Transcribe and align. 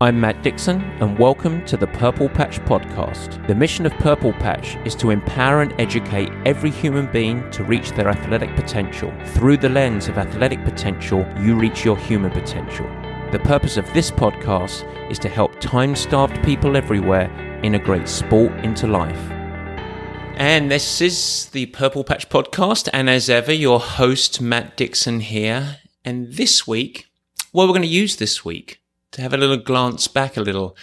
I'm 0.00 0.20
Matt 0.20 0.42
Dixon, 0.42 0.80
and 0.98 1.16
welcome 1.20 1.64
to 1.66 1.76
the 1.76 1.86
Purple 1.86 2.28
Patch 2.28 2.58
Podcast. 2.62 3.46
The 3.46 3.54
mission 3.54 3.86
of 3.86 3.92
Purple 3.92 4.32
Patch 4.32 4.74
is 4.84 4.96
to 4.96 5.10
empower 5.10 5.62
and 5.62 5.72
educate 5.80 6.32
every 6.44 6.72
human 6.72 7.06
being 7.12 7.48
to 7.52 7.62
reach 7.62 7.92
their 7.92 8.08
athletic 8.08 8.56
potential. 8.56 9.14
Through 9.26 9.58
the 9.58 9.68
lens 9.68 10.08
of 10.08 10.18
athletic 10.18 10.64
potential, 10.64 11.24
you 11.38 11.54
reach 11.54 11.84
your 11.84 11.96
human 11.96 12.32
potential. 12.32 12.86
The 13.30 13.38
purpose 13.44 13.76
of 13.76 13.86
this 13.94 14.10
podcast 14.10 14.82
is 15.12 15.20
to 15.20 15.28
help 15.28 15.60
time 15.60 15.94
starved 15.94 16.42
people 16.42 16.76
everywhere 16.76 17.30
integrate 17.62 18.08
sport 18.08 18.52
into 18.64 18.88
life. 18.88 19.30
And 20.34 20.72
this 20.72 21.00
is 21.00 21.50
the 21.50 21.66
Purple 21.66 22.02
Patch 22.02 22.28
Podcast, 22.28 22.88
and 22.92 23.08
as 23.08 23.30
ever, 23.30 23.52
your 23.52 23.78
host, 23.78 24.40
Matt 24.40 24.76
Dixon, 24.76 25.20
here. 25.20 25.76
And 26.04 26.32
this 26.32 26.66
week, 26.66 27.06
what 27.52 27.68
we're 27.68 27.74
going 27.74 27.82
to 27.82 27.88
use 27.88 28.16
this 28.16 28.44
week 28.44 28.80
to 29.14 29.22
have 29.22 29.32
a 29.32 29.38
little 29.38 29.56
glance 29.56 30.06
back 30.08 30.36
a 30.36 30.40
little. 30.40 30.76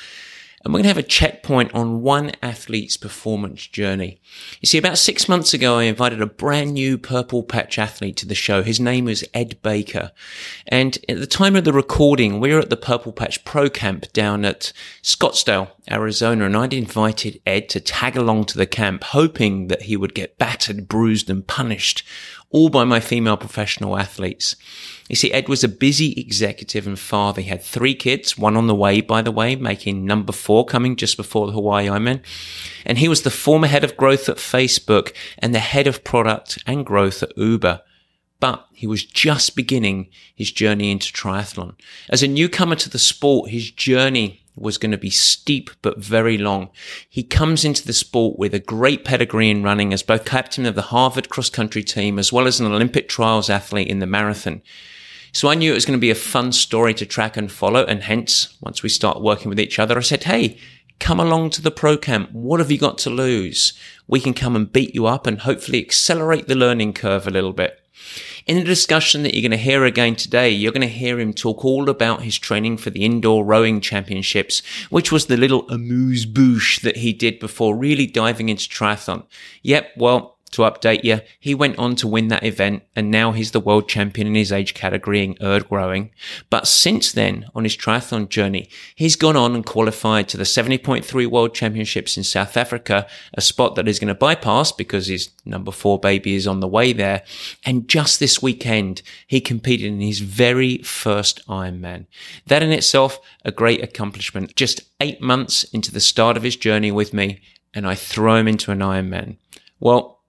And 0.63 0.71
we're 0.71 0.77
going 0.79 0.83
to 0.83 0.89
have 0.89 0.97
a 0.97 1.03
checkpoint 1.03 1.73
on 1.73 2.03
one 2.03 2.33
athlete's 2.43 2.95
performance 2.95 3.65
journey. 3.65 4.21
You 4.59 4.67
see, 4.67 4.77
about 4.77 4.99
six 4.99 5.27
months 5.27 5.55
ago, 5.55 5.79
I 5.79 5.83
invited 5.85 6.21
a 6.21 6.27
brand 6.27 6.75
new 6.75 6.99
purple 6.99 7.41
patch 7.41 7.79
athlete 7.79 8.15
to 8.17 8.27
the 8.27 8.35
show. 8.35 8.61
His 8.61 8.79
name 8.79 9.05
was 9.05 9.25
Ed 9.33 9.59
Baker. 9.63 10.11
And 10.67 10.99
at 11.09 11.19
the 11.19 11.25
time 11.25 11.55
of 11.55 11.63
the 11.63 11.73
recording, 11.73 12.39
we 12.39 12.53
were 12.53 12.59
at 12.59 12.69
the 12.69 12.77
purple 12.77 13.11
patch 13.11 13.43
pro 13.43 13.71
camp 13.71 14.13
down 14.13 14.45
at 14.45 14.71
Scottsdale, 15.01 15.71
Arizona. 15.89 16.45
And 16.45 16.55
I'd 16.55 16.73
invited 16.73 17.41
Ed 17.43 17.67
to 17.69 17.79
tag 17.79 18.15
along 18.15 18.45
to 18.45 18.57
the 18.59 18.67
camp, 18.67 19.03
hoping 19.03 19.67
that 19.67 19.83
he 19.83 19.97
would 19.97 20.13
get 20.13 20.37
battered, 20.37 20.87
bruised 20.87 21.27
and 21.27 21.45
punished 21.45 22.03
all 22.51 22.69
by 22.69 22.83
my 22.83 22.99
female 22.99 23.37
professional 23.37 23.97
athletes. 23.97 24.55
You 25.09 25.15
see, 25.15 25.31
Ed 25.31 25.49
was 25.49 25.63
a 25.63 25.69
busy 25.69 26.13
executive 26.13 26.87
and 26.87 26.97
father. 26.97 27.41
He 27.41 27.49
had 27.49 27.61
three 27.61 27.95
kids, 27.95 28.37
one 28.37 28.55
on 28.55 28.67
the 28.67 28.75
way, 28.75 29.01
by 29.01 29.21
the 29.21 29.31
way, 29.31 29.55
making 29.55 30.05
number 30.05 30.31
four 30.31 30.65
coming 30.65 30.95
just 30.95 31.17
before 31.17 31.47
the 31.47 31.53
Hawaii 31.53 31.87
Ironman. 31.87 32.21
And 32.85 32.97
he 32.97 33.09
was 33.09 33.23
the 33.23 33.29
former 33.29 33.67
head 33.67 33.83
of 33.83 33.97
growth 33.97 34.29
at 34.29 34.37
Facebook 34.37 35.13
and 35.37 35.53
the 35.53 35.59
head 35.59 35.87
of 35.87 36.03
product 36.03 36.63
and 36.65 36.85
growth 36.85 37.23
at 37.23 37.37
Uber. 37.37 37.81
But 38.39 38.65
he 38.71 38.87
was 38.87 39.03
just 39.03 39.55
beginning 39.55 40.09
his 40.33 40.51
journey 40.51 40.91
into 40.91 41.11
triathlon. 41.11 41.75
As 42.09 42.23
a 42.23 42.27
newcomer 42.27 42.75
to 42.77 42.89
the 42.89 42.97
sport, 42.97 43.51
his 43.51 43.69
journey 43.69 44.40
was 44.55 44.77
going 44.77 44.91
to 44.91 44.97
be 44.97 45.09
steep 45.09 45.69
but 45.81 45.99
very 45.99 46.37
long. 46.37 46.69
He 47.09 47.23
comes 47.23 47.63
into 47.63 47.85
the 47.85 47.93
sport 47.93 48.37
with 48.37 48.53
a 48.53 48.59
great 48.59 49.05
pedigree 49.05 49.49
in 49.49 49.63
running 49.63 49.93
as 49.93 50.03
both 50.03 50.25
captain 50.25 50.65
of 50.65 50.75
the 50.75 50.81
Harvard 50.83 51.29
cross 51.29 51.49
country 51.49 51.83
team 51.83 52.19
as 52.19 52.33
well 52.33 52.47
as 52.47 52.59
an 52.59 52.67
Olympic 52.67 53.07
trials 53.07 53.49
athlete 53.49 53.87
in 53.87 53.99
the 53.99 54.05
marathon. 54.05 54.61
So 55.33 55.49
I 55.49 55.55
knew 55.55 55.71
it 55.71 55.75
was 55.75 55.85
going 55.85 55.97
to 55.97 56.01
be 56.01 56.09
a 56.09 56.15
fun 56.15 56.51
story 56.51 56.93
to 56.95 57.05
track 57.05 57.37
and 57.37 57.51
follow. 57.51 57.85
And 57.85 58.03
hence, 58.03 58.57
once 58.61 58.83
we 58.83 58.89
start 58.89 59.21
working 59.21 59.49
with 59.49 59.59
each 59.59 59.79
other, 59.79 59.97
I 59.97 60.01
said, 60.01 60.23
Hey, 60.25 60.57
come 60.99 61.19
along 61.19 61.51
to 61.51 61.61
the 61.61 61.71
pro 61.71 61.97
camp. 61.97 62.31
What 62.31 62.59
have 62.59 62.69
you 62.69 62.77
got 62.77 62.97
to 62.99 63.09
lose? 63.09 63.73
We 64.07 64.19
can 64.19 64.33
come 64.33 64.55
and 64.55 64.71
beat 64.71 64.93
you 64.93 65.05
up 65.05 65.25
and 65.25 65.39
hopefully 65.39 65.79
accelerate 65.79 66.47
the 66.47 66.55
learning 66.55 66.93
curve 66.93 67.27
a 67.27 67.31
little 67.31 67.53
bit. 67.53 67.80
In 68.47 68.57
the 68.57 68.63
discussion 68.63 69.21
that 69.23 69.33
you're 69.33 69.47
going 69.47 69.51
to 69.51 69.57
hear 69.57 69.85
again 69.85 70.15
today, 70.15 70.49
you're 70.49 70.71
going 70.71 70.81
to 70.81 70.87
hear 70.87 71.19
him 71.19 71.33
talk 71.33 71.63
all 71.63 71.89
about 71.89 72.23
his 72.23 72.39
training 72.39 72.77
for 72.77 72.89
the 72.89 73.05
indoor 73.05 73.45
rowing 73.45 73.81
championships, 73.81 74.63
which 74.89 75.11
was 75.11 75.27
the 75.27 75.37
little 75.37 75.69
amuse 75.69 76.25
bouche 76.25 76.81
that 76.81 76.97
he 76.97 77.13
did 77.13 77.39
before 77.39 77.75
really 77.75 78.07
diving 78.07 78.49
into 78.49 78.67
triathlon. 78.67 79.25
Yep, 79.61 79.91
well, 79.95 80.37
to 80.51 80.63
update 80.63 81.03
you, 81.03 81.21
he 81.39 81.55
went 81.55 81.79
on 81.79 81.95
to 81.95 82.07
win 82.07 82.27
that 82.27 82.43
event 82.43 82.83
and 82.95 83.09
now 83.09 83.31
he's 83.31 83.51
the 83.51 83.59
world 83.59 83.87
champion 83.87 84.27
in 84.27 84.35
his 84.35 84.51
age 84.51 84.73
category 84.73 85.23
in 85.23 85.37
erg 85.41 85.71
rowing. 85.71 86.11
But 86.49 86.67
since 86.67 87.11
then, 87.11 87.45
on 87.55 87.63
his 87.63 87.77
triathlon 87.77 88.29
journey, 88.29 88.69
he's 88.95 89.15
gone 89.15 89.37
on 89.37 89.55
and 89.55 89.65
qualified 89.65 90.27
to 90.29 90.37
the 90.37 90.43
70.3 90.43 91.27
world 91.27 91.53
championships 91.53 92.17
in 92.17 92.23
South 92.23 92.57
Africa, 92.57 93.07
a 93.33 93.41
spot 93.41 93.75
that 93.75 93.87
he's 93.87 93.99
going 93.99 94.09
to 94.09 94.15
bypass 94.15 94.71
because 94.71 95.07
his 95.07 95.29
number 95.45 95.71
four 95.71 95.99
baby 95.99 96.35
is 96.35 96.47
on 96.47 96.59
the 96.59 96.67
way 96.67 96.93
there. 96.93 97.23
And 97.65 97.87
just 97.87 98.19
this 98.19 98.41
weekend, 98.41 99.01
he 99.27 99.39
competed 99.41 99.87
in 99.87 100.01
his 100.01 100.19
very 100.19 100.79
first 100.79 101.45
Ironman. 101.47 102.07
That 102.47 102.63
in 102.63 102.71
itself, 102.71 103.19
a 103.45 103.51
great 103.51 103.83
accomplishment. 103.83 104.55
Just 104.55 104.81
eight 104.99 105.21
months 105.21 105.63
into 105.65 105.91
the 105.91 105.99
start 105.99 106.37
of 106.37 106.43
his 106.43 106.55
journey 106.55 106.91
with 106.91 107.13
me, 107.13 107.41
and 107.73 107.87
I 107.87 107.95
throw 107.95 108.35
him 108.35 108.47
into 108.47 108.71
an 108.71 108.79
Ironman. 108.79 109.37
Well, 109.79 110.20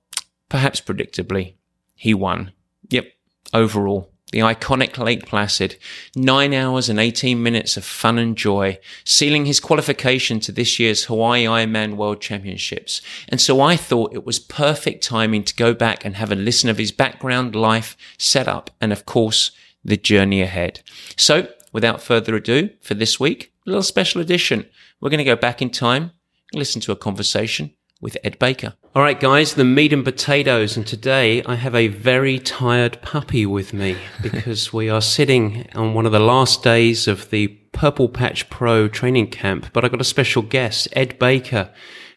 Perhaps 0.52 0.82
predictably, 0.82 1.54
he 1.94 2.12
won. 2.12 2.52
Yep, 2.90 3.10
overall. 3.54 4.12
The 4.32 4.40
iconic 4.40 4.98
Lake 4.98 5.24
Placid, 5.24 5.78
nine 6.14 6.52
hours 6.52 6.90
and 6.90 7.00
18 7.00 7.42
minutes 7.42 7.78
of 7.78 7.86
fun 7.86 8.18
and 8.18 8.36
joy, 8.36 8.78
sealing 9.02 9.46
his 9.46 9.60
qualification 9.60 10.40
to 10.40 10.52
this 10.52 10.78
year's 10.78 11.04
Hawaii 11.04 11.46
Ironman 11.46 11.96
World 11.96 12.20
Championships. 12.20 13.00
And 13.30 13.40
so 13.40 13.62
I 13.62 13.76
thought 13.76 14.12
it 14.12 14.26
was 14.26 14.38
perfect 14.38 15.02
timing 15.02 15.42
to 15.44 15.56
go 15.56 15.72
back 15.72 16.04
and 16.04 16.16
have 16.16 16.30
a 16.30 16.34
listen 16.34 16.68
of 16.68 16.76
his 16.76 16.92
background, 16.92 17.56
life, 17.56 17.96
setup, 18.18 18.68
and 18.78 18.92
of 18.92 19.06
course, 19.06 19.52
the 19.82 19.96
journey 19.96 20.42
ahead. 20.42 20.82
So 21.16 21.48
without 21.72 22.02
further 22.02 22.36
ado, 22.36 22.68
for 22.82 22.92
this 22.92 23.18
week, 23.18 23.54
a 23.66 23.70
little 23.70 23.82
special 23.82 24.20
edition. 24.20 24.66
We're 25.00 25.08
going 25.08 25.16
to 25.16 25.24
go 25.24 25.34
back 25.34 25.62
in 25.62 25.70
time 25.70 26.12
and 26.52 26.58
listen 26.58 26.82
to 26.82 26.92
a 26.92 26.96
conversation 26.96 27.72
with 28.02 28.18
Ed 28.22 28.38
Baker. 28.38 28.74
All 28.94 29.00
right, 29.00 29.18
guys, 29.18 29.54
the 29.54 29.64
meat 29.64 29.94
and 29.94 30.04
potatoes. 30.04 30.76
And 30.76 30.86
today 30.86 31.42
I 31.44 31.54
have 31.54 31.74
a 31.74 31.88
very 31.88 32.38
tired 32.38 33.00
puppy 33.00 33.46
with 33.46 33.72
me 33.72 33.96
because 34.20 34.70
we 34.70 34.90
are 34.90 35.00
sitting 35.00 35.66
on 35.74 35.94
one 35.94 36.04
of 36.04 36.12
the 36.12 36.20
last 36.20 36.62
days 36.62 37.08
of 37.08 37.30
the 37.30 37.46
Purple 37.72 38.10
Patch 38.10 38.50
Pro 38.50 38.88
training 38.88 39.28
camp. 39.28 39.72
But 39.72 39.86
I 39.86 39.88
got 39.88 40.02
a 40.02 40.04
special 40.04 40.42
guest, 40.42 40.88
Ed 40.92 41.18
Baker, 41.18 41.70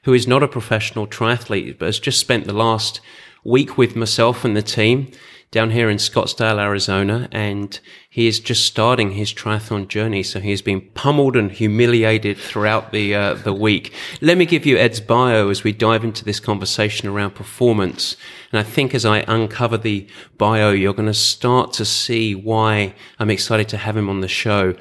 who 0.03 0.11
is 0.11 0.27
not 0.27 0.43
a 0.43 0.49
professional 0.49 1.07
triathlete, 1.07 1.79
but 1.79 1.85
has 1.85 1.97
just 1.97 2.19
spent 2.19 2.43
the 2.43 2.51
last 2.51 2.99
week 3.45 3.77
with 3.77 3.95
myself 3.95 4.43
and 4.43 4.57
the 4.57 4.61
team 4.61 5.09
down 5.55 5.71
here 5.71 5.89
in 5.89 5.95
Scottsdale, 5.95 6.59
Arizona, 6.59 7.29
and 7.31 7.79
he 8.09 8.27
is 8.27 8.41
just 8.41 8.65
starting 8.65 9.11
his 9.11 9.33
triathlon 9.33 9.87
journey. 9.87 10.21
So 10.21 10.41
he 10.41 10.49
has 10.49 10.61
been 10.61 10.81
pummeled 10.81 11.37
and 11.37 11.49
humiliated 11.49 12.37
throughout 12.37 12.91
the 12.91 13.15
uh, 13.15 13.35
the 13.35 13.53
week. 13.53 13.93
Let 14.19 14.37
me 14.37 14.45
give 14.45 14.65
you 14.65 14.75
Ed's 14.77 14.99
bio 14.99 15.47
as 15.47 15.63
we 15.63 15.71
dive 15.71 16.03
into 16.03 16.25
this 16.25 16.41
conversation 16.41 17.07
around 17.07 17.35
performance. 17.35 18.17
And 18.51 18.59
I 18.59 18.63
think 18.63 18.93
as 18.93 19.05
I 19.05 19.19
uncover 19.29 19.77
the 19.77 20.05
bio, 20.37 20.71
you're 20.71 20.93
going 20.93 21.07
to 21.07 21.13
start 21.13 21.71
to 21.73 21.85
see 21.85 22.35
why 22.35 22.93
I'm 23.17 23.29
excited 23.29 23.69
to 23.69 23.77
have 23.77 23.95
him 23.95 24.09
on 24.09 24.19
the 24.19 24.27
show. 24.27 24.75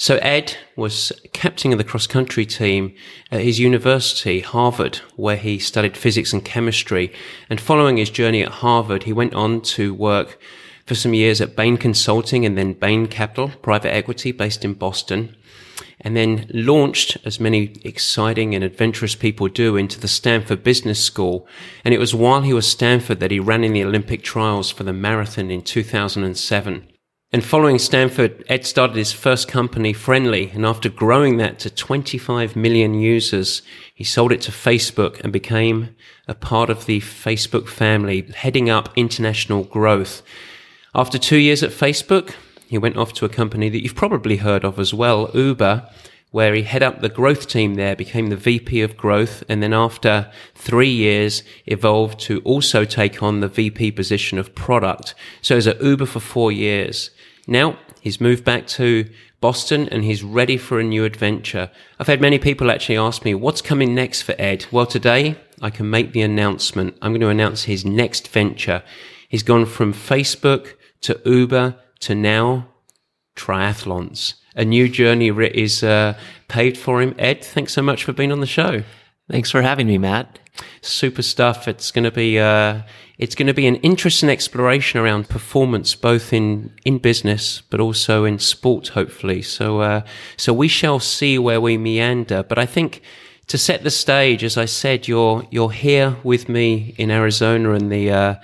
So 0.00 0.18
Ed 0.18 0.56
was 0.76 1.10
captain 1.32 1.72
of 1.72 1.78
the 1.78 1.82
cross 1.82 2.06
country 2.06 2.46
team 2.46 2.94
at 3.32 3.40
his 3.40 3.58
university, 3.58 4.38
Harvard, 4.38 5.00
where 5.16 5.36
he 5.36 5.58
studied 5.58 5.96
physics 5.96 6.32
and 6.32 6.44
chemistry. 6.44 7.12
And 7.50 7.60
following 7.60 7.96
his 7.96 8.08
journey 8.08 8.40
at 8.44 8.62
Harvard, 8.62 9.02
he 9.02 9.12
went 9.12 9.34
on 9.34 9.60
to 9.62 9.92
work 9.92 10.38
for 10.86 10.94
some 10.94 11.14
years 11.14 11.40
at 11.40 11.56
Bain 11.56 11.76
Consulting 11.76 12.46
and 12.46 12.56
then 12.56 12.74
Bain 12.74 13.08
Capital, 13.08 13.48
private 13.60 13.92
equity 13.92 14.30
based 14.30 14.64
in 14.64 14.74
Boston. 14.74 15.34
And 16.00 16.16
then 16.16 16.48
launched, 16.54 17.16
as 17.24 17.40
many 17.40 17.74
exciting 17.82 18.54
and 18.54 18.62
adventurous 18.62 19.16
people 19.16 19.48
do, 19.48 19.76
into 19.76 19.98
the 19.98 20.06
Stanford 20.06 20.62
Business 20.62 21.04
School. 21.04 21.44
And 21.84 21.92
it 21.92 21.98
was 21.98 22.14
while 22.14 22.42
he 22.42 22.52
was 22.52 22.70
Stanford 22.70 23.18
that 23.18 23.32
he 23.32 23.40
ran 23.40 23.64
in 23.64 23.72
the 23.72 23.82
Olympic 23.82 24.22
trials 24.22 24.70
for 24.70 24.84
the 24.84 24.92
marathon 24.92 25.50
in 25.50 25.62
2007. 25.62 26.86
And 27.30 27.44
following 27.44 27.78
Stanford, 27.78 28.42
Ed 28.48 28.64
started 28.64 28.96
his 28.96 29.12
first 29.12 29.48
company, 29.48 29.92
Friendly, 29.92 30.50
and 30.54 30.64
after 30.64 30.88
growing 30.88 31.36
that 31.36 31.58
to 31.58 31.68
25 31.68 32.56
million 32.56 32.94
users, 32.94 33.60
he 33.94 34.02
sold 34.02 34.32
it 34.32 34.40
to 34.42 34.50
Facebook 34.50 35.20
and 35.20 35.30
became 35.30 35.94
a 36.26 36.34
part 36.34 36.70
of 36.70 36.86
the 36.86 37.00
Facebook 37.00 37.68
family, 37.68 38.22
heading 38.34 38.70
up 38.70 38.88
international 38.96 39.64
growth. 39.64 40.22
After 40.94 41.18
two 41.18 41.36
years 41.36 41.62
at 41.62 41.70
Facebook, 41.70 42.32
he 42.66 42.78
went 42.78 42.96
off 42.96 43.12
to 43.14 43.26
a 43.26 43.28
company 43.28 43.68
that 43.68 43.82
you've 43.82 43.94
probably 43.94 44.36
heard 44.36 44.64
of 44.64 44.78
as 44.78 44.94
well, 44.94 45.30
Uber, 45.34 45.86
where 46.30 46.54
he 46.54 46.62
head 46.62 46.82
up 46.82 47.02
the 47.02 47.10
growth 47.10 47.46
team 47.46 47.74
there, 47.74 47.94
became 47.94 48.28
the 48.28 48.36
VP 48.36 48.80
of 48.80 48.96
growth, 48.96 49.44
and 49.50 49.62
then 49.62 49.74
after 49.74 50.32
three 50.54 50.90
years 50.90 51.42
evolved 51.66 52.20
to 52.20 52.40
also 52.40 52.86
take 52.86 53.22
on 53.22 53.40
the 53.40 53.48
VP 53.48 53.90
position 53.90 54.38
of 54.38 54.54
product. 54.54 55.14
So 55.42 55.54
he 55.54 55.56
was 55.56 55.66
at 55.66 55.82
Uber 55.82 56.06
for 56.06 56.20
four 56.20 56.50
years. 56.50 57.10
Now 57.48 57.78
he's 58.02 58.20
moved 58.20 58.44
back 58.44 58.66
to 58.68 59.08
Boston 59.40 59.88
and 59.88 60.04
he's 60.04 60.22
ready 60.22 60.58
for 60.58 60.78
a 60.78 60.84
new 60.84 61.04
adventure. 61.04 61.70
I've 61.98 62.06
had 62.06 62.20
many 62.20 62.38
people 62.38 62.70
actually 62.70 62.98
ask 62.98 63.24
me, 63.24 63.34
what's 63.34 63.62
coming 63.62 63.94
next 63.94 64.22
for 64.22 64.34
Ed? 64.38 64.66
Well, 64.70 64.84
today 64.84 65.36
I 65.62 65.70
can 65.70 65.88
make 65.88 66.12
the 66.12 66.20
announcement. 66.20 66.96
I'm 67.00 67.12
going 67.12 67.22
to 67.22 67.28
announce 67.28 67.64
his 67.64 67.86
next 67.86 68.28
venture. 68.28 68.82
He's 69.30 69.42
gone 69.42 69.64
from 69.64 69.94
Facebook 69.94 70.74
to 71.00 71.20
Uber 71.24 71.76
to 72.00 72.14
now 72.14 72.68
triathlons. 73.34 74.34
A 74.54 74.64
new 74.64 74.88
journey 74.88 75.28
is 75.28 75.82
uh, 75.82 76.18
paid 76.48 76.76
for 76.76 77.00
him. 77.00 77.14
Ed, 77.18 77.42
thanks 77.42 77.72
so 77.72 77.80
much 77.80 78.04
for 78.04 78.12
being 78.12 78.32
on 78.32 78.40
the 78.40 78.46
show. 78.46 78.82
Thanks 79.30 79.50
for 79.50 79.60
having 79.60 79.86
me, 79.86 79.98
Matt. 79.98 80.38
Super 80.80 81.22
stuff. 81.22 81.68
It's 81.68 81.90
going 81.90 82.04
to 82.04 82.10
be 82.10 82.38
uh, 82.38 82.82
it's 83.18 83.34
going 83.34 83.46
to 83.46 83.54
be 83.54 83.66
an 83.66 83.76
interesting 83.76 84.30
exploration 84.30 85.00
around 85.00 85.28
performance, 85.28 85.94
both 85.94 86.32
in 86.32 86.72
in 86.84 86.98
business 86.98 87.60
but 87.60 87.78
also 87.78 88.24
in 88.24 88.38
sport, 88.38 88.88
hopefully. 88.88 89.42
So 89.42 89.80
uh, 89.80 90.00
so 90.36 90.52
we 90.54 90.66
shall 90.66 90.98
see 90.98 91.38
where 91.38 91.60
we 91.60 91.76
meander. 91.76 92.42
But 92.42 92.58
I 92.58 92.64
think 92.64 93.02
to 93.48 93.58
set 93.58 93.82
the 93.82 93.90
stage, 93.90 94.42
as 94.42 94.56
I 94.56 94.64
said, 94.64 95.06
you're 95.06 95.46
you're 95.50 95.72
here 95.72 96.16
with 96.22 96.48
me 96.48 96.94
in 96.96 97.10
Arizona 97.10 97.72
and 97.72 97.92
the 97.92 98.10
uh, 98.10 98.34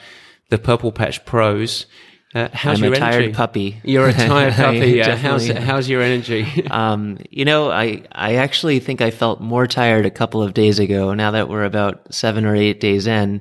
the 0.50 0.58
Purple 0.58 0.92
Patch 0.92 1.24
Pros. 1.24 1.86
Uh, 2.34 2.48
how's 2.52 2.78
I'm 2.78 2.84
your 2.84 2.94
a 2.94 2.98
tired 2.98 3.14
energy? 3.22 3.32
puppy. 3.32 3.80
You're 3.84 4.08
a 4.08 4.12
tired 4.12 4.54
puppy. 4.56 4.90
yeah. 4.90 5.14
How's 5.14 5.46
how's 5.48 5.88
your 5.88 6.02
energy? 6.02 6.66
um, 6.70 7.18
you 7.30 7.44
know, 7.44 7.70
I 7.70 8.02
I 8.12 8.34
actually 8.36 8.80
think 8.80 9.00
I 9.00 9.10
felt 9.10 9.40
more 9.40 9.66
tired 9.66 10.04
a 10.04 10.10
couple 10.10 10.42
of 10.42 10.52
days 10.52 10.78
ago. 10.80 11.14
Now 11.14 11.30
that 11.30 11.48
we're 11.48 11.64
about 11.64 12.12
seven 12.12 12.44
or 12.44 12.56
eight 12.56 12.80
days 12.80 13.06
in, 13.06 13.40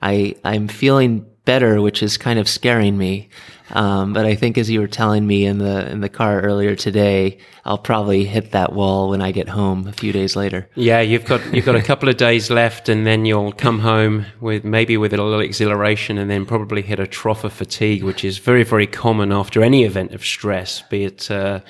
I 0.00 0.34
I'm 0.44 0.68
feeling 0.68 1.26
better, 1.44 1.80
which 1.82 2.02
is 2.02 2.16
kind 2.16 2.38
of 2.38 2.48
scaring 2.48 2.96
me. 2.96 3.28
Um, 3.72 4.12
but 4.12 4.26
I 4.26 4.34
think 4.34 4.58
as 4.58 4.68
you 4.68 4.80
were 4.80 4.88
telling 4.88 5.26
me 5.26 5.46
in 5.46 5.58
the 5.58 5.90
in 5.90 6.00
the 6.00 6.08
car 6.08 6.40
earlier 6.40 6.76
today, 6.76 7.38
I'll 7.64 7.78
probably 7.78 8.24
hit 8.24 8.50
that 8.50 8.72
wall 8.72 9.08
when 9.10 9.22
I 9.22 9.32
get 9.32 9.48
home 9.48 9.86
a 9.86 9.92
few 9.92 10.12
days 10.12 10.36
later. 10.36 10.68
Yeah, 10.74 11.00
you've 11.00 11.24
got 11.24 11.40
you've 11.54 11.64
got 11.64 11.76
a 11.76 11.82
couple 11.82 12.08
of 12.08 12.16
days 12.16 12.50
left, 12.50 12.88
and 12.88 13.06
then 13.06 13.24
you'll 13.24 13.52
come 13.52 13.80
home 13.80 14.26
with 14.40 14.64
maybe 14.64 14.96
with 14.96 15.12
a 15.14 15.16
little 15.16 15.40
exhilaration, 15.40 16.18
and 16.18 16.30
then 16.30 16.44
probably 16.44 16.82
hit 16.82 17.00
a 17.00 17.06
trough 17.06 17.44
of 17.44 17.52
fatigue, 17.52 18.02
which 18.02 18.24
is 18.24 18.38
very 18.38 18.62
very 18.62 18.86
common 18.86 19.32
after 19.32 19.62
any 19.62 19.84
event 19.84 20.12
of 20.12 20.24
stress, 20.24 20.82
be 20.82 21.04
it 21.04 21.30
uh, 21.30 21.60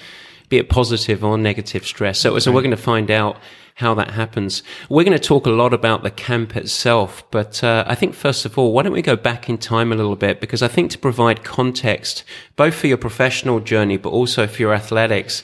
be 0.49 0.59
it 0.59 0.69
positive 0.69 1.25
or 1.25 1.39
negative 1.39 1.87
stress. 1.87 2.19
So, 2.19 2.39
so 2.39 2.53
we're 2.53 2.61
going 2.61 2.73
to 2.73 2.77
find 2.77 3.11
out 3.11 3.39
how 3.83 3.95
that 3.95 4.13
happens. 4.13 4.63
We're 4.89 5.05
going 5.05 5.19
to 5.19 5.29
talk 5.29 5.45
a 5.45 5.51
lot 5.51 5.75
about 5.75 6.03
the 6.03 6.11
camp 6.11 6.57
itself, 6.57 7.23
but 7.31 7.63
uh, 7.63 7.85
I 7.87 7.95
think 7.95 8.15
first 8.15 8.47
of 8.47 8.57
all, 8.57 8.73
why 8.73 8.83
don't 8.83 8.93
we 8.93 9.03
go 9.03 9.17
back 9.17 9.49
in 9.49 9.59
time 9.59 9.93
a 9.93 9.97
little 9.97 10.17
bit? 10.17 10.41
Because 10.41 10.63
I 10.63 10.69
think 10.69 10.91
to 10.93 10.99
provide 10.99 11.45
context, 11.45 12.25
both 12.57 12.75
for 12.75 12.87
your 12.87 12.97
professional 12.97 13.61
journey, 13.61 13.97
but 13.99 14.11
also 14.11 14.47
for 14.47 14.63
your 14.63 14.73
athletics, 14.73 15.43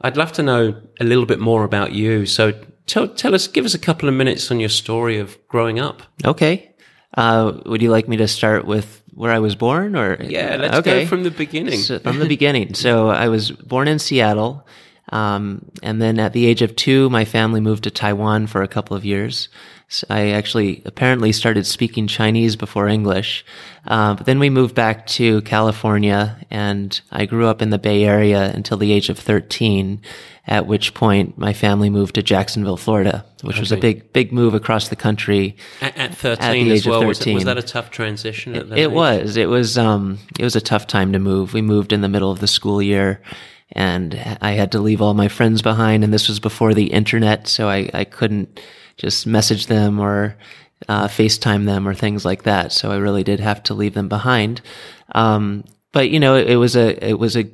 I'd 0.00 0.16
love 0.16 0.32
to 0.32 0.42
know 0.42 0.80
a 1.00 1.04
little 1.04 1.26
bit 1.26 1.40
more 1.40 1.64
about 1.64 1.92
you. 1.92 2.26
So 2.26 2.52
tell, 2.86 3.08
tell 3.08 3.34
us, 3.34 3.48
give 3.48 3.64
us 3.64 3.74
a 3.74 3.78
couple 3.78 4.08
of 4.08 4.14
minutes 4.14 4.50
on 4.50 4.60
your 4.60 4.70
story 4.70 5.18
of 5.18 5.36
growing 5.48 5.78
up. 5.78 6.02
Okay. 6.24 6.74
Uh, 7.14 7.60
would 7.66 7.82
you 7.82 7.90
like 7.90 8.08
me 8.08 8.16
to 8.18 8.28
start 8.28 8.66
with 8.66 9.02
where 9.12 9.32
I 9.32 9.40
was 9.40 9.56
born 9.56 9.96
or? 9.96 10.16
Yeah, 10.22 10.56
let's 10.56 10.76
okay. 10.78 11.02
go 11.02 11.08
from 11.08 11.24
the 11.24 11.30
beginning. 11.30 11.80
So, 11.80 11.98
from 11.98 12.20
the 12.20 12.28
beginning. 12.28 12.74
So 12.74 13.08
I 13.08 13.28
was 13.28 13.50
born 13.50 13.88
in 13.88 13.98
Seattle. 13.98 14.64
Um, 15.10 15.70
and 15.82 16.00
then 16.00 16.18
at 16.18 16.32
the 16.32 16.46
age 16.46 16.62
of 16.62 16.76
two, 16.76 17.10
my 17.10 17.24
family 17.24 17.60
moved 17.60 17.84
to 17.84 17.90
Taiwan 17.90 18.46
for 18.46 18.62
a 18.62 18.68
couple 18.68 18.96
of 18.96 19.04
years. 19.04 19.48
So 19.92 20.06
I 20.08 20.28
actually 20.30 20.82
apparently 20.84 21.32
started 21.32 21.66
speaking 21.66 22.06
Chinese 22.06 22.54
before 22.54 22.86
English. 22.86 23.44
Uh, 23.84 24.14
but 24.14 24.24
then 24.24 24.38
we 24.38 24.48
moved 24.48 24.76
back 24.76 25.08
to 25.08 25.42
California 25.42 26.46
and 26.48 27.00
I 27.10 27.26
grew 27.26 27.48
up 27.48 27.60
in 27.60 27.70
the 27.70 27.78
Bay 27.78 28.04
Area 28.04 28.52
until 28.54 28.76
the 28.76 28.92
age 28.92 29.08
of 29.08 29.18
13, 29.18 30.00
at 30.46 30.68
which 30.68 30.94
point 30.94 31.36
my 31.36 31.52
family 31.52 31.90
moved 31.90 32.14
to 32.14 32.22
Jacksonville, 32.22 32.76
Florida, 32.76 33.24
which 33.42 33.56
okay. 33.56 33.60
was 33.60 33.72
a 33.72 33.76
big, 33.76 34.12
big 34.12 34.32
move 34.32 34.54
across 34.54 34.88
the 34.88 34.96
country. 34.96 35.56
At, 35.80 35.96
at 35.96 36.14
13 36.14 36.68
at 36.68 36.72
age 36.72 36.86
well. 36.86 37.00
Of 37.00 37.16
13. 37.16 37.34
Was, 37.34 37.44
that, 37.44 37.56
was 37.56 37.64
that 37.64 37.70
a 37.70 37.72
tough 37.72 37.90
transition? 37.90 38.54
it, 38.54 38.70
it 38.70 38.92
was. 38.92 39.36
It 39.36 39.48
was, 39.48 39.76
um, 39.76 40.20
it 40.38 40.44
was 40.44 40.54
a 40.54 40.60
tough 40.60 40.86
time 40.86 41.12
to 41.14 41.18
move. 41.18 41.52
We 41.52 41.62
moved 41.62 41.92
in 41.92 42.00
the 42.00 42.08
middle 42.08 42.30
of 42.30 42.38
the 42.38 42.46
school 42.46 42.80
year 42.80 43.20
and 43.72 44.38
I 44.40 44.52
had 44.52 44.72
to 44.72 44.80
leave 44.80 45.00
all 45.00 45.14
my 45.14 45.28
friends 45.28 45.62
behind. 45.62 46.04
And 46.04 46.12
this 46.12 46.28
was 46.28 46.40
before 46.40 46.74
the 46.74 46.86
internet, 46.86 47.46
so 47.46 47.68
I, 47.68 47.90
I 47.94 48.04
couldn't 48.04 48.60
just 48.96 49.26
message 49.26 49.66
them 49.66 49.98
or 49.98 50.36
uh, 50.88 51.08
FaceTime 51.08 51.66
them 51.66 51.86
or 51.86 51.94
things 51.94 52.24
like 52.24 52.44
that. 52.44 52.72
So 52.72 52.90
I 52.90 52.96
really 52.96 53.24
did 53.24 53.40
have 53.40 53.62
to 53.64 53.74
leave 53.74 53.94
them 53.94 54.08
behind. 54.08 54.60
Um, 55.14 55.64
but 55.92 56.10
you 56.10 56.20
know, 56.20 56.36
it, 56.36 56.50
it, 56.50 56.56
was 56.56 56.76
a 56.76 57.08
it 57.08 57.18
was 57.18 57.36
a 57.36 57.44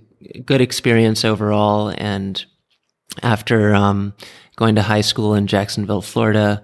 good 0.44 0.60
experience 0.60 1.24
overall. 1.24 1.92
And 1.96 2.44
after 3.22 3.74
um, 3.74 4.14
going 4.56 4.74
to 4.76 4.82
high 4.82 5.00
school 5.00 5.34
in 5.34 5.46
Jacksonville, 5.46 6.02
Florida, 6.02 6.62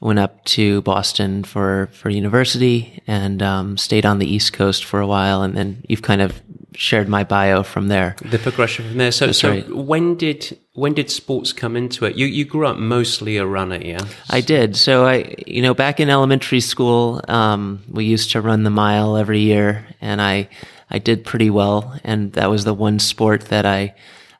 went 0.00 0.18
up 0.18 0.44
to 0.44 0.82
Boston 0.82 1.44
for 1.44 1.88
for 1.92 2.10
university 2.10 3.02
and 3.06 3.42
um, 3.42 3.76
stayed 3.78 4.04
on 4.04 4.18
the 4.18 4.30
East 4.30 4.52
Coast 4.52 4.84
for 4.84 5.00
a 5.00 5.06
while. 5.06 5.42
And 5.42 5.56
then 5.56 5.84
you've 5.88 6.02
kind 6.02 6.20
of 6.20 6.42
shared 6.74 7.08
my 7.08 7.24
bio 7.24 7.62
from 7.62 7.88
there. 7.88 8.16
The 8.22 8.38
progression 8.38 8.88
from 8.88 8.98
there. 8.98 9.12
So, 9.12 9.26
That's 9.26 9.38
so 9.38 9.50
right. 9.50 9.68
when 9.74 10.16
did 10.16 10.58
when 10.72 10.94
did 10.94 11.10
sports 11.10 11.52
come 11.52 11.76
into 11.76 12.04
it? 12.04 12.16
You 12.16 12.26
you 12.26 12.44
grew 12.44 12.66
up 12.66 12.76
mostly 12.76 13.36
a 13.36 13.46
runner, 13.46 13.78
yeah. 13.80 14.06
I 14.30 14.40
did. 14.40 14.76
So 14.76 15.06
I, 15.06 15.34
you 15.46 15.62
know, 15.62 15.74
back 15.74 16.00
in 16.00 16.10
elementary 16.10 16.60
school, 16.60 17.20
um, 17.28 17.82
we 17.90 18.04
used 18.04 18.32
to 18.32 18.40
run 18.40 18.64
the 18.64 18.70
mile 18.70 19.16
every 19.16 19.40
year, 19.40 19.86
and 20.00 20.20
I 20.20 20.48
I 20.90 20.98
did 20.98 21.24
pretty 21.24 21.50
well, 21.50 21.98
and 22.04 22.32
that 22.32 22.50
was 22.50 22.64
the 22.64 22.74
one 22.74 22.98
sport 22.98 23.46
that 23.46 23.66
I. 23.66 23.94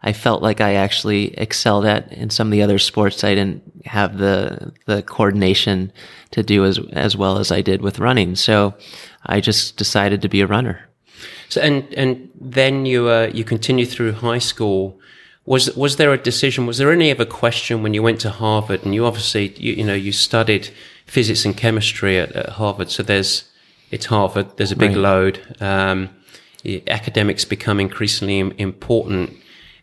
I 0.06 0.12
felt 0.12 0.42
like 0.42 0.60
I 0.60 0.74
actually 0.74 1.32
excelled 1.38 1.86
at 1.86 2.12
in 2.12 2.28
some 2.28 2.48
of 2.48 2.52
the 2.52 2.60
other 2.60 2.78
sports. 2.78 3.24
I 3.24 3.34
didn't 3.34 3.62
have 3.86 4.18
the 4.18 4.70
the 4.84 5.02
coordination 5.02 5.90
to 6.32 6.42
do 6.42 6.66
as 6.66 6.78
as 6.92 7.16
well 7.16 7.38
as 7.38 7.50
I 7.50 7.62
did 7.62 7.80
with 7.80 7.98
running. 7.98 8.36
So 8.36 8.74
I 9.24 9.40
just 9.40 9.78
decided 9.78 10.20
to 10.20 10.28
be 10.28 10.42
a 10.42 10.46
runner. 10.46 10.86
So 11.54 11.60
and 11.60 11.94
and 11.94 12.30
then 12.40 12.84
you 12.84 13.08
uh, 13.08 13.30
you 13.32 13.44
continue 13.44 13.86
through 13.86 14.12
high 14.14 14.40
school. 14.40 14.98
Was 15.46 15.74
was 15.76 15.96
there 15.96 16.12
a 16.12 16.18
decision? 16.18 16.66
Was 16.66 16.78
there 16.78 16.90
any 16.90 17.12
other 17.12 17.24
question 17.24 17.84
when 17.84 17.94
you 17.94 18.02
went 18.02 18.20
to 18.22 18.30
Harvard? 18.30 18.84
And 18.84 18.92
you 18.92 19.06
obviously 19.06 19.54
you, 19.56 19.74
you 19.74 19.84
know 19.84 19.94
you 19.94 20.10
studied 20.10 20.70
physics 21.06 21.44
and 21.44 21.56
chemistry 21.56 22.18
at, 22.18 22.32
at, 22.32 22.48
Harvard. 22.48 22.90
So 22.90 23.04
there's 23.04 23.44
it's 23.92 24.06
Harvard. 24.06 24.56
There's 24.56 24.72
a 24.72 24.76
big 24.76 24.96
right. 24.96 25.08
load. 25.08 25.56
Um, 25.60 26.10
academics 26.88 27.44
become 27.44 27.78
increasingly 27.78 28.40
important. 28.58 29.30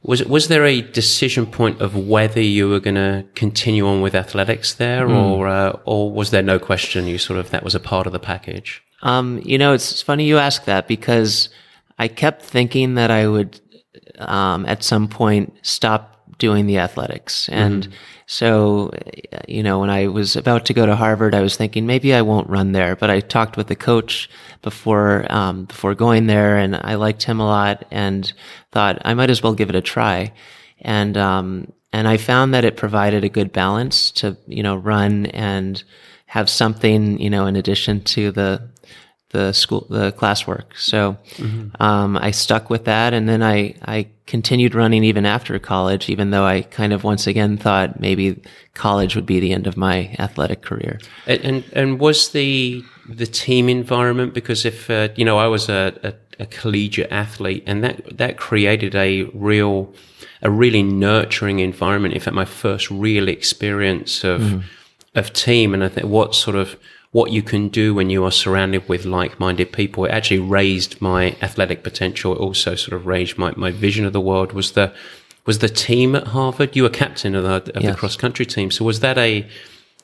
Was 0.03 0.25
was 0.25 0.49
there 0.49 0.65
a 0.65 0.81
decision 0.81 1.45
point 1.45 1.79
of 1.79 1.95
whether 1.95 2.41
you 2.41 2.67
were 2.67 2.81
going 2.81 2.95
to 2.95 3.23
continue 3.35 3.87
on 3.87 4.01
with 4.01 4.13
athletics 4.13 4.73
there, 4.73 5.07
mm. 5.07 5.15
or 5.15 5.47
uh, 5.47 5.79
or 5.85 6.11
was 6.11 6.31
there 6.31 6.43
no 6.43 6.59
question? 6.59 7.07
You 7.07 7.17
sort 7.17 7.39
of 7.39 7.49
that 7.51 7.63
was 7.63 7.75
a 7.75 7.79
part 7.79 8.07
of 8.07 8.11
the 8.11 8.19
package. 8.19 8.83
Um, 9.03 9.41
you 9.45 9.57
know, 9.57 9.73
it's 9.73 10.01
funny 10.01 10.25
you 10.25 10.37
ask 10.37 10.65
that 10.65 10.87
because 10.87 11.49
I 12.01 12.07
kept 12.07 12.41
thinking 12.41 12.95
that 12.95 13.11
I 13.11 13.27
would, 13.27 13.61
um, 14.17 14.65
at 14.65 14.83
some 14.83 15.07
point 15.07 15.53
stop 15.61 16.17
doing 16.39 16.65
the 16.65 16.79
athletics. 16.79 17.47
And 17.49 17.83
mm-hmm. 17.83 17.93
so, 18.25 18.91
you 19.47 19.61
know, 19.61 19.77
when 19.77 19.91
I 19.91 20.07
was 20.07 20.35
about 20.35 20.65
to 20.65 20.73
go 20.73 20.87
to 20.87 20.95
Harvard, 20.95 21.35
I 21.35 21.41
was 21.41 21.55
thinking 21.55 21.85
maybe 21.85 22.15
I 22.15 22.23
won't 22.23 22.49
run 22.49 22.71
there, 22.71 22.95
but 22.95 23.11
I 23.11 23.19
talked 23.19 23.55
with 23.55 23.67
the 23.67 23.75
coach 23.75 24.31
before, 24.63 25.31
um, 25.31 25.65
before 25.65 25.93
going 25.93 26.25
there 26.25 26.57
and 26.57 26.75
I 26.75 26.95
liked 26.95 27.21
him 27.21 27.39
a 27.39 27.45
lot 27.45 27.85
and 27.91 28.33
thought 28.71 28.99
I 29.05 29.13
might 29.13 29.29
as 29.29 29.43
well 29.43 29.53
give 29.53 29.69
it 29.69 29.75
a 29.75 29.81
try. 29.81 30.33
And, 30.79 31.15
um, 31.17 31.71
and 31.93 32.07
I 32.07 32.17
found 32.17 32.55
that 32.55 32.65
it 32.65 32.77
provided 32.77 33.23
a 33.23 33.29
good 33.29 33.53
balance 33.53 34.09
to, 34.13 34.35
you 34.47 34.63
know, 34.63 34.75
run 34.75 35.27
and 35.27 35.83
have 36.25 36.49
something, 36.49 37.19
you 37.19 37.29
know, 37.29 37.45
in 37.45 37.55
addition 37.55 38.01
to 38.05 38.31
the, 38.31 38.70
the 39.31 39.53
school, 39.53 39.87
the 39.89 40.11
classwork. 40.11 40.77
So, 40.77 41.17
mm-hmm. 41.35 41.81
um, 41.81 42.17
I 42.17 42.31
stuck 42.31 42.69
with 42.69 42.85
that. 42.85 43.13
And 43.13 43.27
then 43.27 43.41
I, 43.41 43.75
I 43.83 44.07
continued 44.25 44.75
running 44.75 45.03
even 45.03 45.25
after 45.25 45.57
college, 45.59 46.09
even 46.09 46.31
though 46.31 46.45
I 46.45 46.61
kind 46.63 46.93
of 46.93 47.03
once 47.03 47.27
again 47.27 47.57
thought 47.57 47.99
maybe 47.99 48.41
college 48.73 49.15
would 49.15 49.25
be 49.25 49.39
the 49.39 49.53
end 49.53 49.67
of 49.67 49.75
my 49.77 50.15
athletic 50.19 50.61
career. 50.61 50.99
And, 51.27 51.41
and, 51.43 51.63
and 51.73 51.99
was 51.99 52.29
the, 52.29 52.83
the 53.07 53.25
team 53.25 53.69
environment, 53.69 54.33
because 54.33 54.65
if, 54.65 54.89
uh, 54.89 55.09
you 55.15 55.25
know, 55.25 55.37
I 55.37 55.47
was 55.47 55.69
a, 55.69 55.93
a, 56.03 56.43
a 56.43 56.45
collegiate 56.45 57.11
athlete 57.11 57.63
and 57.65 57.83
that, 57.83 58.17
that 58.17 58.37
created 58.37 58.95
a 58.95 59.23
real, 59.33 59.93
a 60.41 60.49
really 60.49 60.83
nurturing 60.83 61.59
environment. 61.59 62.13
In 62.13 62.19
fact, 62.19 62.35
my 62.35 62.45
first 62.45 62.91
real 62.91 63.27
experience 63.27 64.23
of, 64.23 64.41
mm-hmm. 64.41 64.59
of 65.15 65.31
team. 65.33 65.73
And 65.73 65.83
I 65.83 65.89
think 65.89 66.07
what 66.07 66.35
sort 66.35 66.55
of, 66.55 66.77
what 67.11 67.31
you 67.31 67.43
can 67.43 67.67
do 67.67 67.93
when 67.93 68.09
you 68.09 68.23
are 68.23 68.31
surrounded 68.31 68.87
with 68.87 69.05
like-minded 69.05 69.71
people. 69.73 70.05
It 70.05 70.11
actually 70.11 70.39
raised 70.39 71.01
my 71.01 71.35
athletic 71.41 71.83
potential. 71.83 72.33
It 72.33 72.39
also 72.39 72.75
sort 72.75 72.93
of 72.93 73.05
raised 73.05 73.37
my, 73.37 73.53
my 73.57 73.71
vision 73.71 74.05
of 74.05 74.13
the 74.13 74.21
world. 74.21 74.53
Was 74.53 74.71
the 74.71 74.93
was 75.45 75.59
the 75.59 75.69
team 75.69 76.15
at 76.15 76.27
Harvard? 76.27 76.75
You 76.75 76.83
were 76.83 76.89
captain 76.89 77.35
of 77.35 77.43
the, 77.43 77.75
of 77.75 77.83
yes. 77.83 77.93
the 77.93 77.99
cross 77.99 78.15
country 78.15 78.45
team. 78.45 78.71
So 78.71 78.85
was 78.85 78.99
that 79.01 79.17
a 79.17 79.47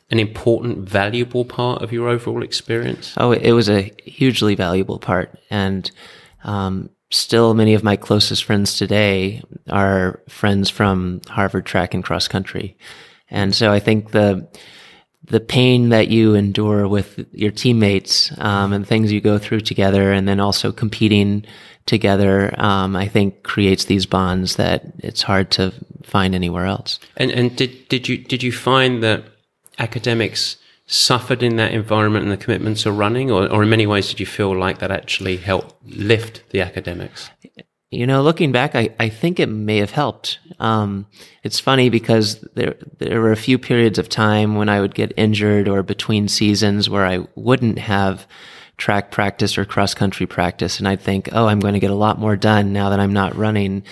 an 0.10 0.20
important, 0.20 0.90
valuable 0.90 1.44
part 1.44 1.82
of 1.82 1.92
your 1.92 2.08
overall 2.08 2.42
experience? 2.42 3.14
Oh, 3.18 3.32
it 3.32 3.52
was 3.52 3.70
a 3.70 3.92
hugely 4.06 4.56
valuable 4.56 5.00
part, 5.00 5.38
and 5.50 5.90
um, 6.44 6.90
still 7.10 7.54
many 7.54 7.74
of 7.74 7.84
my 7.84 7.96
closest 7.96 8.44
friends 8.46 8.78
today 8.78 9.44
are 9.70 10.22
friends 10.30 10.70
from 10.70 11.22
Harvard 11.28 11.66
track 11.66 11.94
and 11.94 12.04
cross 12.04 12.28
country. 12.28 12.78
And 13.30 13.54
so 13.54 13.72
I 13.72 13.80
think 13.80 14.12
the 14.12 14.48
the 15.28 15.40
pain 15.40 15.90
that 15.90 16.08
you 16.08 16.36
endure 16.36 16.88
with 16.88 17.26
your 17.34 17.52
teammates 17.52 18.32
um, 18.40 18.74
and 18.74 18.88
things 18.88 19.12
you 19.12 19.22
go 19.22 19.38
through 19.38 19.62
together, 19.62 20.12
and 20.12 20.28
then 20.28 20.40
also 20.40 20.72
competing 20.72 21.46
together, 21.86 22.54
um, 22.58 22.96
I 22.96 23.08
think 23.08 23.44
creates 23.44 23.86
these 23.86 24.06
bonds 24.06 24.56
that 24.56 24.84
it's 25.00 25.22
hard 25.22 25.52
to 25.52 25.74
find 26.04 26.36
anywhere 26.36 26.66
else. 26.66 27.00
And 27.18 27.32
and 27.32 27.56
did 27.56 27.88
did 27.90 28.08
you 28.08 28.18
did 28.18 28.44
you 28.44 28.52
find 28.52 29.04
that 29.04 29.24
academics 29.80 30.58
suffered 30.86 31.44
in 31.44 31.58
that 31.58 31.74
environment 31.74 32.24
and 32.24 32.32
the 32.32 32.38
commitments 32.38 32.86
of 32.86 32.98
running, 32.98 33.30
or, 33.30 33.52
or 33.52 33.64
in 33.64 33.70
many 33.70 33.86
ways 33.86 34.10
did 34.10 34.20
you 34.20 34.26
feel 34.26 34.58
like 34.58 34.80
that 34.80 34.92
actually 34.92 35.38
helped 35.38 35.76
lift 35.86 36.50
the 36.52 36.62
academics? 36.62 37.30
You 37.90 38.06
know, 38.06 38.22
looking 38.22 38.52
back, 38.52 38.76
I, 38.76 38.90
I 39.00 39.08
think 39.08 39.40
it 39.40 39.48
may 39.48 39.78
have 39.78 39.92
helped. 39.92 40.40
Um, 40.60 41.06
it's 41.44 41.60
funny 41.60 41.90
because 41.90 42.42
there 42.54 42.76
there 42.98 43.22
were 43.22 43.32
a 43.32 43.38
few 43.38 43.58
periods 43.58 43.98
of 43.98 44.10
time 44.10 44.56
when 44.56 44.68
I 44.68 44.82
would 44.82 44.94
get 44.94 45.14
injured 45.16 45.70
or 45.70 45.84
between 45.84 46.28
seasons 46.28 46.90
where 46.90 47.06
I 47.06 47.26
wouldn't 47.36 47.80
have 47.80 48.28
track 48.76 49.10
practice 49.10 49.58
or 49.58 49.64
cross 49.64 49.94
country 49.94 50.26
practice, 50.26 50.80
and 50.80 50.88
I'd 50.88 51.00
think, 51.00 51.30
oh, 51.32 51.48
I'm 51.48 51.62
going 51.62 51.76
to 51.76 51.80
get 51.80 51.92
a 51.92 51.96
lot 51.96 52.20
more 52.20 52.36
done 52.36 52.74
now 52.74 52.90
that 52.90 53.00
I'm 53.00 53.14
not 53.14 53.38
running. 53.38 53.84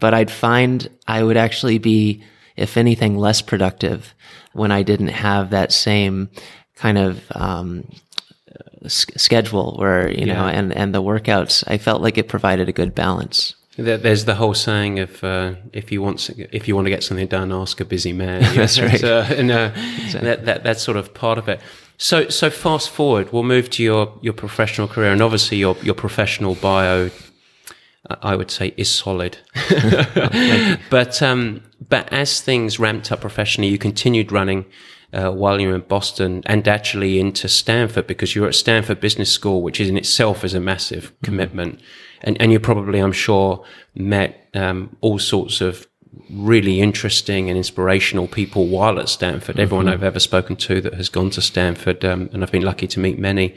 But 0.00 0.14
I'd 0.14 0.32
find 0.32 0.88
I 1.06 1.22
would 1.22 1.36
actually 1.36 1.78
be, 1.78 2.24
if 2.56 2.76
anything, 2.76 3.16
less 3.16 3.40
productive 3.40 4.14
when 4.52 4.72
I 4.72 4.82
didn't 4.82 5.08
have 5.08 5.50
that 5.50 5.72
same 5.72 6.28
kind 6.74 6.98
of 6.98 7.22
um, 7.30 7.88
schedule 8.88 9.76
where 9.78 10.10
you 10.10 10.26
yeah. 10.26 10.34
know 10.34 10.46
and 10.46 10.72
and 10.76 10.94
the 10.94 11.02
workouts 11.02 11.64
i 11.66 11.78
felt 11.78 12.02
like 12.02 12.18
it 12.18 12.28
provided 12.28 12.68
a 12.68 12.72
good 12.72 12.94
balance 12.94 13.54
there's 13.76 14.24
the 14.24 14.36
whole 14.36 14.54
saying 14.54 15.00
of 15.00 15.24
uh, 15.24 15.54
if 15.72 15.90
you 15.90 16.00
want 16.00 16.30
if 16.30 16.68
you 16.68 16.76
want 16.76 16.86
to 16.86 16.90
get 16.90 17.02
something 17.02 17.26
done, 17.26 17.52
ask 17.52 17.80
a 17.80 17.84
busy 17.84 18.12
man. 18.12 18.42
that's 18.54 18.78
right, 18.80 19.02
uh, 19.02 19.26
and 19.30 19.50
uh, 19.50 19.72
exactly. 19.74 20.20
that, 20.20 20.44
that 20.44 20.62
that's 20.62 20.82
sort 20.82 20.96
of 20.96 21.12
part 21.12 21.38
of 21.38 21.48
it. 21.48 21.60
So 21.98 22.28
so 22.28 22.50
fast 22.50 22.90
forward, 22.90 23.32
we'll 23.32 23.42
move 23.42 23.70
to 23.70 23.82
your 23.82 24.16
your 24.20 24.32
professional 24.32 24.86
career, 24.86 25.10
and 25.10 25.20
obviously 25.20 25.58
your 25.58 25.76
your 25.82 25.94
professional 25.94 26.54
bio, 26.54 27.10
I 28.10 28.36
would 28.36 28.50
say, 28.50 28.74
is 28.76 28.90
solid. 28.90 29.38
but 30.90 31.22
um, 31.22 31.62
but 31.88 32.12
as 32.12 32.40
things 32.40 32.78
ramped 32.78 33.10
up 33.10 33.20
professionally, 33.20 33.70
you 33.70 33.78
continued 33.78 34.30
running 34.30 34.66
uh, 35.14 35.30
while 35.30 35.60
you're 35.60 35.74
in 35.74 35.82
Boston 35.82 36.42
and 36.46 36.66
actually 36.66 37.18
into 37.18 37.48
Stanford 37.48 38.06
because 38.06 38.34
you're 38.34 38.48
at 38.48 38.54
Stanford 38.54 39.00
Business 39.00 39.30
School, 39.30 39.62
which 39.62 39.80
in 39.80 39.96
itself 39.96 40.44
is 40.44 40.54
a 40.54 40.60
massive 40.60 41.04
mm-hmm. 41.04 41.24
commitment. 41.24 41.80
And, 42.22 42.40
and 42.40 42.52
you 42.52 42.58
probably, 42.58 42.98
I'm 42.98 43.12
sure, 43.12 43.64
met 43.94 44.48
um, 44.54 44.96
all 45.00 45.18
sorts 45.18 45.60
of 45.60 45.86
really 46.30 46.80
interesting 46.80 47.48
and 47.48 47.56
inspirational 47.56 48.26
people 48.26 48.66
while 48.66 48.98
at 48.98 49.08
Stanford. 49.08 49.54
Mm-hmm. 49.54 49.62
Everyone 49.62 49.88
I've 49.88 50.02
ever 50.02 50.20
spoken 50.20 50.56
to 50.56 50.80
that 50.80 50.94
has 50.94 51.08
gone 51.08 51.30
to 51.30 51.40
Stanford, 51.40 52.04
um, 52.04 52.28
and 52.32 52.42
I've 52.42 52.52
been 52.52 52.62
lucky 52.62 52.86
to 52.88 53.00
meet 53.00 53.18
many. 53.18 53.54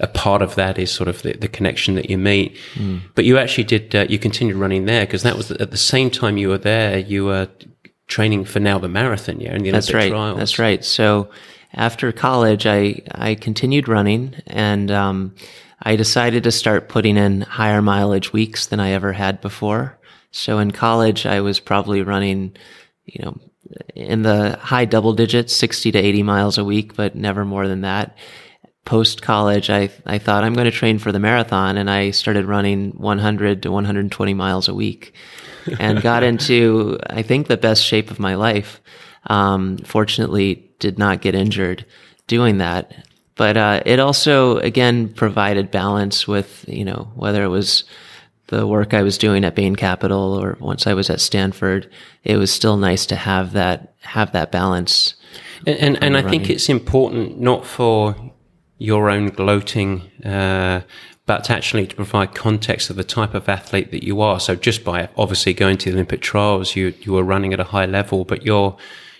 A 0.00 0.06
part 0.06 0.42
of 0.42 0.54
that 0.56 0.78
is 0.78 0.90
sort 0.90 1.08
of 1.08 1.22
the, 1.22 1.32
the 1.34 1.48
connection 1.48 1.94
that 1.94 2.10
you 2.10 2.18
meet. 2.18 2.56
Mm. 2.74 3.02
But 3.14 3.24
you 3.24 3.38
actually 3.38 3.64
did, 3.64 3.94
uh, 3.94 4.06
you 4.08 4.18
continued 4.18 4.56
running 4.56 4.86
there 4.86 5.06
because 5.06 5.22
that 5.22 5.36
was 5.36 5.50
at 5.52 5.70
the 5.70 5.76
same 5.76 6.10
time 6.10 6.36
you 6.36 6.48
were 6.48 6.58
there, 6.58 6.98
you 6.98 7.26
were 7.26 7.48
training 8.06 8.44
for 8.44 8.60
now 8.60 8.78
the 8.78 8.88
marathon, 8.88 9.40
yeah, 9.40 9.52
and 9.52 9.64
the 9.64 9.70
That's 9.70 9.92
right. 9.92 10.10
trials. 10.10 10.38
That's 10.38 10.58
right. 10.58 10.84
So 10.84 11.30
after 11.72 12.12
college, 12.12 12.66
I 12.66 13.02
I 13.10 13.34
continued 13.34 13.88
running, 13.88 14.34
and 14.46 14.90
um, 14.90 15.34
I 15.82 15.96
decided 15.96 16.44
to 16.44 16.52
start 16.52 16.88
putting 16.88 17.16
in 17.16 17.42
higher 17.42 17.82
mileage 17.82 18.32
weeks 18.32 18.66
than 18.66 18.80
I 18.80 18.90
ever 18.90 19.12
had 19.12 19.40
before. 19.40 19.98
So 20.30 20.58
in 20.58 20.70
college, 20.72 21.26
I 21.26 21.40
was 21.40 21.60
probably 21.60 22.02
running, 22.02 22.56
you 23.04 23.24
know, 23.24 23.38
in 23.94 24.22
the 24.22 24.58
high 24.60 24.84
double 24.84 25.12
digits, 25.12 25.54
60 25.54 25.92
to 25.92 25.98
80 25.98 26.22
miles 26.22 26.58
a 26.58 26.64
week, 26.64 26.96
but 26.96 27.14
never 27.14 27.44
more 27.44 27.68
than 27.68 27.82
that. 27.82 28.16
Post 28.84 29.22
college, 29.22 29.70
I, 29.70 29.90
I 30.04 30.18
thought 30.18 30.44
I'm 30.44 30.54
going 30.54 30.66
to 30.66 30.70
train 30.70 30.98
for 30.98 31.10
the 31.10 31.18
marathon 31.18 31.76
and 31.76 31.90
I 31.90 32.10
started 32.10 32.44
running 32.44 32.90
100 32.92 33.62
to 33.62 33.70
120 33.70 34.34
miles 34.34 34.68
a 34.68 34.74
week 34.74 35.14
and 35.78 36.02
got 36.02 36.22
into, 36.30 36.98
I 37.08 37.22
think, 37.22 37.46
the 37.46 37.56
best 37.56 37.82
shape 37.82 38.10
of 38.10 38.18
my 38.18 38.34
life. 38.34 38.80
Um, 39.26 39.78
fortunately, 39.78 40.70
did 40.78 40.98
not 40.98 41.22
get 41.22 41.34
injured 41.34 41.86
doing 42.26 42.58
that. 42.58 43.06
But 43.36 43.56
uh, 43.56 43.82
it 43.84 43.98
also, 43.98 44.58
again, 44.58 45.08
provided 45.08 45.70
balance 45.70 46.28
with, 46.28 46.64
you 46.68 46.84
know, 46.84 47.10
whether 47.14 47.42
it 47.42 47.48
was 47.48 47.84
the 48.48 48.66
work 48.66 48.94
I 48.94 49.02
was 49.02 49.18
doing 49.18 49.44
at 49.44 49.54
Bain 49.54 49.74
Capital 49.74 50.38
or 50.38 50.56
once 50.60 50.86
I 50.86 50.94
was 50.94 51.10
at 51.10 51.20
Stanford, 51.20 51.90
it 52.22 52.36
was 52.36 52.52
still 52.52 52.76
nice 52.76 53.06
to 53.06 53.16
have 53.16 53.52
that 53.54 53.94
have 54.00 54.32
that 54.32 54.52
balance. 54.52 55.14
And 55.66 55.78
and, 55.78 56.04
and 56.04 56.16
I 56.16 56.22
think 56.28 56.50
it's 56.50 56.68
important 56.68 57.40
not 57.40 57.66
for 57.66 58.14
your 58.84 59.10
own 59.10 59.28
gloating 59.28 60.02
uh, 60.24 60.80
but 61.26 61.50
actually 61.50 61.86
to 61.86 61.96
provide 61.96 62.34
context 62.34 62.90
of 62.90 62.96
the 62.96 63.04
type 63.04 63.34
of 63.34 63.48
athlete 63.48 63.90
that 63.90 64.04
you 64.04 64.20
are. 64.20 64.38
So 64.38 64.54
just 64.54 64.84
by 64.84 65.08
obviously 65.16 65.54
going 65.54 65.78
to 65.78 65.90
the 65.90 65.96
Olympic 65.96 66.20
trials, 66.20 66.76
you 66.76 66.94
you 67.00 67.12
were 67.12 67.22
running 67.22 67.52
at 67.52 67.60
a 67.60 67.64
high 67.64 67.86
level, 67.86 68.24
but 68.24 68.44
your 68.44 68.76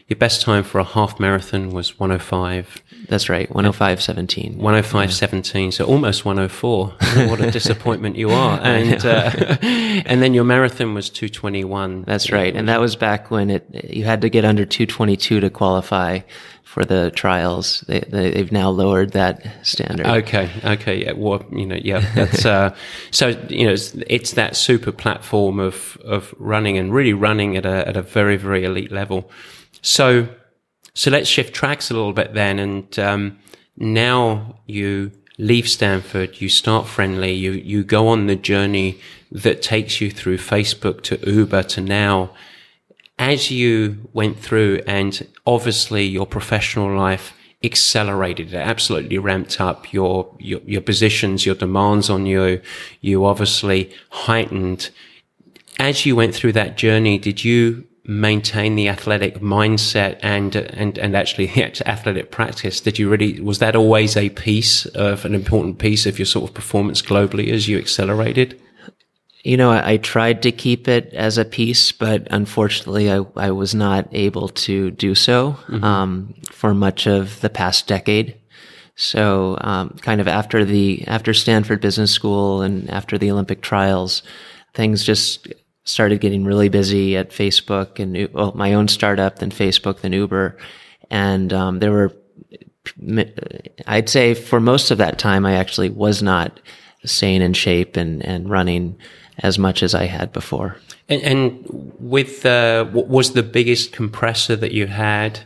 your 0.06 0.18
best 0.18 0.42
time 0.42 0.64
for 0.64 0.80
a 0.80 0.84
half 0.84 1.18
marathon 1.18 1.70
was 1.70 1.98
105. 1.98 2.82
That's 3.08 3.30
right, 3.30 3.48
105.17. 3.48 4.58
105.17, 4.58 5.72
so 5.72 5.86
almost 5.86 6.26
104. 6.26 6.88
what 7.28 7.40
a 7.40 7.50
disappointment 7.58 8.16
you 8.16 8.28
are. 8.28 8.60
And 8.60 9.04
uh, 9.04 9.30
and 9.62 10.22
then 10.22 10.34
your 10.34 10.44
marathon 10.44 10.92
was 10.92 11.08
221. 11.08 12.02
That's 12.02 12.30
right, 12.30 12.54
and 12.54 12.68
that 12.68 12.80
was 12.80 12.96
back 12.96 13.30
when 13.30 13.48
it 13.48 13.66
you 13.88 14.04
had 14.04 14.20
to 14.20 14.28
get 14.28 14.44
under 14.44 14.66
222 14.66 15.40
to 15.40 15.48
qualify 15.48 16.20
for 16.74 16.84
the 16.84 17.12
trials. 17.12 17.84
They, 17.86 18.00
they 18.00 18.36
have 18.36 18.50
now 18.50 18.68
lowered 18.68 19.12
that 19.12 19.46
standard. 19.64 20.08
Okay, 20.08 20.50
okay, 20.64 21.04
yeah. 21.04 21.12
Well, 21.12 21.46
you 21.52 21.66
know, 21.66 21.78
yeah. 21.80 22.00
That's 22.16 22.44
uh, 22.44 22.74
so 23.12 23.28
you 23.48 23.66
know, 23.66 23.74
it's, 23.74 23.94
it's, 24.08 24.32
that 24.32 24.56
super 24.56 24.90
platform 24.90 25.60
of 25.60 25.96
of 26.04 26.34
running 26.36 26.76
and 26.76 26.92
really 26.92 27.12
running 27.12 27.56
at 27.56 27.64
a 27.64 27.86
at 27.86 27.96
a 27.96 28.02
very 28.02 28.36
very 28.36 28.64
elite 28.64 28.90
level. 28.90 29.30
So 29.82 30.26
so 30.94 31.12
let's 31.12 31.28
shift 31.28 31.54
tracks 31.54 31.92
a 31.92 31.94
little 31.94 32.12
bit 32.12 32.34
then, 32.34 32.58
and 32.58 32.98
um, 32.98 33.38
now 33.76 34.58
you 34.66 35.12
leave 35.38 35.68
Stanford, 35.68 36.40
you 36.40 36.48
start 36.48 36.88
friendly, 36.88 37.34
you 37.34 37.52
you 37.52 37.84
go 37.84 38.08
on 38.08 38.26
the 38.26 38.34
journey 38.34 38.98
that 39.30 39.62
takes 39.62 40.00
you 40.00 40.10
through 40.10 40.38
Facebook 40.38 41.02
to 41.02 41.20
Uber 41.30 41.62
to 41.62 41.80
now 41.80 42.30
as 43.18 43.50
you 43.50 44.08
went 44.12 44.38
through 44.38 44.80
and 44.86 45.26
obviously 45.46 46.04
your 46.04 46.26
professional 46.26 46.96
life 46.96 47.34
accelerated 47.62 48.52
it 48.52 48.56
absolutely 48.56 49.16
ramped 49.18 49.60
up 49.60 49.90
your, 49.92 50.34
your 50.38 50.60
your 50.66 50.82
positions 50.82 51.46
your 51.46 51.54
demands 51.54 52.10
on 52.10 52.26
you 52.26 52.60
you 53.00 53.24
obviously 53.24 53.90
heightened. 54.10 54.90
As 55.78 56.04
you 56.04 56.14
went 56.14 56.34
through 56.34 56.52
that 56.52 56.76
journey 56.76 57.18
did 57.18 57.44
you 57.44 57.86
maintain 58.06 58.76
the 58.76 58.88
athletic 58.88 59.36
mindset 59.36 60.18
and 60.22 60.56
and 60.56 60.98
and 60.98 61.16
actually 61.16 61.46
the 61.54 61.88
athletic 61.88 62.30
practice? 62.30 62.80
Did 62.80 62.98
you 62.98 63.08
really 63.08 63.40
was 63.40 63.60
that 63.60 63.76
always 63.76 64.16
a 64.16 64.28
piece 64.30 64.86
of 64.86 65.24
an 65.24 65.34
important 65.34 65.78
piece 65.78 66.04
of 66.04 66.18
your 66.18 66.26
sort 66.26 66.50
of 66.50 66.54
performance 66.54 67.00
globally 67.00 67.50
as 67.50 67.68
you 67.68 67.78
accelerated 67.78 68.60
you 69.44 69.58
know, 69.58 69.70
I, 69.70 69.92
I, 69.92 69.96
tried 69.98 70.42
to 70.42 70.52
keep 70.52 70.88
it 70.88 71.12
as 71.12 71.36
a 71.36 71.44
piece, 71.44 71.92
but 71.92 72.26
unfortunately, 72.30 73.12
I, 73.12 73.20
I 73.36 73.50
was 73.50 73.74
not 73.74 74.08
able 74.12 74.48
to 74.48 74.90
do 74.90 75.14
so 75.14 75.52
mm-hmm. 75.68 75.84
um, 75.84 76.34
for 76.50 76.72
much 76.72 77.06
of 77.06 77.40
the 77.42 77.50
past 77.50 77.86
decade. 77.86 78.36
So, 78.96 79.58
um, 79.60 79.90
kind 80.00 80.22
of 80.22 80.28
after 80.28 80.64
the 80.64 81.06
after 81.06 81.34
Stanford 81.34 81.82
Business 81.82 82.10
School 82.10 82.62
and 82.62 82.88
after 82.88 83.18
the 83.18 83.30
Olympic 83.30 83.60
trials, 83.60 84.22
things 84.72 85.04
just 85.04 85.52
started 85.84 86.20
getting 86.20 86.44
really 86.44 86.70
busy 86.70 87.14
at 87.14 87.30
Facebook 87.30 87.98
and 87.98 88.32
well, 88.32 88.52
my 88.54 88.72
own 88.72 88.88
startup, 88.88 89.40
then 89.40 89.50
Facebook, 89.50 90.00
then 90.00 90.12
Uber, 90.12 90.56
and 91.10 91.52
um, 91.52 91.78
there 91.80 91.92
were. 91.92 92.12
I'd 93.86 94.08
say 94.08 94.34
for 94.34 94.60
most 94.60 94.90
of 94.90 94.98
that 94.98 95.18
time, 95.18 95.44
I 95.44 95.54
actually 95.54 95.90
was 95.90 96.22
not 96.22 96.60
staying 97.04 97.42
in 97.42 97.52
shape 97.52 97.96
and 97.96 98.24
and 98.24 98.48
running 98.48 98.96
as 99.38 99.58
much 99.58 99.82
as 99.82 99.94
I 99.94 100.04
had 100.04 100.32
before. 100.32 100.76
And, 101.08 101.22
and 101.22 101.66
with 101.98 102.46
uh, 102.46 102.84
what 102.86 103.08
was 103.08 103.32
the 103.32 103.42
biggest 103.42 103.92
compressor 103.92 104.56
that 104.56 104.72
you 104.72 104.86
had? 104.86 105.40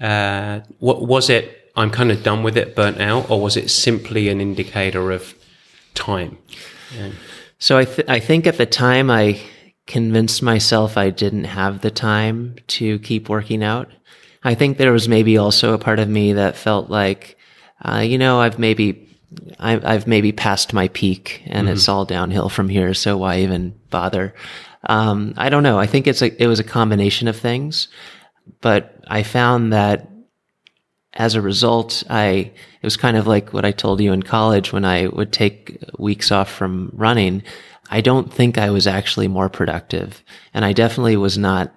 Uh, 0.00 0.60
what 0.78 1.06
was 1.06 1.30
it? 1.30 1.70
I'm 1.76 1.90
kind 1.90 2.10
of 2.10 2.22
done 2.22 2.42
with 2.42 2.56
it, 2.56 2.74
burnt 2.76 3.00
out, 3.00 3.30
or 3.30 3.40
was 3.40 3.56
it 3.56 3.70
simply 3.70 4.28
an 4.28 4.40
indicator 4.40 5.10
of 5.10 5.34
time? 5.94 6.38
Yeah. 6.94 7.10
So 7.58 7.78
I 7.78 7.84
th- 7.84 8.08
I 8.08 8.20
think 8.20 8.46
at 8.46 8.58
the 8.58 8.66
time 8.66 9.10
I 9.10 9.40
convinced 9.86 10.42
myself 10.42 10.96
I 10.96 11.10
didn't 11.10 11.44
have 11.44 11.80
the 11.80 11.90
time 11.90 12.56
to 12.66 12.98
keep 12.98 13.28
working 13.28 13.62
out. 13.62 13.90
I 14.44 14.54
think 14.54 14.76
there 14.76 14.92
was 14.92 15.08
maybe 15.08 15.38
also 15.38 15.72
a 15.72 15.78
part 15.78 15.98
of 15.98 16.08
me 16.08 16.32
that 16.32 16.56
felt 16.56 16.90
like, 16.90 17.36
uh, 17.84 17.98
you 17.98 18.18
know, 18.18 18.40
I've 18.40 18.58
maybe 18.58 19.08
I, 19.58 19.92
have 19.92 20.06
maybe 20.06 20.32
passed 20.32 20.72
my 20.72 20.88
peak 20.88 21.42
and 21.46 21.66
mm-hmm. 21.66 21.74
it's 21.74 21.88
all 21.88 22.04
downhill 22.04 22.48
from 22.48 22.68
here. 22.68 22.94
So 22.94 23.16
why 23.16 23.40
even 23.40 23.78
bother? 23.90 24.34
Um, 24.84 25.34
I 25.36 25.48
don't 25.48 25.62
know. 25.62 25.78
I 25.78 25.86
think 25.86 26.06
it's 26.06 26.22
a, 26.22 26.42
it 26.42 26.46
was 26.46 26.60
a 26.60 26.64
combination 26.64 27.28
of 27.28 27.36
things, 27.36 27.88
but 28.60 29.00
I 29.06 29.22
found 29.22 29.72
that 29.72 30.08
as 31.14 31.34
a 31.34 31.42
result, 31.42 32.02
I, 32.08 32.24
it 32.24 32.82
was 32.82 32.96
kind 32.96 33.16
of 33.16 33.26
like 33.26 33.52
what 33.52 33.64
I 33.64 33.70
told 33.70 34.00
you 34.00 34.12
in 34.12 34.22
college 34.22 34.72
when 34.72 34.84
I 34.84 35.06
would 35.06 35.32
take 35.32 35.78
weeks 35.98 36.32
off 36.32 36.50
from 36.50 36.90
running. 36.94 37.42
I 37.90 38.00
don't 38.00 38.32
think 38.32 38.56
I 38.56 38.70
was 38.70 38.86
actually 38.86 39.28
more 39.28 39.48
productive 39.48 40.22
and 40.54 40.64
I 40.64 40.72
definitely 40.72 41.16
was 41.16 41.36
not 41.36 41.74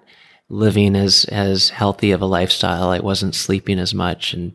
living 0.48 0.94
as 0.94 1.24
as 1.26 1.70
healthy 1.70 2.12
of 2.12 2.22
a 2.22 2.26
lifestyle. 2.26 2.90
I 2.90 3.00
wasn't 3.00 3.34
sleeping 3.34 3.78
as 3.78 3.94
much, 3.94 4.32
and 4.32 4.52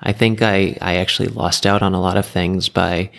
I 0.00 0.12
think 0.12 0.42
I 0.42 0.76
I 0.80 0.96
actually 0.96 1.28
lost 1.28 1.66
out 1.66 1.82
on 1.82 1.94
a 1.94 2.00
lot 2.00 2.16
of 2.16 2.26
things 2.26 2.68
by 2.68 3.10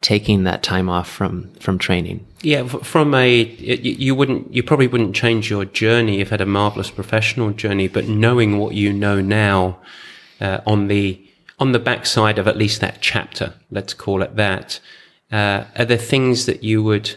taking 0.00 0.44
that 0.44 0.62
time 0.62 0.88
off 0.88 1.08
from 1.08 1.52
from 1.54 1.78
training. 1.78 2.24
Yeah, 2.42 2.66
from 2.66 3.14
a 3.14 3.42
you 3.42 4.14
wouldn't 4.14 4.54
you 4.54 4.62
probably 4.62 4.86
wouldn't 4.86 5.16
change 5.16 5.50
your 5.50 5.64
journey. 5.64 6.18
You've 6.18 6.30
had 6.30 6.40
a 6.40 6.46
marvelous 6.46 6.90
professional 6.90 7.50
journey, 7.50 7.88
but 7.88 8.06
knowing 8.06 8.58
what 8.58 8.74
you 8.74 8.92
know 8.92 9.20
now 9.20 9.78
uh, 10.40 10.60
on 10.66 10.88
the 10.88 11.20
on 11.58 11.72
the 11.72 11.78
backside 11.80 12.38
of 12.38 12.46
at 12.46 12.56
least 12.56 12.80
that 12.80 12.98
chapter, 13.00 13.54
let's 13.70 13.92
call 13.92 14.22
it 14.22 14.36
that, 14.36 14.78
uh, 15.32 15.64
are 15.76 15.84
there 15.84 15.98
things 15.98 16.46
that 16.46 16.62
you 16.62 16.82
would 16.82 17.16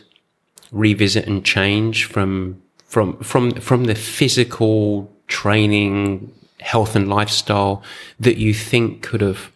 revisit 0.72 1.28
and 1.28 1.46
change 1.46 2.06
from 2.06 2.60
from 2.92 3.18
from 3.20 3.52
from 3.52 3.86
the 3.86 3.96
physical 3.96 5.10
training, 5.28 6.34
health 6.60 6.94
and 6.94 7.08
lifestyle 7.08 7.82
that 8.20 8.36
you 8.38 8.54
think 8.54 9.02
could 9.02 9.22
have 9.22 9.50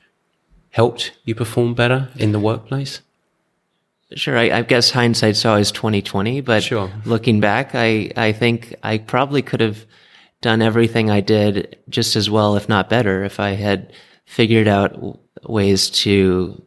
helped 0.70 1.12
you 1.26 1.36
perform 1.36 1.74
better 1.74 2.08
in 2.16 2.32
the 2.32 2.40
workplace? 2.40 3.02
Sure, 4.14 4.38
I, 4.38 4.60
I 4.60 4.62
guess 4.62 4.92
hindsight's 4.92 5.44
always 5.44 5.70
twenty 5.70 6.02
twenty, 6.02 6.40
but 6.40 6.64
sure. 6.64 6.90
looking 7.04 7.42
back, 7.42 7.76
I 7.76 8.10
I 8.16 8.32
think 8.32 8.74
I 8.82 9.00
probably 9.00 9.42
could 9.42 9.60
have 9.60 9.86
done 10.40 10.62
everything 10.62 11.12
I 11.12 11.20
did 11.20 11.78
just 11.90 12.16
as 12.16 12.30
well, 12.30 12.56
if 12.56 12.70
not 12.70 12.90
better, 12.90 13.26
if 13.26 13.38
I 13.38 13.50
had 13.50 13.92
figured 14.26 14.70
out 14.70 15.20
ways 15.44 15.90
to 15.90 16.64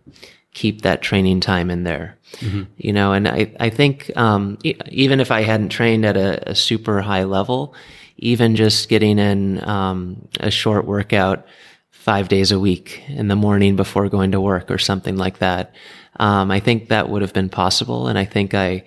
keep 0.59 0.83
that 0.83 1.03
training 1.03 1.39
time 1.39 1.71
in 1.71 1.85
there. 1.85 2.19
Mm-hmm. 2.41 2.65
You 2.77 2.93
know, 2.93 3.13
and 3.13 3.29
I, 3.29 3.55
I 3.61 3.71
think, 3.71 4.11
um, 4.17 4.59
even 4.65 5.21
if 5.21 5.31
I 5.31 5.43
hadn't 5.43 5.69
trained 5.69 6.05
at 6.05 6.17
a, 6.17 6.51
a, 6.51 6.55
super 6.55 7.01
high 7.01 7.25
level, 7.25 7.75
even 8.17 8.57
just 8.57 8.89
getting 8.89 9.21
in, 9.21 9.63
um, 9.63 10.29
a 10.41 10.51
short 10.51 10.85
workout 10.85 11.47
five 11.91 12.29
days 12.29 12.51
a 12.51 12.59
week 12.59 13.05
in 13.07 13.29
the 13.29 13.37
morning 13.37 13.77
before 13.77 14.09
going 14.09 14.33
to 14.33 14.41
work 14.41 14.69
or 14.69 14.79
something 14.79 15.17
like 15.17 15.39
that. 15.39 15.75
Um, 16.19 16.51
I 16.51 16.59
think 16.59 16.89
that 16.89 17.09
would 17.09 17.23
have 17.23 17.33
been 17.33 17.49
possible. 17.49 18.09
And 18.09 18.19
I 18.19 18.25
think 18.25 18.53
I 18.53 18.85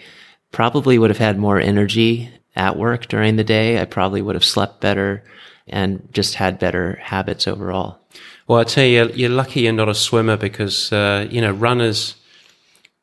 probably 0.51 0.99
would 0.99 1.09
have 1.09 1.17
had 1.17 1.39
more 1.39 1.59
energy 1.59 2.29
at 2.53 2.77
work 2.77 3.07
during 3.07 3.37
the 3.37 3.45
day. 3.45 3.79
I 3.79 3.85
probably 3.85 4.21
would 4.21 4.35
have 4.35 4.43
slept 4.43 4.81
better 4.81 5.23
and 5.67 6.09
just 6.11 6.35
had 6.35 6.59
better 6.59 6.99
habits 7.01 7.47
overall. 7.47 8.00
Well, 8.51 8.59
I 8.59 8.65
tell 8.65 8.83
you, 8.83 9.09
you're 9.13 9.29
lucky 9.29 9.61
you're 9.61 9.71
not 9.71 9.87
a 9.87 9.95
swimmer 9.95 10.35
because, 10.35 10.91
uh, 10.91 11.25
you 11.31 11.39
know, 11.39 11.53
runners, 11.53 12.15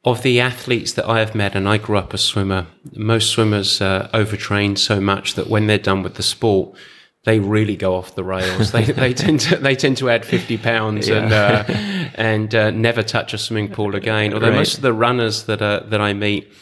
of 0.04 0.20
the 0.20 0.40
athletes 0.40 0.92
that 0.92 1.08
I 1.08 1.20
have 1.20 1.34
met, 1.34 1.54
and 1.54 1.66
I 1.66 1.78
grew 1.78 1.96
up 1.96 2.12
a 2.12 2.18
swimmer, 2.18 2.66
most 2.94 3.30
swimmers 3.30 3.80
uh, 3.80 4.10
overtrain 4.12 4.76
so 4.76 5.00
much 5.00 5.36
that 5.36 5.46
when 5.46 5.66
they're 5.66 5.78
done 5.78 6.02
with 6.02 6.16
the 6.16 6.22
sport, 6.22 6.76
they 7.24 7.40
really 7.40 7.76
go 7.76 7.94
off 7.94 8.14
the 8.14 8.24
rails. 8.24 8.72
they, 8.72 8.84
they 8.84 9.14
tend 9.24 9.40
to 9.40 9.56
they 9.56 9.74
tend 9.74 9.96
to 9.96 10.10
add 10.10 10.26
fifty 10.26 10.58
pounds 10.58 11.08
yeah. 11.08 11.16
and 11.16 11.32
uh, 11.32 11.64
and 12.16 12.54
uh, 12.54 12.70
never 12.70 13.02
touch 13.02 13.32
a 13.32 13.38
swimming 13.38 13.70
pool 13.70 13.96
again. 13.96 14.34
Although 14.34 14.50
right. 14.50 14.56
most 14.56 14.76
of 14.76 14.82
the 14.82 14.92
runners 14.92 15.44
that 15.44 15.62
are, 15.62 15.80
that 15.80 16.02
I 16.02 16.12
meet, 16.12 16.52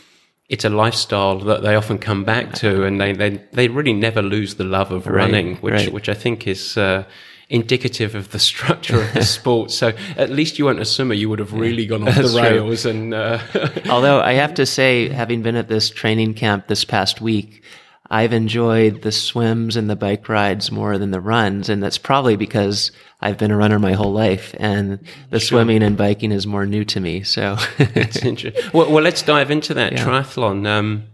it's 0.49 0.65
a 0.65 0.71
lifestyle 0.71 1.41
that 1.41 1.63
they 1.63 1.75
often 1.75 1.99
come 1.99 2.23
back 2.23 2.53
to, 2.55 2.85
and 2.85 3.01
they 3.01 3.13
they, 3.13 3.31
they 3.53 3.67
really 3.67 3.95
never 3.95 4.23
lose 4.23 4.55
the 4.55 4.65
love 4.65 4.93
of 4.93 5.09
right. 5.09 5.17
running, 5.17 5.57
which 5.57 5.75
right. 5.75 5.93
which 5.93 6.09
I 6.09 6.15
think 6.15 6.47
is 6.47 6.77
uh, 6.77 7.03
indicative 7.49 8.15
of 8.15 8.33
the 8.33 8.39
structure 8.39 9.01
of 9.01 9.13
the 9.15 9.23
sport. 9.25 9.71
So 9.71 9.93
at 10.17 10.31
least 10.31 10.59
you 10.59 10.65
weren't 10.65 10.81
a 10.81 10.85
swimmer; 10.85 11.15
you 11.15 11.29
would 11.29 11.39
have 11.39 11.53
really 11.53 11.87
gone 11.87 12.07
off 12.07 12.15
That's 12.17 12.33
the 12.35 12.43
rails. 12.43 12.83
True. 12.83 12.91
And 12.91 13.15
uh, 13.15 13.39
although 13.89 14.21
I 14.21 14.33
have 14.35 14.55
to 14.55 14.67
say, 14.67 15.09
having 15.09 15.43
been 15.43 15.57
at 15.57 15.69
this 15.69 15.91
training 15.91 16.35
camp 16.35 16.67
this 16.67 16.85
past 16.85 17.21
week, 17.21 17.63
I've 18.11 18.33
enjoyed 18.33 19.03
the 19.03 19.13
swims 19.13 19.77
and 19.77 19.91
the 19.91 19.97
bike 19.97 20.29
rides 20.29 20.71
more 20.71 20.99
than 20.99 21.11
the 21.11 21.21
runs, 21.21 21.69
and 21.69 21.83
that's 21.83 21.99
probably 21.99 22.37
because 22.37 22.93
I've 23.21 23.39
been 23.39 23.51
a 23.51 23.57
runner 23.57 23.79
my 23.79 23.93
whole 23.93 24.13
life, 24.13 24.55
and 24.59 24.99
the 25.31 25.41
sure. 25.41 25.59
swimming 25.59 25.83
and 25.83 25.97
biking 25.97 26.33
is 26.33 26.47
more 26.47 26.67
new 26.67 26.85
to 26.87 27.01
me. 27.01 27.23
So 27.23 27.57
it's 27.79 28.19
interesting. 28.19 28.71
Well, 28.73 28.91
well, 28.91 29.03
let's 29.03 29.23
dive 29.23 29.51
into 29.51 29.75
that 29.75 29.93
yeah. 29.93 30.05
triathlon. 30.05 30.67
Um, 30.67 31.05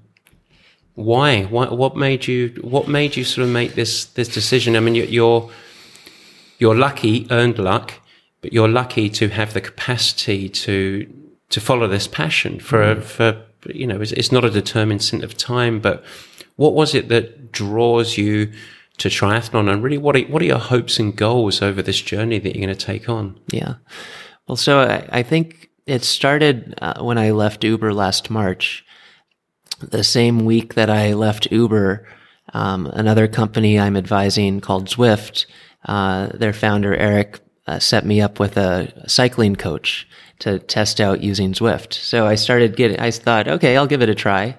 why? 0.95 1.45
Why? 1.45 1.67
What 1.67 1.97
made 1.97 2.27
you? 2.27 2.49
What 2.61 2.89
made 2.89 3.17
you 3.17 3.25
sort 3.25 3.47
of 3.47 3.53
make 3.53 3.75
this 3.75 4.07
this 4.07 4.29
decision? 4.29 4.77
I 4.77 4.81
mean, 4.81 4.95
you're 4.95 5.51
you're 6.63 6.77
lucky, 6.77 7.27
earned 7.33 7.59
luck, 7.59 7.95
but 8.41 8.53
you're 8.53 8.69
lucky 8.69 9.11
to 9.11 9.29
have 9.29 9.53
the 9.53 9.61
capacity 9.61 10.49
to 10.49 11.13
to 11.51 11.61
follow 11.61 11.89
this 11.89 12.07
passion 12.07 12.61
for 12.61 12.95
mm. 12.95 13.03
for 13.03 13.45
you 13.67 13.87
know 13.87 14.01
it's, 14.01 14.13
it's, 14.13 14.31
not 14.31 14.45
a 14.45 14.51
determined 14.51 15.03
stint 15.03 15.25
of 15.25 15.37
time, 15.37 15.81
but 15.81 16.05
what 16.55 16.73
was 16.75 16.95
it 16.95 17.09
that 17.09 17.51
draws 17.51 18.17
you 18.17 18.53
to 18.99 19.09
triathlon, 19.09 19.69
and 19.69 19.83
really 19.83 19.99
what 19.99 20.15
are, 20.15 20.23
what 20.33 20.41
are 20.41 20.53
your 20.55 20.61
hopes 20.73 21.01
and 21.01 21.17
goals 21.17 21.61
over 21.61 21.83
this 21.83 22.01
journey 22.01 22.39
that 22.39 22.55
you're 22.55 22.65
going 22.65 22.79
to 22.79 22.87
take 22.87 23.09
on? 23.09 23.41
Yeah, 23.49 23.75
well, 24.47 24.57
so 24.57 24.81
I, 24.81 25.19
I 25.19 25.23
think 25.25 25.69
it 25.87 26.05
started 26.05 26.79
uh, 26.81 27.03
when 27.03 27.19
I 27.19 27.33
left 27.33 27.65
Uber 27.65 27.93
last 27.93 28.31
March. 28.31 28.85
The 29.81 30.05
same 30.05 30.45
week 30.45 30.75
that 30.75 30.89
I 30.89 31.15
left 31.15 31.51
Uber, 31.51 32.07
um, 32.55 32.87
another 32.87 33.27
company 33.27 33.81
I'm 33.81 33.97
advising 33.97 34.61
called 34.61 34.87
Zwift 34.87 35.47
uh, 35.85 36.29
their 36.35 36.53
founder 36.53 36.95
Eric 36.95 37.41
uh, 37.67 37.79
set 37.79 38.05
me 38.05 38.21
up 38.21 38.41
with 38.41 38.57
a 38.57 39.09
cycling 39.09 39.57
coach 39.57 40.09
to 40.41 40.59
test 40.59 41.01
out 41.01 41.23
using 41.23 41.53
Zwift. 41.53 41.93
So 41.95 42.27
I 42.27 42.35
started 42.35 42.77
getting. 42.77 42.99
I 42.99 43.11
thought, 43.11 43.49
okay, 43.49 43.77
I'll 43.77 43.87
give 43.87 44.03
it 44.03 44.09
a 44.09 44.15
try, 44.15 44.57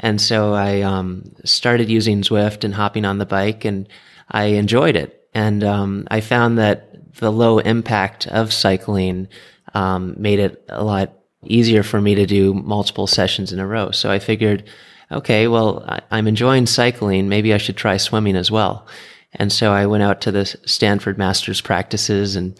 and 0.00 0.20
so 0.20 0.54
I 0.54 0.82
um, 0.82 1.34
started 1.44 1.90
using 1.90 2.22
Zwift 2.22 2.64
and 2.64 2.74
hopping 2.74 3.04
on 3.04 3.18
the 3.18 3.26
bike, 3.26 3.64
and 3.64 3.88
I 4.30 4.44
enjoyed 4.44 4.96
it. 4.96 5.28
And 5.34 5.62
um, 5.62 6.08
I 6.10 6.20
found 6.22 6.58
that 6.58 7.14
the 7.16 7.30
low 7.30 7.58
impact 7.58 8.26
of 8.26 8.52
cycling 8.52 9.28
um, 9.74 10.14
made 10.18 10.38
it 10.38 10.64
a 10.68 10.82
lot 10.82 11.12
easier 11.42 11.82
for 11.82 12.00
me 12.00 12.14
to 12.14 12.26
do 12.26 12.54
multiple 12.54 13.06
sessions 13.06 13.52
in 13.52 13.58
a 13.58 13.66
row. 13.66 13.90
So 13.90 14.10
I 14.10 14.18
figured, 14.18 14.64
okay, 15.12 15.48
well, 15.48 15.84
I'm 16.10 16.26
enjoying 16.26 16.66
cycling. 16.66 17.28
Maybe 17.28 17.52
I 17.52 17.58
should 17.58 17.76
try 17.76 17.98
swimming 17.98 18.36
as 18.36 18.50
well. 18.50 18.86
And 19.34 19.52
so 19.52 19.72
I 19.72 19.86
went 19.86 20.02
out 20.02 20.20
to 20.22 20.32
the 20.32 20.46
Stanford 20.46 21.18
Masters 21.18 21.60
practices 21.60 22.36
and 22.36 22.58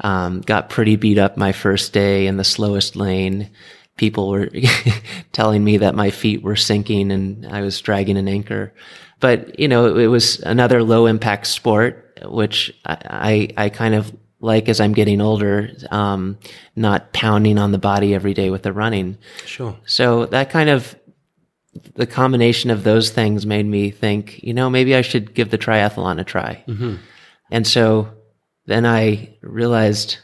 um, 0.00 0.40
got 0.40 0.70
pretty 0.70 0.96
beat 0.96 1.18
up 1.18 1.36
my 1.36 1.52
first 1.52 1.92
day 1.92 2.26
in 2.26 2.36
the 2.36 2.44
slowest 2.44 2.96
lane. 2.96 3.50
People 3.96 4.30
were 4.30 4.50
telling 5.32 5.62
me 5.62 5.78
that 5.78 5.94
my 5.94 6.10
feet 6.10 6.42
were 6.42 6.56
sinking 6.56 7.10
and 7.10 7.46
I 7.46 7.60
was 7.60 7.80
dragging 7.80 8.16
an 8.16 8.28
anchor. 8.28 8.72
But, 9.20 9.58
you 9.58 9.68
know, 9.68 9.86
it, 9.86 10.04
it 10.04 10.08
was 10.08 10.40
another 10.40 10.82
low 10.82 11.06
impact 11.06 11.46
sport, 11.46 12.20
which 12.24 12.74
I, 12.84 13.48
I, 13.56 13.64
I 13.64 13.68
kind 13.68 13.94
of 13.94 14.12
like 14.42 14.68
as 14.68 14.80
I'm 14.80 14.92
getting 14.92 15.20
older, 15.20 15.70
um, 15.90 16.36
not 16.74 17.12
pounding 17.12 17.58
on 17.58 17.70
the 17.70 17.78
body 17.78 18.12
every 18.12 18.34
day 18.34 18.50
with 18.50 18.64
the 18.64 18.72
running. 18.72 19.16
Sure. 19.46 19.78
So 19.86 20.26
that 20.26 20.50
kind 20.50 20.68
of 20.68 20.96
the 21.94 22.06
combination 22.06 22.70
of 22.70 22.84
those 22.84 23.10
things 23.10 23.46
made 23.46 23.66
me 23.66 23.90
think, 23.90 24.42
you 24.42 24.52
know, 24.52 24.68
maybe 24.68 24.94
I 24.94 25.02
should 25.02 25.34
give 25.34 25.50
the 25.50 25.58
triathlon 25.58 26.20
a 26.20 26.24
try. 26.24 26.62
Mm-hmm. 26.68 26.96
And 27.50 27.66
so 27.66 28.10
then 28.66 28.84
I 28.86 29.36
realized 29.42 30.18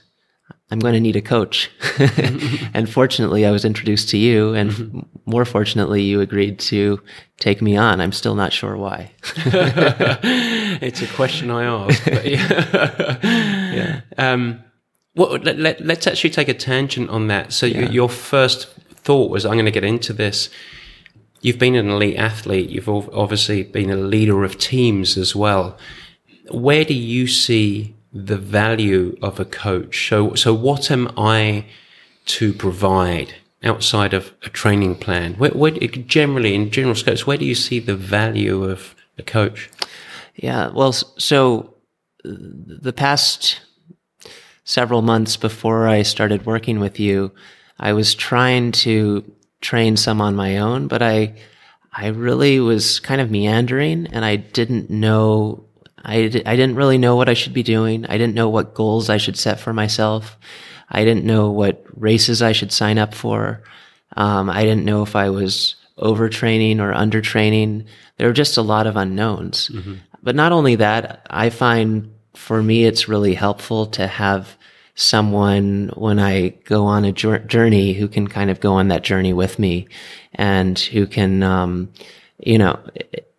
I'm 0.71 0.79
going 0.79 0.95
to 0.95 1.01
need 1.01 1.17
a 1.17 1.23
coach. 1.23 1.71
and 2.75 2.89
fortunately, 2.89 3.47
I 3.47 3.51
was 3.51 3.65
introduced 3.65 4.11
to 4.11 4.19
you, 4.19 4.55
and 4.55 4.71
mm-hmm. 4.71 5.01
more 5.25 5.45
fortunately, 5.45 6.03
you 6.03 6.21
agreed 6.21 6.59
to 6.61 7.01
take 7.39 7.63
me 7.63 7.77
on. 7.77 8.01
I'm 8.01 8.13
still 8.13 8.35
not 8.35 8.53
sure 8.53 8.77
why. 8.77 9.13
it's 9.25 11.01
a 11.03 11.07
question 11.09 11.51
I 11.51 11.65
asked. 11.65 12.07
yeah. 12.07 13.19
yeah. 13.23 14.01
Um, 14.19 14.63
well, 15.15 15.39
let, 15.39 15.59
us 15.59 15.81
let, 15.81 16.07
actually 16.07 16.31
take 16.31 16.49
a 16.49 16.55
tangent 16.55 17.09
on 17.11 17.29
that. 17.29 17.53
So, 17.53 17.67
yeah. 17.67 17.89
your 17.91 18.09
first 18.09 18.69
thought 18.91 19.31
was, 19.31 19.47
I'm 19.47 19.55
going 19.55 19.65
to 19.65 19.71
get 19.71 19.85
into 19.85 20.13
this 20.13 20.51
you've 21.41 21.59
been 21.59 21.75
an 21.75 21.91
elite 21.91 22.17
athlete. 22.17 22.71
You've 22.71 22.89
obviously 22.89 23.63
been 23.63 23.91
a 23.91 23.97
leader 23.97 24.45
of 24.45 24.59
teams 24.59 25.17
as 25.17 25.35
well. 25.35 25.77
Where 26.51 26.85
do 26.85 26.95
you 26.95 27.27
see 27.27 27.95
the 28.13 28.37
value 28.37 29.17
of 29.23 29.39
a 29.39 29.45
coach? 29.45 30.09
So, 30.09 30.35
so 30.35 30.55
what 30.55 30.91
am 30.91 31.11
I 31.17 31.67
to 32.27 32.53
provide 32.53 33.35
outside 33.63 34.15
of 34.15 34.33
a 34.43 34.49
training 34.49 34.97
plan? 34.97 35.35
Where, 35.35 35.51
where 35.51 35.73
generally, 35.73 36.55
in 36.55 36.71
general 36.71 36.95
scopes, 36.95 37.27
where 37.27 37.37
do 37.37 37.45
you 37.45 37.55
see 37.55 37.79
the 37.79 37.97
value 37.97 38.65
of 38.65 38.95
a 39.19 39.23
coach? 39.23 39.71
Yeah, 40.37 40.69
well, 40.69 40.93
so 40.93 41.75
the 42.25 42.93
past 42.93 43.61
several 44.65 45.03
months 45.03 45.37
before 45.37 45.89
I 45.89 46.03
started 46.03 46.47
working 46.47 46.79
with 46.79 47.01
you, 47.01 47.33
I 47.81 47.93
was 47.93 48.15
trying 48.15 48.73
to 48.73 49.25
train 49.61 49.97
some 49.97 50.21
on 50.21 50.37
my 50.37 50.59
own, 50.59 50.89
but 50.89 51.03
I, 51.03 51.35
I 51.93 52.09
really 52.09 52.61
was 52.61 53.01
kind 53.01 53.21
of 53.21 53.31
meandering 53.31 54.07
and 54.09 54.25
I 54.25 54.37
didn't 54.37 54.91
know, 54.91 55.65
I, 56.05 56.19
I 56.47 56.57
didn't 56.57 56.77
really 56.77 56.99
know 56.99 57.17
what 57.17 57.29
I 57.29 57.35
should 57.35 57.55
be 57.55 57.63
doing. 57.63 58.07
I 58.07 58.19
didn't 58.19 58.35
know 58.35 58.49
what 58.49 58.75
goals 58.75 59.11
I 59.11 59.17
should 59.17 59.37
set 59.37 59.59
for 59.59 59.73
myself. 59.73 60.39
I 60.91 61.05
didn't 61.05 61.25
know 61.25 61.51
what 61.51 61.85
races 61.95 62.41
I 62.41 62.53
should 62.53 62.73
sign 62.73 62.99
up 62.99 63.15
for. 63.15 63.63
Um, 64.17 64.49
I 64.49 64.63
didn't 64.63 64.85
know 64.85 65.03
if 65.03 65.17
I 65.17 65.31
was 65.31 65.75
overtraining 65.99 66.79
or 66.79 66.93
undertraining. 66.95 67.85
There 68.17 68.29
were 68.29 68.33
just 68.33 68.57
a 68.57 68.63
lot 68.63 68.87
of 68.87 68.97
unknowns. 68.97 69.71
But 70.23 70.35
not 70.35 70.53
only 70.53 70.77
that, 70.77 71.27
I 71.31 71.51
find 71.51 72.13
for 72.35 72.63
me, 72.63 72.85
it's 72.85 73.09
really 73.09 73.35
helpful 73.35 73.87
to 73.87 74.07
have 74.07 74.57
someone 74.99 75.93
when 75.95 76.19
I 76.19 76.49
go 76.65 76.85
on 76.85 77.05
a 77.05 77.13
journey 77.13 77.93
who 77.93 78.09
can 78.09 78.27
kind 78.27 78.51
of 78.51 78.59
go 78.59 78.73
on 78.73 78.89
that 78.89 79.05
journey 79.05 79.33
with 79.33 79.57
me 79.57 79.87
and 80.35 80.77
who 80.77 81.07
can, 81.07 81.45
um, 81.45 81.93
you 82.39 82.59
know, 82.59 82.81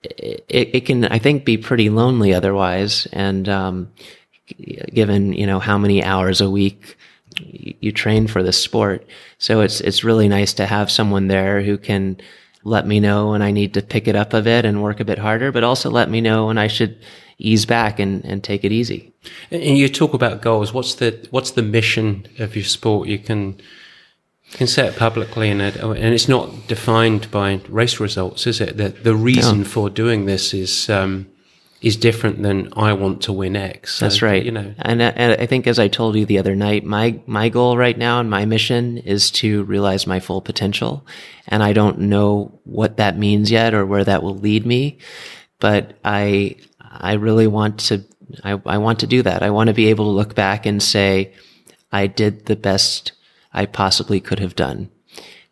it, 0.01 0.47
it, 0.47 0.85
can, 0.85 1.03
I 1.03 1.19
think, 1.19 1.43
be 1.43 1.57
pretty 1.57 1.89
lonely 1.89 2.33
otherwise. 2.33 3.07
And, 3.11 3.49
um, 3.49 3.91
given, 4.93 5.33
you 5.33 5.45
know, 5.45 5.59
how 5.59 5.77
many 5.77 6.01
hours 6.01 6.39
a 6.39 6.49
week 6.49 6.97
you 7.41 7.91
train 7.91 8.27
for 8.27 8.41
this 8.41 8.57
sport. 8.57 9.05
So 9.37 9.59
it's, 9.59 9.81
it's 9.81 10.05
really 10.05 10.29
nice 10.29 10.53
to 10.53 10.65
have 10.65 10.89
someone 10.89 11.27
there 11.27 11.61
who 11.61 11.77
can 11.77 12.21
let 12.63 12.87
me 12.87 13.01
know 13.01 13.31
when 13.31 13.41
I 13.41 13.51
need 13.51 13.73
to 13.73 13.81
pick 13.81 14.07
it 14.07 14.15
up 14.15 14.33
a 14.33 14.41
bit 14.41 14.63
and 14.63 14.81
work 14.81 15.01
a 15.01 15.05
bit 15.05 15.19
harder, 15.19 15.51
but 15.51 15.65
also 15.65 15.89
let 15.89 16.09
me 16.09 16.21
know 16.21 16.47
when 16.47 16.57
I 16.57 16.67
should 16.67 17.03
ease 17.39 17.65
back 17.65 17.99
and, 17.99 18.23
and 18.25 18.43
take 18.43 18.63
it 18.63 18.71
easy. 18.71 19.13
And 19.49 19.77
you 19.77 19.89
talk 19.89 20.13
about 20.13 20.41
goals. 20.41 20.73
What's 20.73 20.95
the, 20.95 21.27
what's 21.31 21.51
the 21.51 21.63
mission 21.63 22.27
of 22.37 22.55
your 22.55 22.65
sport? 22.65 23.07
You 23.07 23.17
can, 23.17 23.59
can 24.51 24.67
say 24.67 24.87
it 24.87 24.95
publicly 24.95 25.49
and, 25.49 25.61
it, 25.61 25.77
and 25.77 26.13
it's 26.13 26.27
not 26.27 26.67
defined 26.67 27.31
by 27.31 27.61
race 27.69 27.99
results, 27.99 28.45
is 28.45 28.61
it? 28.61 28.77
The, 28.77 28.89
the 28.89 29.15
reason 29.15 29.59
no. 29.59 29.65
for 29.65 29.89
doing 29.89 30.25
this 30.25 30.53
is, 30.53 30.89
um, 30.89 31.27
is 31.81 31.95
different 31.95 32.41
than 32.43 32.73
I 32.75 32.93
want 32.93 33.21
to 33.23 33.33
win 33.33 33.55
X. 33.55 33.95
So, 33.95 34.05
That's 34.05 34.21
right. 34.21 34.43
You 34.43 34.51
know, 34.51 34.73
and, 34.79 35.01
and 35.01 35.41
I 35.41 35.45
think 35.45 35.65
as 35.65 35.79
I 35.79 35.87
told 35.87 36.15
you 36.15 36.25
the 36.25 36.37
other 36.37 36.55
night, 36.55 36.83
my 36.83 37.19
my 37.25 37.47
goal 37.49 37.77
right 37.77 37.97
now 37.97 38.19
and 38.19 38.29
my 38.29 38.45
mission 38.45 38.97
is 38.97 39.31
to 39.31 39.63
realize 39.63 40.05
my 40.05 40.19
full 40.19 40.41
potential, 40.41 41.05
and 41.47 41.63
I 41.63 41.71
don't 41.73 41.99
know 41.99 42.59
what 42.65 42.97
that 42.97 43.17
means 43.17 43.49
yet 43.49 43.73
or 43.73 43.85
where 43.85 44.03
that 44.03 44.23
will 44.23 44.35
lead 44.35 44.65
me, 44.65 44.97
but 45.59 45.97
I 46.03 46.57
I 46.89 47.13
really 47.13 47.47
want 47.47 47.79
to 47.81 48.03
I, 48.43 48.61
I 48.65 48.77
want 48.77 48.99
to 48.99 49.07
do 49.07 49.23
that. 49.23 49.41
I 49.41 49.49
want 49.49 49.67
to 49.67 49.73
be 49.73 49.87
able 49.87 50.05
to 50.05 50.11
look 50.11 50.35
back 50.35 50.65
and 50.65 50.81
say 50.83 51.33
I 51.91 52.07
did 52.07 52.45
the 52.45 52.55
best 52.55 53.11
I 53.53 53.65
possibly 53.65 54.19
could 54.19 54.39
have 54.39 54.55
done 54.55 54.89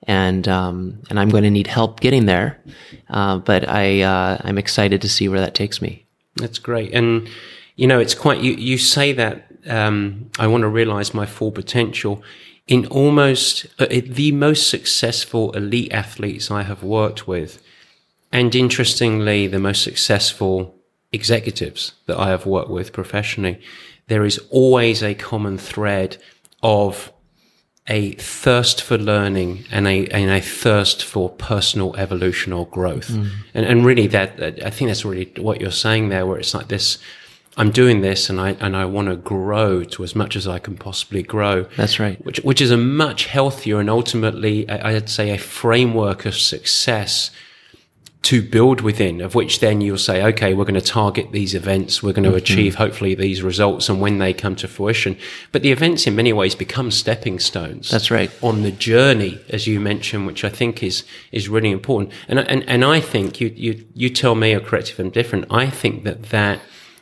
and 0.03 0.47
um, 0.47 1.01
and 1.09 1.19
I'm 1.19 1.29
going 1.29 1.43
to 1.43 1.49
need 1.49 1.67
help 1.67 1.99
getting 1.99 2.25
there. 2.25 2.61
Uh, 3.09 3.37
but 3.37 3.67
I 3.67 4.01
uh, 4.01 4.37
I'm 4.41 4.57
excited 4.57 5.01
to 5.01 5.09
see 5.09 5.27
where 5.27 5.39
that 5.39 5.55
takes 5.55 5.81
me. 5.81 6.07
That's 6.37 6.59
great. 6.59 6.93
And, 6.93 7.29
you 7.75 7.87
know, 7.87 7.99
it's 7.99 8.15
quite, 8.15 8.41
you, 8.41 8.53
you 8.53 8.77
say 8.77 9.11
that, 9.13 9.45
um, 9.67 10.29
I 10.39 10.47
want 10.47 10.61
to 10.61 10.69
realize 10.69 11.13
my 11.13 11.25
full 11.25 11.51
potential 11.51 12.23
in 12.67 12.85
almost 12.87 13.65
uh, 13.79 13.87
the 13.89 14.31
most 14.31 14.69
successful 14.69 15.51
elite 15.51 15.91
athletes 15.91 16.49
I 16.49 16.63
have 16.63 16.83
worked 16.83 17.27
with. 17.27 17.61
And 18.31 18.53
interestingly, 18.55 19.47
the 19.47 19.59
most 19.59 19.83
successful 19.83 20.75
executives 21.11 21.93
that 22.05 22.17
I 22.17 22.29
have 22.29 22.45
worked 22.45 22.69
with 22.69 22.93
professionally, 22.93 23.59
there 24.07 24.25
is 24.25 24.39
always 24.49 25.03
a 25.03 25.13
common 25.13 25.57
thread 25.57 26.17
of 26.63 27.11
a 27.89 28.11
thirst 28.15 28.81
for 28.81 28.97
learning 28.97 29.63
and 29.71 29.87
a 29.87 30.07
and 30.07 30.29
a 30.29 30.41
thirst 30.41 31.03
for 31.03 31.29
personal 31.29 31.95
evolution 31.95 32.51
or 32.51 32.67
growth. 32.67 33.07
Mm. 33.07 33.29
And 33.53 33.65
and 33.65 33.85
really 33.85 34.07
that 34.07 34.41
I 34.63 34.69
think 34.69 34.89
that's 34.89 35.05
really 35.05 35.31
what 35.37 35.61
you're 35.61 35.71
saying 35.71 36.09
there 36.09 36.25
where 36.25 36.37
it's 36.37 36.53
like 36.53 36.67
this 36.67 36.97
I'm 37.55 37.71
doing 37.71 38.01
this 38.01 38.29
and 38.29 38.39
I 38.39 38.51
and 38.59 38.75
I 38.75 38.85
want 38.85 39.07
to 39.07 39.15
grow 39.15 39.83
to 39.85 40.03
as 40.03 40.15
much 40.15 40.35
as 40.35 40.47
I 40.47 40.59
can 40.59 40.75
possibly 40.75 41.23
grow. 41.23 41.63
That's 41.77 41.99
right. 41.99 42.23
Which 42.25 42.39
which 42.39 42.61
is 42.61 42.71
a 42.71 42.77
much 42.77 43.25
healthier 43.25 43.79
and 43.79 43.89
ultimately 43.89 44.69
I'd 44.69 45.09
say 45.09 45.31
a 45.31 45.37
framework 45.37 46.25
of 46.25 46.35
success 46.37 47.31
to 48.23 48.41
build 48.41 48.81
within, 48.81 49.21
of 49.21 49.35
which 49.35 49.59
then 49.59 49.79
you'll 49.79 49.97
say, 49.97 50.23
okay, 50.23 50.53
we're 50.53 50.65
going 50.65 50.73
to 50.73 50.81
target 50.81 51.31
these 51.31 51.53
events. 51.53 52.03
We're 52.03 52.13
going 52.13 52.23
to 52.23 52.29
mm-hmm. 52.29 52.37
achieve 52.37 52.75
hopefully 52.75 53.15
these 53.15 53.41
results 53.41 53.89
and 53.89 54.01
when 54.01 54.17
they 54.17 54.33
come 54.33 54.55
to 54.57 54.67
fruition. 54.67 55.17
But 55.51 55.61
the 55.61 55.71
events 55.71 56.07
in 56.07 56.15
many 56.15 56.33
ways 56.33 56.55
become 56.55 56.91
stepping 56.91 57.39
stones. 57.39 57.89
That's 57.89 58.11
right. 58.11 58.31
On 58.41 58.63
the 58.63 58.71
journey, 58.71 59.39
as 59.49 59.67
you 59.67 59.79
mentioned, 59.79 60.27
which 60.27 60.43
I 60.43 60.49
think 60.49 60.83
is, 60.83 61.03
is 61.31 61.47
really 61.47 61.71
important. 61.71 62.11
And, 62.27 62.39
and, 62.39 62.67
and 62.67 62.83
I 62.83 62.99
think 62.99 63.39
you, 63.39 63.53
you, 63.55 63.85
you 63.93 64.09
tell 64.09 64.35
me 64.35 64.53
or 64.53 64.59
correct 64.59 64.89
if 64.89 64.99
I'm 64.99 65.09
different. 65.09 65.45
I 65.49 65.69
think 65.69 66.03
that 66.03 66.23
that 66.23 66.59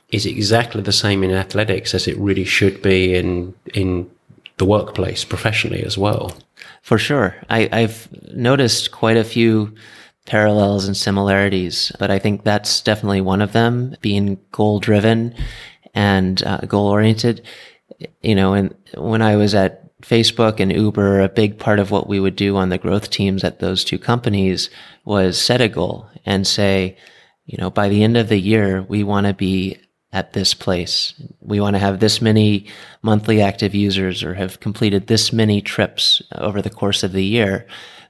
is 0.09 0.25
exactly 0.25 0.81
the 0.81 0.91
same 0.91 1.23
in 1.23 1.31
athletics 1.31 1.95
as 1.95 2.07
it 2.07 2.17
really 2.17 2.45
should 2.45 2.81
be 2.81 3.15
in, 3.15 3.53
in 3.73 4.09
the 4.57 4.65
workplace 4.65 5.25
professionally 5.25 5.83
as 5.83 5.97
well. 5.97 6.33
For 6.81 6.99
sure. 6.99 7.35
I, 7.49 7.67
I've 7.71 8.07
noticed 8.33 8.91
quite 8.91 9.17
a 9.17 9.23
few 9.23 9.73
parallels 10.25 10.85
and 10.85 10.97
similarities, 10.97 11.91
but 11.99 12.11
I 12.11 12.19
think 12.19 12.43
that's 12.43 12.81
definitely 12.81 13.21
one 13.21 13.41
of 13.41 13.53
them 13.53 13.95
being 14.01 14.39
goal 14.51 14.79
driven 14.79 15.35
and 15.93 16.41
uh, 16.43 16.59
goal 16.61 16.87
oriented. 16.87 17.45
You 18.21 18.35
know, 18.35 18.53
and 18.53 18.75
when 18.95 19.21
I 19.21 19.35
was 19.35 19.55
at 19.55 19.85
Facebook 20.01 20.59
and 20.59 20.71
Uber, 20.71 21.21
a 21.21 21.29
big 21.29 21.57
part 21.57 21.79
of 21.79 21.91
what 21.91 22.07
we 22.07 22.19
would 22.19 22.35
do 22.35 22.57
on 22.57 22.69
the 22.69 22.77
growth 22.77 23.09
teams 23.09 23.43
at 23.43 23.59
those 23.59 23.83
two 23.83 23.97
companies 23.97 24.69
was 25.05 25.39
set 25.39 25.61
a 25.61 25.69
goal 25.69 26.09
and 26.25 26.45
say, 26.45 26.97
you 27.45 27.57
know, 27.57 27.69
by 27.69 27.89
the 27.89 28.03
end 28.03 28.17
of 28.17 28.29
the 28.29 28.39
year, 28.39 28.81
we 28.83 29.03
want 29.03 29.27
to 29.27 29.33
be 29.33 29.79
at 30.11 30.33
this 30.33 30.53
place. 30.53 31.13
We 31.41 31.59
want 31.59 31.75
to 31.75 31.79
have 31.79 31.99
this 31.99 32.21
many 32.21 32.67
monthly 33.01 33.41
active 33.41 33.75
users 33.75 34.23
or 34.23 34.33
have 34.33 34.59
completed 34.59 35.07
this 35.07 35.31
many 35.33 35.61
trips 35.61 36.21
over 36.33 36.61
the 36.61 36.69
course 36.69 37.03
of 37.03 37.11
the 37.11 37.23
year. 37.23 37.67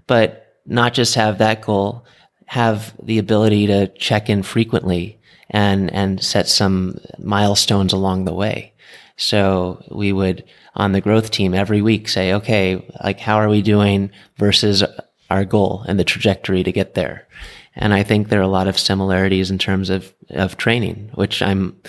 But 0.08 0.45
not 0.66 0.94
just 0.94 1.16
have 1.16 1.38
that 1.38 1.62
goal, 1.62 2.06
have 2.46 2.94
the 3.02 3.18
ability 3.18 3.68
to 3.68 3.88
check 3.90 4.30
in 4.30 4.44
frequently 4.44 5.20
and, 5.50 5.92
and 5.94 6.24
set 6.24 6.48
some 6.48 7.00
milestones 7.18 7.94
along 7.94 8.26
the 8.26 8.34
way. 8.34 8.74
So 9.18 9.84
we 9.92 10.12
would 10.12 10.44
on 10.76 10.92
the 10.92 11.02
growth 11.02 11.32
team 11.32 11.54
every 11.54 11.82
week 11.82 12.10
say, 12.10 12.34
okay, 12.34 12.86
like 13.04 13.20
how 13.20 13.38
are 13.38 13.50
we 13.50 13.62
doing 13.62 14.12
versus 14.38 14.84
our 15.30 15.46
goal 15.46 15.86
and 15.88 15.98
the 15.98 16.04
trajectory 16.04 16.64
to 16.64 16.72
get 16.72 16.96
there? 16.96 17.28
And 17.76 17.94
I 17.94 18.04
think 18.04 18.28
there 18.28 18.40
are 18.40 18.44
a 18.44 18.48
lot 18.48 18.68
of 18.68 18.80
similarities 18.80 19.52
in 19.52 19.58
terms 19.58 19.90
of, 19.90 20.14
of 20.30 20.58
training, 20.58 21.12
which 21.16 21.42
I'm, 21.42 21.80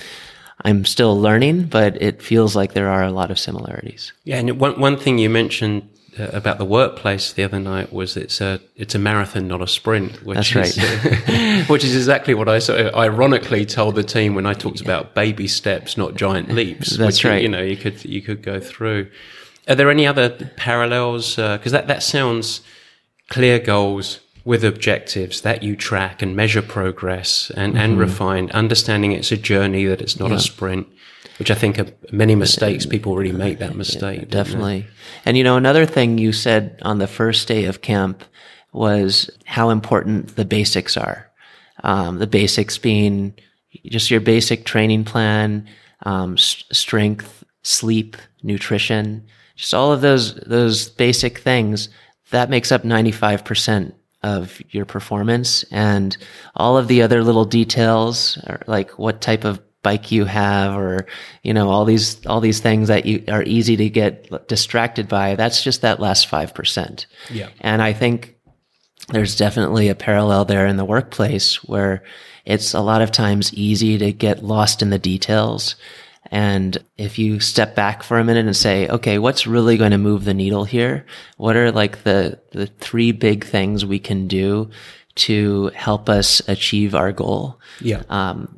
I'm 0.65 0.85
still 0.85 1.21
learning, 1.21 1.67
but 1.67 2.01
it 2.01 2.23
feels 2.23 2.57
like 2.57 2.73
there 2.73 2.89
are 2.89 3.05
a 3.05 3.13
lot 3.13 3.31
of 3.31 3.39
similarities. 3.39 4.13
Yeah. 4.25 4.39
And 4.39 4.61
one, 4.61 4.81
one 4.81 4.97
thing 4.97 5.19
you 5.19 5.31
mentioned 5.31 5.89
about 6.19 6.59
the 6.59 6.65
workplace 6.65 7.33
the 7.33 7.43
other 7.43 7.61
night 7.61 7.93
was 7.93 8.17
it's 8.17 8.41
a 8.41 8.61
it's 8.75 8.95
a 8.95 8.99
marathon, 8.99 9.49
not 9.49 9.63
a 9.63 9.67
sprint. 9.67 10.25
Which 10.25 10.55
That's 10.55 10.77
is, 10.77 11.69
which 11.69 11.85
is 11.85 11.95
exactly 11.95 12.35
what 12.35 12.49
I 12.49 12.59
sort 12.59 12.81
of 12.81 12.95
ironically 12.95 13.67
told 13.67 13.95
the 13.95 14.03
team 14.03 14.35
when 14.35 14.47
I 14.47 14.55
talked 14.55 14.81
about 14.81 15.15
baby 15.15 15.49
steps, 15.49 15.97
not 15.97 16.15
giant 16.15 16.51
leaps. 16.51 16.97
That's 16.97 17.19
which, 17.19 17.25
right. 17.25 17.43
You 17.43 17.49
know, 17.49 17.63
you 17.63 17.77
could 17.77 18.05
you 18.05 18.23
could 18.23 18.43
go 18.43 18.61
through. 18.61 19.11
Are 19.69 19.75
there 19.75 19.91
any 19.91 20.07
other 20.07 20.31
parallels? 20.57 21.37
Because 21.37 21.73
uh, 21.75 21.79
that 21.79 21.89
that 21.89 22.03
sounds 22.03 22.61
clear 23.29 23.59
goals 23.59 24.21
with 24.45 24.65
objectives 24.65 25.41
that 25.41 25.65
you 25.65 25.75
track 25.75 26.23
and 26.23 26.37
measure 26.37 26.63
progress 26.63 27.51
and, 27.57 27.73
mm-hmm. 27.73 27.83
and 27.83 27.99
refine, 27.99 28.51
understanding 28.53 29.11
it's 29.11 29.33
a 29.33 29.37
journey, 29.37 29.85
that 29.87 30.01
it's 30.01 30.21
not 30.21 30.31
yeah. 30.31 30.37
a 30.37 30.39
sprint 30.39 30.87
which 31.39 31.51
I 31.51 31.55
think 31.55 31.79
are 31.79 31.87
many 32.13 32.35
mistakes. 32.35 32.87
People 32.87 33.17
really 33.17 33.37
make 33.37 33.59
that 33.59 33.77
mistake. 33.77 34.29
Definitely. 34.31 34.87
And 35.25 35.37
you 35.37 35.45
know, 35.45 35.57
another 35.57 35.87
thing 35.87 36.19
you 36.19 36.33
said 36.33 36.79
on 36.83 36.99
the 36.99 37.07
first 37.07 37.49
day 37.49 37.65
of 37.65 37.83
camp 37.83 38.25
was 38.73 39.31
how 39.45 39.71
important 39.71 40.37
the 40.37 40.45
basics 40.45 40.97
are. 40.97 41.31
Um, 41.85 42.19
the 42.19 42.27
basics 42.27 42.79
being 42.79 43.35
just 43.85 44.11
your 44.11 44.21
basic 44.21 44.65
training 44.65 45.05
plan, 45.05 45.69
um, 46.05 46.39
strength, 46.39 47.45
sleep, 47.63 48.17
nutrition, 48.43 49.27
just 49.57 49.75
all 49.75 49.93
of 49.93 50.01
those, 50.01 50.35
those 50.37 50.89
basic 50.89 51.39
things 51.39 51.89
that 52.31 52.51
makes 52.51 52.73
up 52.73 52.83
95% 52.83 53.93
of 54.23 54.61
your 54.71 54.85
performance 54.85 55.65
and 55.71 56.17
all 56.55 56.77
of 56.77 56.89
the 56.89 57.03
other 57.03 57.23
little 57.23 57.45
details 57.45 58.39
like 58.67 58.99
what 58.99 59.21
type 59.21 59.45
of 59.45 59.61
bike 59.87 60.11
you 60.11 60.25
have 60.25 60.75
or 60.75 61.07
you 61.45 61.55
know 61.55 61.71
all 61.71 61.85
these 61.85 62.27
all 62.27 62.41
these 62.41 62.59
things 62.59 62.89
that 62.89 63.07
you 63.07 63.23
are 63.29 63.45
easy 63.45 63.77
to 63.77 63.89
get 63.89 64.49
distracted 64.49 65.07
by 65.07 65.37
that's 65.37 65.63
just 65.63 65.83
that 65.83 66.01
last 66.01 66.29
5% 66.29 67.07
yeah 67.31 67.51
and 67.61 67.81
i 67.81 67.93
think 67.93 68.37
there's 69.11 69.37
definitely 69.37 69.89
a 69.89 69.95
parallel 69.95 70.45
there 70.45 70.67
in 70.67 70.77
the 70.77 70.85
workplace 70.85 71.63
where 71.63 72.03
it's 72.45 72.75
a 72.75 72.81
lot 72.81 73.01
of 73.01 73.13
times 73.13 73.55
easy 73.55 73.97
to 73.99 74.13
get 74.13 74.43
lost 74.43 74.83
in 74.83 74.91
the 74.91 74.99
details 74.99 75.77
and 76.33 76.77
if 76.99 77.17
you 77.17 77.39
step 77.39 77.77
back 77.77 78.03
for 78.03 78.19
a 78.19 78.25
minute 78.25 78.47
and 78.47 78.57
say, 78.57 78.89
okay, 78.89 79.21
what's 79.21 79.47
really 79.47 79.77
going 79.77 79.93
to 79.93 79.99
move 79.99 80.25
the 80.25 80.35
needle 80.35 80.65
here? 80.65 81.07
What 81.37 81.55
are 81.55 81.71
like 81.71 82.03
the, 82.03 82.41
the 82.51 82.67
three 82.67 83.13
big 83.13 83.45
things 83.45 83.87
we 83.87 84.01
can 84.01 84.27
do 84.27 84.71
to 85.27 85.71
help 85.77 86.09
us 86.09 86.43
achieve 86.49 86.97
our 86.97 87.13
goal? 87.13 87.61
Yeah. 87.81 88.03
Um, 88.09 88.57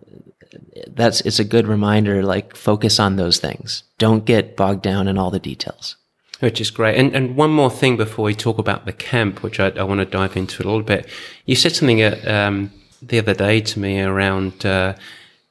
that's 0.88 1.20
it's 1.22 1.38
a 1.38 1.44
good 1.44 1.66
reminder 1.66 2.22
like 2.22 2.56
focus 2.56 2.98
on 2.98 3.16
those 3.16 3.38
things 3.38 3.82
don't 3.98 4.24
get 4.24 4.56
bogged 4.56 4.82
down 4.82 5.08
in 5.08 5.18
all 5.18 5.30
the 5.30 5.38
details 5.38 5.96
Which 6.40 6.60
is 6.60 6.70
great. 6.70 6.96
And, 6.96 7.14
and 7.16 7.34
one 7.34 7.50
more 7.50 7.70
thing 7.70 7.96
before 7.96 8.24
we 8.26 8.34
talk 8.34 8.58
about 8.58 8.84
the 8.84 8.92
camp, 8.92 9.42
which 9.42 9.58
I, 9.58 9.70
I 9.70 9.82
want 9.82 9.98
to 9.98 10.04
dive 10.04 10.36
into 10.36 10.62
a 10.62 10.66
little 10.66 10.84
bit. 10.84 11.08
You 11.46 11.56
said 11.56 11.74
something 11.74 12.00
uh, 12.00 12.16
um, 12.26 12.70
the 13.02 13.18
other 13.18 13.34
day 13.34 13.60
to 13.60 13.80
me 13.80 14.00
around 14.00 14.64
uh, 14.64 14.94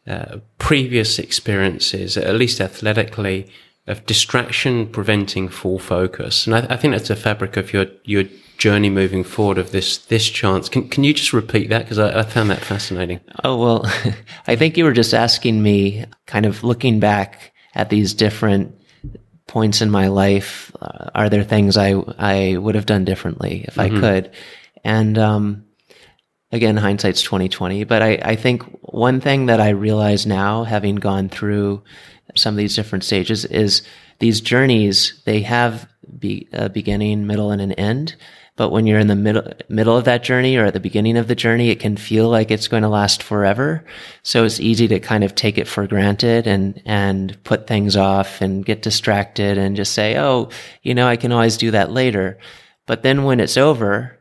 uh, 0.07 0.37
previous 0.57 1.19
experiences, 1.19 2.15
at 2.15 2.35
least 2.35 2.61
athletically, 2.61 3.51
of 3.87 4.05
distraction 4.05 4.87
preventing 4.87 5.47
full 5.47 5.79
focus. 5.79 6.45
And 6.45 6.55
I, 6.55 6.59
I, 6.73 6.77
think 6.77 6.93
that's 6.93 7.09
a 7.09 7.15
fabric 7.15 7.55
of 7.55 7.71
your, 7.71 7.85
your 8.03 8.25
journey 8.57 8.89
moving 8.89 9.23
forward 9.23 9.57
of 9.57 9.71
this, 9.71 9.97
this 9.97 10.29
chance. 10.29 10.67
Can, 10.67 10.89
can 10.89 11.05
you 11.05 11.13
just 11.13 11.31
repeat 11.31 11.69
that? 11.69 11.87
Cause 11.87 11.97
I, 11.97 12.19
I 12.19 12.23
found 12.23 12.49
that 12.49 12.59
fascinating. 12.59 13.21
Oh, 13.43 13.55
well, 13.57 13.85
I 14.47 14.57
think 14.57 14.77
you 14.77 14.83
were 14.83 14.93
just 14.93 15.13
asking 15.13 15.63
me 15.63 16.05
kind 16.25 16.45
of 16.45 16.63
looking 16.63 16.99
back 16.99 17.53
at 17.75 17.89
these 17.89 18.13
different 18.13 18.75
points 19.47 19.81
in 19.81 19.89
my 19.89 20.09
life. 20.09 20.71
Uh, 20.81 21.09
are 21.15 21.29
there 21.29 21.45
things 21.45 21.77
I, 21.77 21.91
I 22.17 22.57
would 22.57 22.75
have 22.75 22.85
done 22.85 23.05
differently 23.05 23.63
if 23.67 23.75
mm-hmm. 23.75 23.97
I 23.97 23.99
could? 23.99 24.31
And, 24.83 25.17
um, 25.17 25.66
again, 26.51 26.77
hindsight's 26.77 27.21
2020, 27.21 27.83
but 27.83 28.01
I, 28.01 28.19
I 28.21 28.35
think 28.35 28.63
one 28.81 29.19
thing 29.19 29.47
that 29.47 29.59
I 29.59 29.69
realize 29.69 30.25
now, 30.25 30.63
having 30.63 30.95
gone 30.95 31.29
through 31.29 31.83
some 32.35 32.53
of 32.53 32.57
these 32.57 32.75
different 32.75 33.03
stages 33.03 33.45
is 33.45 33.81
these 34.19 34.41
journeys, 34.41 35.21
they 35.25 35.41
have 35.41 35.87
be, 36.19 36.47
a 36.53 36.69
beginning, 36.69 37.27
middle, 37.27 37.51
and 37.51 37.61
an 37.61 37.73
end. 37.73 38.15
But 38.55 38.71
when 38.71 38.87
you're 38.87 38.99
in 38.99 39.07
the 39.07 39.15
middle, 39.15 39.43
middle 39.69 39.95
of 39.95 40.05
that 40.05 40.23
journey 40.23 40.57
or 40.57 40.65
at 40.65 40.73
the 40.73 40.79
beginning 40.79 41.15
of 41.17 41.27
the 41.27 41.35
journey, 41.35 41.69
it 41.69 41.79
can 41.79 41.95
feel 41.95 42.27
like 42.27 42.49
it's 42.49 42.67
going 42.67 42.81
to 42.81 42.89
last 42.89 43.21
forever. 43.21 43.85
So 44.23 44.45
it's 44.45 44.59
easy 44.59 44.87
to 44.87 44.99
kind 44.99 45.23
of 45.23 45.35
take 45.35 45.59
it 45.59 45.67
for 45.67 45.85
granted 45.85 46.47
and, 46.47 46.81
and 46.83 47.37
put 47.43 47.67
things 47.67 47.95
off 47.95 48.41
and 48.41 48.65
get 48.65 48.81
distracted 48.81 49.59
and 49.59 49.75
just 49.75 49.93
say, 49.93 50.17
Oh, 50.17 50.49
you 50.81 50.95
know, 50.95 51.07
I 51.07 51.17
can 51.17 51.31
always 51.31 51.57
do 51.57 51.69
that 51.71 51.91
later. 51.91 52.39
But 52.87 53.03
then 53.03 53.25
when 53.25 53.39
it's 53.39 53.57
over, 53.57 54.16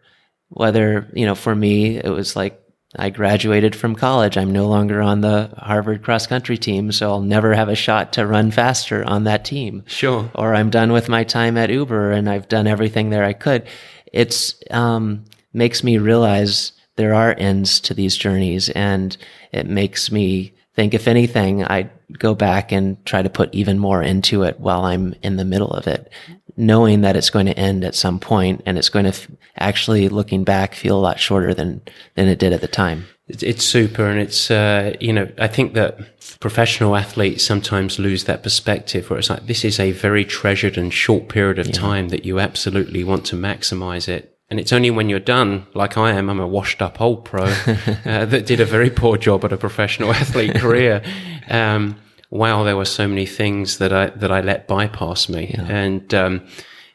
whether, 0.49 1.11
you 1.15 1.27
know, 1.27 1.35
for 1.35 1.55
me, 1.55 1.97
it 1.97 2.09
was 2.09 2.37
like, 2.37 2.63
I 2.99 3.11
graduated 3.11 3.77
from 3.77 3.95
college. 3.95 4.39
I'm 4.39 4.53
no 4.53 4.69
longer 4.69 5.03
on 5.03 5.21
the 5.21 5.53
Harvard 5.59 6.03
cross 6.03 6.27
country 6.27 6.57
team, 6.57 6.93
so 6.93 7.11
I'll 7.11 7.21
never 7.21 7.53
have 7.53 7.69
a 7.69 7.75
shot 7.75 8.15
to 8.15 8.27
run 8.27 8.51
faster 8.51 9.05
on 9.05 9.25
that 9.25 9.45
team. 9.45 9.83
Sure. 9.87 10.31
Or 10.35 10.55
I'm 10.55 10.71
done 10.71 10.93
with 10.93 11.09
my 11.09 11.25
time 11.25 11.59
at 11.59 11.69
Uber 11.69 12.13
and 12.13 12.29
I've 12.29 12.49
done 12.49 12.67
everything 12.67 13.11
there 13.11 13.25
I 13.25 13.35
could. 13.35 13.67
It's 14.13 14.55
um, 14.71 15.25
makes 15.53 15.85
me 15.85 15.99
realize 15.99 16.73
there 16.95 17.13
are 17.13 17.35
ends 17.37 17.81
to 17.81 17.93
these 17.93 18.17
journeys, 18.17 18.71
and 18.71 19.17
it 19.53 19.67
makes 19.67 20.11
me 20.11 20.55
think, 20.75 20.95
if 20.95 21.07
anything, 21.07 21.65
I 21.65 21.91
go 22.13 22.35
back 22.35 22.73
and 22.73 23.05
try 23.05 23.23
to 23.23 23.31
put 23.31 23.53
even 23.55 23.79
more 23.79 24.03
into 24.03 24.43
it 24.43 24.61
while 24.61 24.85
I'm 24.85 25.15
in 25.23 25.37
the 25.37 25.45
middle 25.45 25.71
of 25.71 25.87
it, 25.87 26.11
knowing 26.57 27.01
that 27.01 27.17
it's 27.17 27.31
going 27.31 27.47
to 27.47 27.59
end 27.59 27.85
at 27.85 27.95
some 27.95 28.21
point 28.21 28.63
and 28.67 28.79
it's 28.79 28.89
going 28.89 29.05
to 29.05 29.11
f- 29.11 29.29
actually 29.59 30.09
looking 30.09 30.45
back 30.45 30.75
feel 30.75 30.97
a 30.97 31.01
lot 31.01 31.19
shorter 31.19 31.53
than, 31.53 31.83
than 32.15 32.29
it 32.29 32.39
did 32.39 32.53
at 32.53 32.61
the 32.61 32.69
time. 32.69 33.07
It's 33.29 33.65
super. 33.65 34.07
And 34.07 34.21
it's, 34.21 34.53
uh, 34.53 34.95
you 35.01 35.13
know, 35.13 35.29
I 35.39 35.49
think 35.49 35.75
that 35.75 35.99
professional 36.39 36.95
athletes 36.95 37.43
sometimes 37.45 37.99
lose 37.99 38.25
that 38.25 38.45
perspective 38.45 39.11
where 39.11 39.19
it's 39.19 39.31
like, 39.31 39.47
this 39.47 39.65
is 39.65 39.81
a 39.81 39.91
very 39.91 40.25
treasured 40.25 40.79
and 40.79 40.95
short 40.95 41.29
period 41.29 41.59
of 41.59 41.67
yeah. 41.67 41.73
time 41.73 42.09
that 42.11 42.25
you 42.25 42.39
absolutely 42.39 43.03
want 43.03 43.27
to 43.27 43.37
maximize 43.37 44.09
it. 44.09 44.36
And 44.49 44.61
it's 44.61 44.73
only 44.73 44.91
when 44.91 45.09
you're 45.09 45.19
done, 45.19 45.67
like 45.75 45.99
I 45.99 46.13
am, 46.13 46.31
I'm 46.31 46.39
a 46.39 46.47
washed 46.47 46.81
up 46.81 47.01
old 47.01 47.25
pro 47.25 47.45
uh, 48.07 48.25
that 48.25 48.47
did 48.47 48.61
a 48.61 48.65
very 48.65 48.91
poor 48.91 49.17
job 49.17 49.45
at 49.45 49.53
a 49.53 49.57
professional 49.57 50.13
athlete 50.23 50.55
career. 50.55 51.03
Um, 51.51 51.97
wow, 52.31 52.63
there 52.63 52.77
were 52.77 52.85
so 52.85 53.09
many 53.09 53.27
things 53.27 53.79
that 53.79 53.93
I 53.93 54.11
that 54.11 54.31
I 54.31 54.41
let 54.41 54.69
bypass 54.69 55.29
me, 55.29 55.55
yeah. 55.57 55.67
and 55.67 56.15
um, 56.15 56.47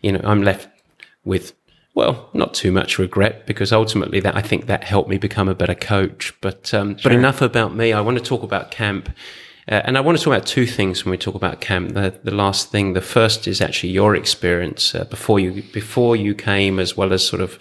you 0.01 0.13
know, 0.13 0.21
I'm 0.23 0.43
left 0.43 0.69
with 1.25 1.53
well, 1.93 2.29
not 2.33 2.53
too 2.53 2.71
much 2.71 2.97
regret 2.97 3.45
because 3.45 3.73
ultimately 3.73 4.21
that 4.21 4.35
I 4.35 4.41
think 4.41 4.67
that 4.67 4.83
helped 4.85 5.09
me 5.09 5.17
become 5.17 5.49
a 5.49 5.55
better 5.55 5.75
coach. 5.75 6.33
But 6.39 6.73
um, 6.73 6.97
sure. 6.97 7.09
but 7.09 7.17
enough 7.17 7.41
about 7.41 7.75
me. 7.75 7.91
I 7.91 8.01
want 8.01 8.17
to 8.17 8.23
talk 8.23 8.43
about 8.43 8.71
camp. 8.71 9.09
Uh, 9.69 9.81
and 9.85 9.97
I 9.97 10.01
want 10.01 10.17
to 10.17 10.23
talk 10.23 10.33
about 10.33 10.47
two 10.47 10.65
things 10.65 11.05
when 11.05 11.11
we 11.11 11.17
talk 11.17 11.35
about 11.35 11.61
camp. 11.61 11.93
The, 11.93 12.19
the 12.23 12.33
last 12.33 12.71
thing, 12.71 12.93
the 12.93 13.01
first 13.01 13.47
is 13.47 13.61
actually 13.61 13.89
your 13.89 14.15
experience 14.15 14.95
uh, 14.95 15.03
before 15.05 15.39
you 15.39 15.63
before 15.73 16.15
you 16.15 16.33
came, 16.33 16.79
as 16.79 16.97
well 16.97 17.13
as 17.13 17.25
sort 17.25 17.41
of 17.41 17.59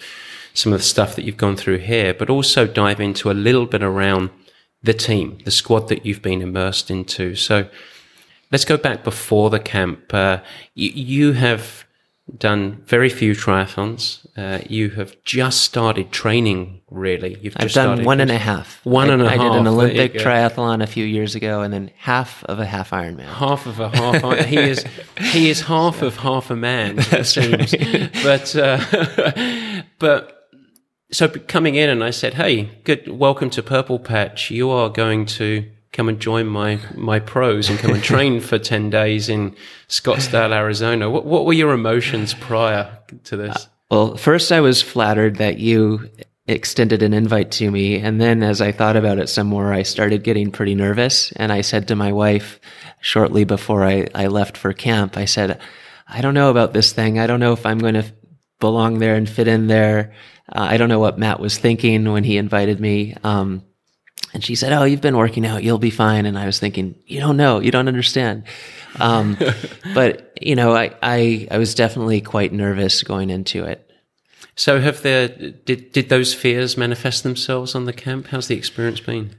some 0.53 0.73
of 0.73 0.79
the 0.79 0.85
stuff 0.85 1.15
that 1.15 1.23
you've 1.23 1.37
gone 1.37 1.55
through 1.55 1.77
here, 1.77 2.13
but 2.13 2.29
also 2.29 2.67
dive 2.67 2.99
into 2.99 3.31
a 3.31 3.33
little 3.33 3.65
bit 3.65 3.83
around 3.83 4.29
the 4.83 4.93
team, 4.93 5.37
the 5.45 5.51
squad 5.51 5.87
that 5.89 6.05
you've 6.05 6.21
been 6.21 6.41
immersed 6.41 6.89
into. 6.89 7.35
So 7.35 7.69
let's 8.51 8.65
go 8.65 8.77
back 8.77 9.03
before 9.03 9.49
the 9.49 9.59
camp. 9.59 10.13
Uh, 10.13 10.39
you, 10.73 10.89
you 10.89 11.31
have 11.33 11.85
done 12.37 12.81
very 12.85 13.09
few 13.09 13.33
triathlons. 13.33 14.25
Uh, 14.37 14.63
you 14.67 14.89
have 14.91 15.21
just 15.23 15.61
started 15.61 16.11
training, 16.11 16.81
really. 16.89 17.37
You've 17.41 17.55
I've 17.57 17.71
done 17.71 18.03
one 18.03 18.19
and 18.19 18.31
a 18.31 18.37
half. 18.37 18.83
One 18.85 19.09
I, 19.09 19.13
and 19.13 19.21
a 19.21 19.25
I 19.25 19.29
half. 19.31 19.39
I 19.39 19.49
did 19.49 19.57
an 19.57 19.67
Olympic 19.67 20.13
triathlon 20.13 20.81
a 20.81 20.87
few 20.87 21.05
years 21.05 21.35
ago, 21.35 21.61
and 21.61 21.73
then 21.73 21.91
half 21.97 22.43
of 22.45 22.59
a 22.59 22.65
half 22.65 22.91
Ironman. 22.91 23.25
Half 23.25 23.65
of 23.65 23.79
a 23.79 23.89
half. 23.89 24.45
he 24.45 24.57
is 24.57 24.85
he 25.19 25.49
is 25.49 25.61
half 25.61 26.01
of 26.01 26.17
half 26.17 26.49
a 26.49 26.55
man. 26.55 26.99
It 26.99 27.25
seems, 27.25 27.73
right. 27.73 28.11
but 28.23 28.55
uh, 28.55 29.83
but. 29.99 30.37
So 31.13 31.27
coming 31.27 31.75
in 31.75 31.89
and 31.89 32.05
I 32.05 32.11
said, 32.11 32.35
"Hey, 32.35 32.69
good, 32.85 33.05
welcome 33.09 33.49
to 33.49 33.61
Purple 33.61 33.99
Patch. 33.99 34.49
You 34.49 34.69
are 34.69 34.87
going 34.87 35.25
to 35.25 35.69
come 35.91 36.09
and 36.09 36.19
join 36.19 36.47
my 36.47 36.79
my 36.95 37.19
pros 37.19 37.69
and 37.69 37.79
come 37.79 37.91
and 37.91 38.03
train 38.03 38.39
for 38.39 38.57
10 38.71 38.89
days 38.89 39.29
in 39.29 39.55
Scottsdale, 39.87 40.53
Arizona. 40.53 41.09
What, 41.09 41.25
what 41.25 41.45
were 41.45 41.53
your 41.53 41.73
emotions 41.73 42.33
prior 42.33 42.97
to 43.25 43.37
this? 43.37 43.55
Uh, 43.55 43.69
well, 43.89 44.17
first 44.17 44.51
I 44.51 44.61
was 44.61 44.81
flattered 44.81 45.35
that 45.37 45.59
you 45.59 46.09
extended 46.47 47.03
an 47.03 47.13
invite 47.13 47.51
to 47.51 47.69
me. 47.71 47.97
And 47.97 48.19
then 48.19 48.43
as 48.43 48.61
I 48.61 48.71
thought 48.71 48.95
about 48.95 49.19
it 49.19 49.29
some 49.29 49.47
more, 49.47 49.73
I 49.73 49.83
started 49.83 50.23
getting 50.23 50.51
pretty 50.51 50.75
nervous. 50.75 51.31
And 51.33 51.51
I 51.51 51.61
said 51.61 51.87
to 51.87 51.95
my 51.95 52.11
wife 52.11 52.59
shortly 52.99 53.43
before 53.43 53.83
I, 53.85 54.07
I 54.13 54.27
left 54.27 54.57
for 54.57 54.73
camp, 54.73 55.17
I 55.17 55.25
said, 55.25 55.59
I 56.07 56.21
don't 56.21 56.33
know 56.33 56.49
about 56.49 56.73
this 56.73 56.91
thing. 56.91 57.19
I 57.19 57.27
don't 57.27 57.39
know 57.39 57.53
if 57.53 57.65
I'm 57.65 57.79
going 57.79 57.93
to 57.93 58.11
belong 58.59 58.99
there 58.99 59.15
and 59.15 59.29
fit 59.29 59.47
in 59.47 59.67
there. 59.67 60.13
Uh, 60.51 60.61
I 60.61 60.77
don't 60.77 60.89
know 60.89 60.99
what 60.99 61.17
Matt 61.17 61.39
was 61.39 61.57
thinking 61.57 62.11
when 62.11 62.23
he 62.23 62.37
invited 62.37 62.79
me. 62.79 63.15
Um, 63.23 63.63
and 64.33 64.43
she 64.43 64.55
said, 64.55 64.71
Oh, 64.73 64.83
you've 64.83 65.01
been 65.01 65.17
working 65.17 65.45
out. 65.45 65.63
You'll 65.63 65.77
be 65.77 65.89
fine. 65.89 66.25
And 66.25 66.37
I 66.37 66.45
was 66.45 66.59
thinking, 66.59 66.95
you 67.05 67.19
don't 67.19 67.37
know. 67.37 67.59
You 67.59 67.71
don't 67.71 67.87
understand. 67.87 68.43
Um, 68.99 69.37
but 69.93 70.37
you 70.41 70.55
know, 70.55 70.75
I, 70.75 70.95
I, 71.01 71.47
I 71.51 71.57
was 71.57 71.75
definitely 71.75 72.21
quite 72.21 72.53
nervous 72.53 73.03
going 73.03 73.29
into 73.29 73.63
it. 73.63 73.87
So 74.55 74.79
have 74.79 75.01
there, 75.01 75.27
did, 75.27 75.91
did 75.91 76.09
those 76.09 76.33
fears 76.33 76.77
manifest 76.77 77.23
themselves 77.23 77.73
on 77.73 77.85
the 77.85 77.93
camp? 77.93 78.27
How's 78.27 78.47
the 78.47 78.57
experience 78.57 78.99
been? 78.99 79.35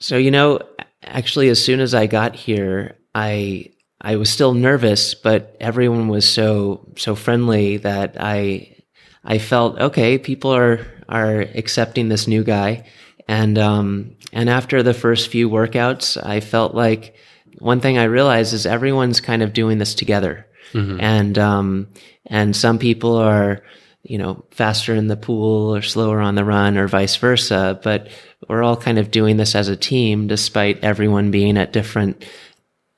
So, 0.00 0.16
you 0.16 0.30
know, 0.30 0.60
actually, 1.02 1.50
as 1.50 1.62
soon 1.62 1.80
as 1.80 1.94
I 1.94 2.06
got 2.06 2.34
here, 2.34 2.96
I, 3.14 3.70
I 4.00 4.16
was 4.16 4.30
still 4.30 4.54
nervous, 4.54 5.14
but 5.14 5.56
everyone 5.60 6.08
was 6.08 6.26
so, 6.26 6.88
so 6.96 7.14
friendly 7.14 7.76
that 7.78 8.16
I, 8.18 8.76
I 9.24 9.38
felt, 9.38 9.78
okay, 9.78 10.16
people 10.16 10.54
are, 10.54 10.86
are 11.08 11.40
accepting 11.40 12.08
this 12.08 12.26
new 12.26 12.42
guy 12.42 12.86
and, 13.30 13.58
um, 13.58 14.16
and 14.32 14.50
after 14.50 14.82
the 14.82 14.92
first 14.92 15.28
few 15.28 15.48
workouts, 15.48 16.20
I 16.20 16.40
felt 16.40 16.74
like 16.74 17.14
one 17.60 17.78
thing 17.78 17.96
I 17.96 18.04
realized 18.04 18.52
is 18.52 18.66
everyone's 18.66 19.20
kind 19.20 19.40
of 19.44 19.52
doing 19.52 19.78
this 19.78 19.94
together. 19.94 20.48
Mm-hmm. 20.72 21.00
And, 21.00 21.38
um, 21.38 21.88
and 22.26 22.56
some 22.56 22.80
people 22.80 23.14
are, 23.14 23.62
you 24.02 24.18
know, 24.18 24.44
faster 24.50 24.96
in 24.96 25.06
the 25.06 25.16
pool 25.16 25.76
or 25.76 25.80
slower 25.80 26.20
on 26.20 26.34
the 26.34 26.44
run 26.44 26.76
or 26.76 26.88
vice 26.88 27.14
versa. 27.14 27.78
But 27.80 28.08
we're 28.48 28.64
all 28.64 28.76
kind 28.76 28.98
of 28.98 29.12
doing 29.12 29.36
this 29.36 29.54
as 29.54 29.68
a 29.68 29.76
team 29.76 30.26
despite 30.26 30.82
everyone 30.82 31.30
being 31.30 31.56
at 31.56 31.72
different 31.72 32.24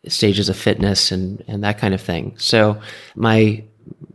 stages 0.09 0.49
of 0.49 0.57
fitness 0.57 1.12
and, 1.12 1.45
and 1.47 1.62
that 1.62 1.77
kind 1.77 1.92
of 1.92 2.01
thing. 2.01 2.38
So 2.38 2.81
my, 3.14 3.64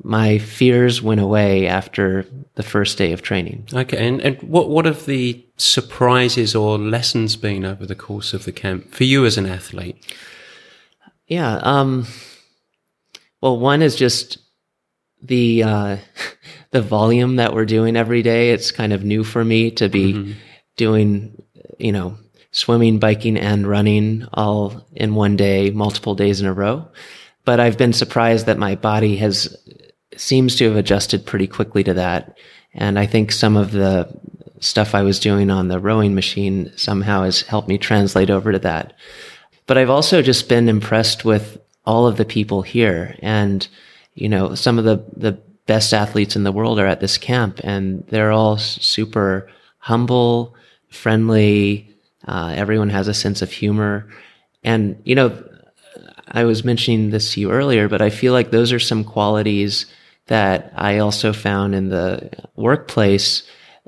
my 0.01 0.39
fears 0.39 0.99
went 0.99 1.21
away 1.21 1.67
after 1.67 2.25
the 2.57 2.63
first 2.63 2.97
day 2.97 3.11
of 3.13 3.21
training. 3.21 3.67
Okay, 3.71 3.97
and, 4.05 4.19
and 4.19 4.41
what 4.41 4.69
what 4.69 4.85
have 4.85 5.05
the 5.05 5.45
surprises 5.57 6.55
or 6.55 6.77
lessons 6.77 7.35
been 7.35 7.63
over 7.63 7.85
the 7.85 7.95
course 7.95 8.33
of 8.33 8.45
the 8.45 8.51
camp 8.51 8.91
for 8.91 9.03
you 9.03 9.25
as 9.25 9.37
an 9.37 9.45
athlete? 9.45 9.95
Yeah, 11.27 11.57
um, 11.57 12.07
well, 13.41 13.59
one 13.59 13.83
is 13.83 13.95
just 13.95 14.39
the 15.21 15.63
uh, 15.63 15.97
the 16.71 16.81
volume 16.81 17.35
that 17.35 17.53
we're 17.53 17.65
doing 17.65 17.95
every 17.95 18.23
day. 18.23 18.49
It's 18.51 18.71
kind 18.71 18.91
of 18.91 19.03
new 19.03 19.23
for 19.23 19.45
me 19.45 19.69
to 19.71 19.87
be 19.87 20.13
mm-hmm. 20.13 20.31
doing, 20.77 21.39
you 21.77 21.91
know, 21.91 22.17
swimming, 22.49 22.97
biking, 22.97 23.37
and 23.37 23.67
running 23.67 24.25
all 24.33 24.83
in 24.93 25.13
one 25.13 25.37
day, 25.37 25.69
multiple 25.69 26.15
days 26.15 26.41
in 26.41 26.47
a 26.47 26.53
row. 26.53 26.87
But 27.45 27.59
I've 27.59 27.77
been 27.77 27.93
surprised 27.93 28.47
that 28.47 28.57
my 28.57 28.73
body 28.73 29.17
has 29.17 29.55
seems 30.19 30.55
to 30.55 30.65
have 30.65 30.75
adjusted 30.75 31.25
pretty 31.25 31.47
quickly 31.47 31.83
to 31.83 31.93
that. 31.93 32.37
And 32.73 32.99
I 32.99 33.05
think 33.05 33.31
some 33.31 33.57
of 33.57 33.71
the 33.71 34.07
stuff 34.59 34.95
I 34.95 35.03
was 35.03 35.19
doing 35.19 35.49
on 35.49 35.67
the 35.67 35.79
rowing 35.79 36.15
machine 36.15 36.71
somehow 36.75 37.23
has 37.23 37.41
helped 37.41 37.67
me 37.67 37.77
translate 37.77 38.29
over 38.29 38.51
to 38.51 38.59
that. 38.59 38.93
But 39.65 39.77
I've 39.77 39.89
also 39.89 40.21
just 40.21 40.49
been 40.49 40.69
impressed 40.69 41.25
with 41.25 41.59
all 41.85 42.07
of 42.07 42.17
the 42.17 42.25
people 42.25 42.61
here. 42.61 43.15
And, 43.19 43.67
you 44.15 44.29
know, 44.29 44.55
some 44.55 44.79
of 44.79 44.85
the, 44.85 45.03
the 45.15 45.33
best 45.67 45.93
athletes 45.93 46.35
in 46.35 46.43
the 46.43 46.51
world 46.51 46.79
are 46.79 46.87
at 46.87 46.99
this 46.99 47.17
camp 47.17 47.59
and 47.63 48.05
they're 48.07 48.31
all 48.31 48.57
super 48.57 49.49
humble, 49.79 50.55
friendly. 50.89 51.95
Uh, 52.27 52.53
everyone 52.55 52.89
has 52.89 53.07
a 53.07 53.13
sense 53.13 53.41
of 53.41 53.51
humor. 53.51 54.07
And, 54.63 54.99
you 55.03 55.15
know, 55.15 55.43
I 56.29 56.43
was 56.43 56.63
mentioning 56.63 57.09
this 57.09 57.33
to 57.33 57.41
you 57.41 57.51
earlier, 57.51 57.87
but 57.87 58.01
I 58.01 58.09
feel 58.09 58.33
like 58.33 58.51
those 58.51 58.73
are 58.73 58.79
some 58.79 59.03
qualities 59.03 59.85
that 60.27 60.71
I 60.75 60.97
also 60.99 61.33
found 61.33 61.75
in 61.75 61.89
the 61.89 62.29
workplace 62.55 63.43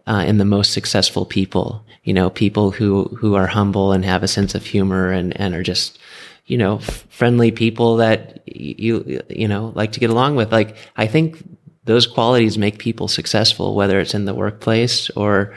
uh, 0.08 0.24
in 0.28 0.38
the 0.38 0.46
most 0.46 0.74
successful 0.74 1.26
people. 1.26 1.86
You 2.04 2.14
know, 2.14 2.30
people 2.30 2.72
who 2.72 3.06
who 3.20 3.36
are 3.36 3.48
humble 3.48 3.92
and 3.92 4.04
have 4.06 4.24
a 4.24 4.28
sense 4.28 4.56
of 4.56 4.66
humor 4.66 5.12
and 5.12 5.40
and 5.40 5.54
are 5.54 5.64
just 5.64 6.00
you 6.46 6.58
know 6.58 6.80
friendly 7.10 7.52
people 7.52 7.98
that 7.98 8.42
you 8.48 9.22
you 9.30 9.48
know 9.48 9.72
like 9.76 9.92
to 9.94 10.00
get 10.00 10.10
along 10.10 10.36
with. 10.36 10.52
Like 10.52 10.76
I 10.98 11.08
think 11.08 11.44
those 11.86 12.08
qualities 12.08 12.58
make 12.58 12.80
people 12.80 13.08
successful, 13.08 13.76
whether 13.76 14.00
it's 14.00 14.14
in 14.14 14.26
the 14.26 14.34
workplace 14.34 15.10
or 15.12 15.54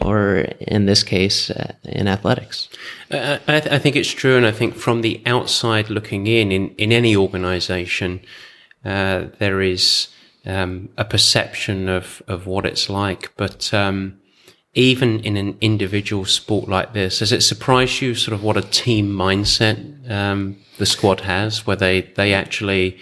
or 0.00 0.46
in 0.60 0.86
this 0.86 1.02
case 1.02 1.50
uh, 1.50 1.74
in 1.84 2.08
athletics. 2.08 2.68
Uh, 3.10 3.38
I, 3.46 3.60
th- 3.60 3.74
I, 3.74 3.78
think 3.78 3.96
it's 3.96 4.10
true, 4.10 4.36
and 4.36 4.46
I 4.46 4.52
think 4.52 4.74
from 4.74 5.02
the 5.02 5.20
outside 5.26 5.90
looking 5.90 6.26
in, 6.26 6.50
in, 6.50 6.68
in 6.76 6.92
any 6.92 7.14
organization, 7.14 8.20
uh, 8.86 9.26
there 9.38 9.60
is 9.60 10.08
um, 10.46 10.88
a 10.96 11.04
perception 11.04 11.88
of, 11.88 12.22
of 12.26 12.46
what 12.46 12.66
it's 12.66 12.88
like. 12.88 13.32
But 13.36 13.72
um, 13.72 14.20
even 14.74 15.20
in 15.20 15.36
an 15.36 15.56
individual 15.60 16.24
sport 16.24 16.68
like 16.68 16.92
this, 16.92 17.18
does 17.18 17.32
it 17.32 17.42
surprise 17.42 18.00
you 18.00 18.14
sort 18.14 18.34
of 18.34 18.42
what 18.42 18.56
a 18.56 18.62
team 18.62 19.10
mindset 19.10 20.10
um, 20.10 20.56
the 20.78 20.86
squad 20.86 21.20
has, 21.20 21.66
where 21.66 21.76
they, 21.76 22.02
they 22.16 22.34
actually, 22.34 22.98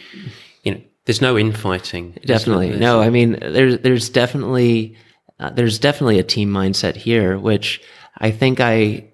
you 0.64 0.74
know, 0.74 0.80
there's 1.06 1.22
no 1.22 1.38
infighting. 1.38 2.18
Definitely. 2.24 2.76
No, 2.78 3.00
I 3.00 3.10
mean, 3.10 3.38
there's, 3.40 3.78
there's 3.78 4.08
definitely, 4.08 4.96
uh, 5.38 5.50
there's 5.50 5.78
definitely 5.78 6.18
a 6.18 6.24
team 6.24 6.50
mindset 6.50 6.96
here, 6.96 7.38
which 7.38 7.80
I 8.18 8.30
think 8.30 8.60
I 8.60 9.06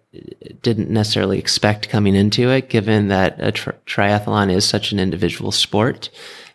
didn't 0.62 0.90
necessarily 0.90 1.38
expect 1.38 1.88
coming 1.88 2.14
into 2.14 2.50
it, 2.50 2.70
given 2.70 3.08
that 3.08 3.36
a 3.38 3.52
tri- 3.52 3.74
triathlon 3.86 4.50
is 4.50 4.64
such 4.64 4.92
an 4.92 4.98
individual 4.98 5.52
sport 5.52 6.08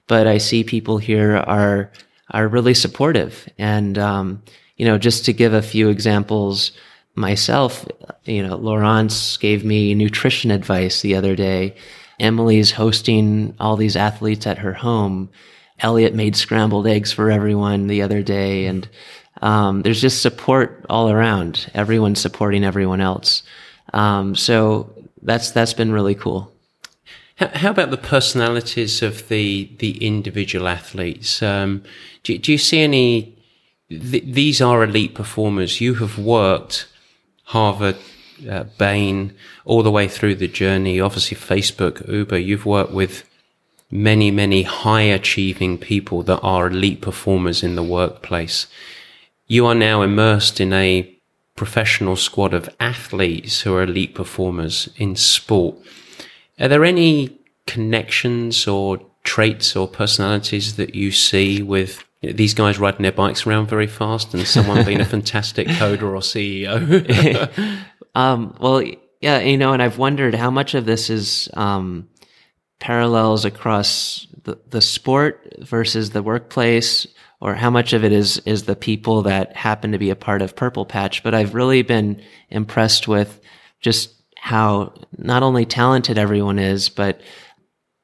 but 0.07 0.27
I 0.27 0.37
see 0.37 0.63
people 0.63 0.97
here 0.97 1.37
are 1.37 1.91
are 2.31 2.47
really 2.47 2.73
supportive. 2.73 3.47
And 3.57 3.97
um, 3.97 4.43
you 4.77 4.85
know, 4.85 4.97
just 4.97 5.25
to 5.25 5.33
give 5.33 5.53
a 5.53 5.61
few 5.61 5.89
examples 5.89 6.71
myself, 7.15 7.85
you 8.25 8.45
know, 8.45 8.55
Laurence 8.55 9.37
gave 9.37 9.63
me 9.65 9.93
nutrition 9.93 10.51
advice 10.51 11.01
the 11.01 11.15
other 11.15 11.35
day. 11.35 11.75
Emily's 12.19 12.71
hosting 12.71 13.55
all 13.59 13.75
these 13.75 13.95
athletes 13.95 14.47
at 14.47 14.59
her 14.59 14.73
home. 14.73 15.29
Elliot 15.79 16.13
made 16.13 16.35
scrambled 16.35 16.87
eggs 16.87 17.11
for 17.11 17.31
everyone 17.31 17.87
the 17.87 18.03
other 18.03 18.21
day, 18.21 18.67
and 18.67 18.87
um, 19.41 19.81
there's 19.81 20.01
just 20.01 20.21
support 20.21 20.85
all 20.89 21.09
around. 21.09 21.69
Everyone's 21.73 22.21
supporting 22.21 22.63
everyone 22.63 23.01
else. 23.01 23.41
Um, 23.93 24.35
so 24.35 24.93
that's 25.23 25.51
that's 25.51 25.73
been 25.73 25.91
really 25.91 26.15
cool. 26.15 26.50
How 27.41 27.71
about 27.71 27.89
the 27.89 27.97
personalities 27.97 29.01
of 29.01 29.27
the 29.27 29.69
the 29.79 29.97
individual 30.05 30.67
athletes? 30.67 31.41
Um, 31.41 31.83
do, 32.23 32.37
do, 32.37 32.51
you 32.51 32.57
see 32.59 32.81
any? 32.81 33.35
Th- 33.89 34.23
these 34.23 34.61
are 34.61 34.83
elite 34.83 35.15
performers. 35.15 35.81
You 35.81 35.95
have 35.95 36.19
worked 36.19 36.87
Harvard, 37.45 37.97
uh, 38.47 38.65
Bain, 38.77 39.33
all 39.65 39.81
the 39.81 39.89
way 39.89 40.07
through 40.07 40.35
the 40.35 40.47
journey. 40.47 40.99
Obviously, 40.99 41.35
Facebook, 41.35 42.07
Uber. 42.07 42.37
You've 42.37 42.67
worked 42.67 42.93
with 42.93 43.27
many, 43.89 44.29
many 44.29 44.61
high 44.61 45.01
achieving 45.01 45.79
people 45.79 46.21
that 46.23 46.39
are 46.41 46.67
elite 46.67 47.01
performers 47.01 47.63
in 47.63 47.75
the 47.75 47.83
workplace. 47.83 48.67
You 49.47 49.65
are 49.65 49.75
now 49.75 50.03
immersed 50.03 50.61
in 50.61 50.73
a 50.73 51.11
professional 51.55 52.15
squad 52.15 52.53
of 52.53 52.69
athletes 52.79 53.61
who 53.61 53.73
are 53.73 53.83
elite 53.83 54.13
performers 54.13 54.89
in 54.95 55.15
sport. 55.15 55.75
Are 56.61 56.67
there 56.67 56.85
any 56.85 57.39
connections 57.65 58.67
or 58.67 58.99
traits 59.23 59.75
or 59.75 59.87
personalities 59.87 60.75
that 60.75 60.95
you 60.95 61.11
see 61.11 61.61
with 61.61 62.03
you 62.21 62.29
know, 62.29 62.35
these 62.35 62.53
guys 62.53 62.79
riding 62.79 63.01
their 63.01 63.11
bikes 63.11 63.45
around 63.45 63.67
very 63.67 63.87
fast 63.87 64.33
and 64.33 64.47
someone 64.47 64.85
being 64.85 65.01
a 65.01 65.05
fantastic 65.15 65.67
coder 65.67 66.03
or 66.03 66.21
CEO? 66.21 67.77
um, 68.15 68.55
well, 68.59 68.83
yeah, 69.21 69.39
you 69.39 69.57
know, 69.57 69.73
and 69.73 69.81
I've 69.81 69.97
wondered 69.97 70.35
how 70.35 70.51
much 70.51 70.73
of 70.73 70.85
this 70.85 71.09
is 71.09 71.49
um, 71.53 72.09
parallels 72.79 73.45
across 73.45 74.27
the, 74.43 74.59
the 74.69 74.81
sport 74.81 75.55
versus 75.59 76.11
the 76.11 76.23
workplace, 76.23 77.07
or 77.39 77.55
how 77.55 77.71
much 77.71 77.93
of 77.93 78.03
it 78.03 78.11
is 78.11 78.37
is 78.39 78.63
the 78.63 78.75
people 78.75 79.23
that 79.23 79.55
happen 79.55 79.91
to 79.91 79.97
be 79.97 80.11
a 80.11 80.15
part 80.15 80.41
of 80.41 80.55
Purple 80.55 80.85
Patch. 80.85 81.23
But 81.23 81.33
I've 81.33 81.55
really 81.55 81.81
been 81.81 82.21
impressed 82.49 83.07
with 83.07 83.39
just 83.79 84.20
how 84.43 84.91
not 85.19 85.43
only 85.43 85.67
talented 85.67 86.17
everyone 86.17 86.57
is, 86.57 86.89
but 86.89 87.21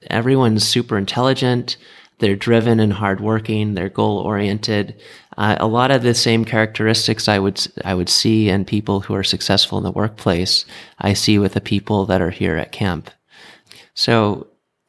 everyone's 0.07 0.63
super 0.63 0.95
intelligent. 0.95 1.77
They're 2.19 2.35
driven 2.35 2.79
and 2.79 2.93
hardworking. 2.93 3.73
They're 3.73 3.89
goal 3.89 4.19
oriented. 4.19 5.01
Uh, 5.35 5.55
a 5.59 5.65
lot 5.65 5.89
of 5.89 6.03
the 6.03 6.13
same 6.13 6.45
characteristics 6.45 7.27
I 7.27 7.39
would 7.39 7.65
I 7.83 7.95
would 7.95 8.07
see 8.07 8.49
in 8.49 8.65
people 8.65 8.99
who 8.99 9.15
are 9.15 9.23
successful 9.23 9.79
in 9.79 9.83
the 9.83 9.91
workplace. 9.91 10.63
I 10.99 11.13
see 11.13 11.39
with 11.39 11.53
the 11.53 11.61
people 11.61 12.05
that 12.05 12.21
are 12.21 12.29
here 12.29 12.55
at 12.55 12.71
camp. 12.71 13.09
So 13.95 14.45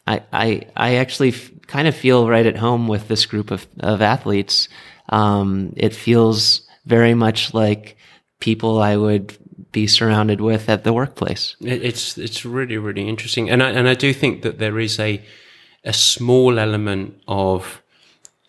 I 0.06 0.20
I, 0.30 0.66
I 0.76 0.96
actually 0.96 1.30
f- 1.30 1.50
kind 1.66 1.88
of 1.88 1.96
feel 1.96 2.28
right 2.28 2.44
at 2.44 2.58
home 2.58 2.88
with 2.88 3.08
this 3.08 3.24
group 3.24 3.50
of 3.50 3.66
of 3.80 4.02
athletes. 4.02 4.68
Um, 5.08 5.72
it 5.78 5.94
feels 5.94 6.60
very 6.84 7.14
much 7.14 7.54
like 7.54 7.96
people 8.38 8.82
I 8.82 8.96
would 8.96 9.34
be 9.72 9.86
surrounded 9.86 10.40
with 10.40 10.68
at 10.68 10.84
the 10.84 10.92
workplace. 10.92 11.56
It's 11.60 12.16
it's 12.18 12.44
really 12.44 12.78
really 12.78 13.08
interesting, 13.08 13.50
and 13.50 13.62
I 13.62 13.70
and 13.70 13.88
I 13.88 13.94
do 13.94 14.12
think 14.12 14.42
that 14.42 14.58
there 14.58 14.78
is 14.78 14.98
a 14.98 15.22
a 15.84 15.92
small 15.92 16.58
element 16.58 17.20
of 17.26 17.82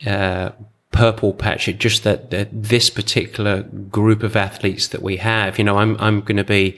uh, 0.06 0.52
purple 0.92 1.34
patch. 1.34 1.68
It 1.68 1.80
just 1.80 2.04
that, 2.04 2.32
that 2.32 2.50
this 2.52 2.90
particular 2.90 3.64
group 3.64 4.24
of 4.24 4.36
athletes 4.36 4.88
that 4.90 5.02
we 5.02 5.18
have. 5.18 5.58
You 5.58 5.64
know, 5.64 5.78
I'm 5.78 5.98
I'm 6.00 6.22
going 6.22 6.38
to 6.38 6.44
be 6.44 6.78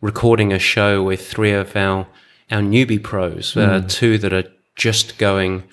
recording 0.00 0.52
a 0.52 0.58
show 0.58 1.02
with 1.02 1.26
three 1.26 1.52
of 1.52 1.76
our 1.76 2.06
our 2.50 2.60
newbie 2.60 3.02
pros, 3.02 3.54
mm. 3.54 3.66
uh, 3.66 3.86
two 3.88 4.18
that 4.18 4.32
are 4.32 4.50
just 4.74 5.18
going. 5.18 5.64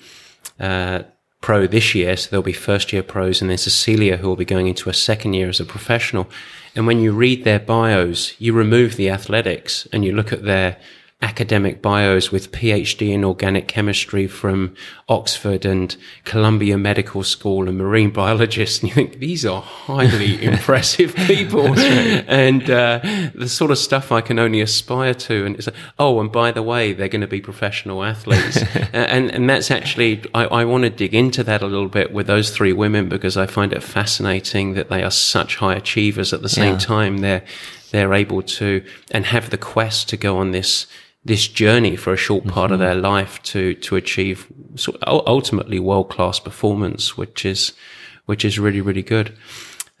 Uh, 0.60 1.02
pro 1.40 1.66
this 1.66 1.94
year, 1.94 2.16
so 2.16 2.30
they'll 2.30 2.40
be 2.40 2.54
first 2.54 2.90
year 2.90 3.02
pros, 3.02 3.42
and 3.42 3.50
then 3.50 3.58
Cecilia, 3.58 4.16
who 4.16 4.26
will 4.28 4.36
be 4.36 4.46
going 4.46 4.66
into 4.66 4.88
a 4.88 4.94
second 4.94 5.34
year 5.34 5.50
as 5.50 5.60
a 5.60 5.64
professional. 5.66 6.26
And 6.74 6.86
when 6.86 7.00
you 7.00 7.12
read 7.12 7.44
their 7.44 7.60
bios, 7.60 8.38
you 8.40 8.52
remove 8.52 8.96
the 8.96 9.10
athletics 9.10 9.86
and 9.92 10.04
you 10.04 10.12
look 10.12 10.32
at 10.32 10.44
their 10.44 10.78
academic 11.22 11.80
bios 11.80 12.30
with 12.30 12.52
PhD 12.52 13.10
in 13.10 13.24
organic 13.24 13.66
chemistry 13.66 14.26
from 14.26 14.74
Oxford 15.08 15.64
and 15.64 15.96
Columbia 16.24 16.76
Medical 16.76 17.22
School 17.22 17.66
and 17.68 17.78
marine 17.78 18.10
biologists. 18.10 18.74
And 18.84 18.90
you 18.90 18.94
think 18.94 19.18
these 19.18 19.46
are 19.46 19.62
highly 19.62 20.44
impressive 20.50 21.14
people 21.14 21.68
right. 21.68 22.24
and 22.28 22.68
uh, 22.68 23.00
the 23.34 23.48
sort 23.48 23.70
of 23.70 23.78
stuff 23.78 24.12
I 24.12 24.20
can 24.20 24.38
only 24.38 24.60
aspire 24.60 25.14
to. 25.14 25.46
And 25.46 25.56
it's 25.56 25.66
like, 25.66 25.76
oh, 25.98 26.20
and 26.20 26.30
by 26.30 26.50
the 26.50 26.62
way, 26.62 26.92
they're 26.92 27.08
going 27.08 27.22
to 27.22 27.26
be 27.26 27.40
professional 27.40 28.04
athletes. 28.04 28.58
and, 28.92 29.30
and 29.30 29.48
that's 29.48 29.70
actually, 29.70 30.22
I, 30.34 30.44
I 30.44 30.64
want 30.66 30.84
to 30.84 30.90
dig 30.90 31.14
into 31.14 31.42
that 31.44 31.62
a 31.62 31.66
little 31.66 31.88
bit 31.88 32.12
with 32.12 32.26
those 32.26 32.50
three 32.50 32.74
women 32.74 33.08
because 33.08 33.38
I 33.38 33.46
find 33.46 33.72
it 33.72 33.82
fascinating 33.82 34.74
that 34.74 34.90
they 34.90 35.02
are 35.02 35.10
such 35.10 35.56
high 35.56 35.74
achievers 35.74 36.34
at 36.34 36.42
the 36.42 36.48
same 36.50 36.74
yeah. 36.74 36.78
time. 36.78 37.18
They're, 37.18 37.44
they're 37.92 38.12
able 38.12 38.42
to 38.42 38.84
and 39.12 39.24
have 39.26 39.50
the 39.50 39.56
quest 39.56 40.08
to 40.08 40.16
go 40.16 40.36
on 40.36 40.50
this 40.50 40.88
this 41.24 41.48
journey 41.48 41.96
for 41.96 42.12
a 42.12 42.16
short 42.16 42.46
part 42.46 42.66
mm-hmm. 42.66 42.74
of 42.74 42.78
their 42.80 42.94
life 42.94 43.42
to 43.42 43.74
to 43.74 43.96
achieve 43.96 44.46
sort 44.76 44.96
ultimately 45.06 45.78
world 45.78 46.10
class 46.10 46.38
performance, 46.38 47.16
which 47.16 47.44
is 47.44 47.72
which 48.26 48.44
is 48.44 48.58
really 48.58 48.80
really 48.80 49.02
good. 49.02 49.36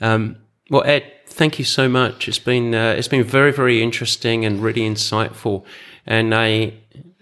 Um, 0.00 0.36
well, 0.70 0.82
Ed, 0.84 1.04
thank 1.26 1.58
you 1.58 1.64
so 1.64 1.88
much. 1.88 2.28
It's 2.28 2.38
been 2.38 2.74
uh, 2.74 2.94
it's 2.96 3.08
been 3.08 3.24
very 3.24 3.52
very 3.52 3.82
interesting 3.82 4.44
and 4.44 4.62
really 4.62 4.82
insightful, 4.82 5.64
and 6.06 6.34
I, 6.34 6.74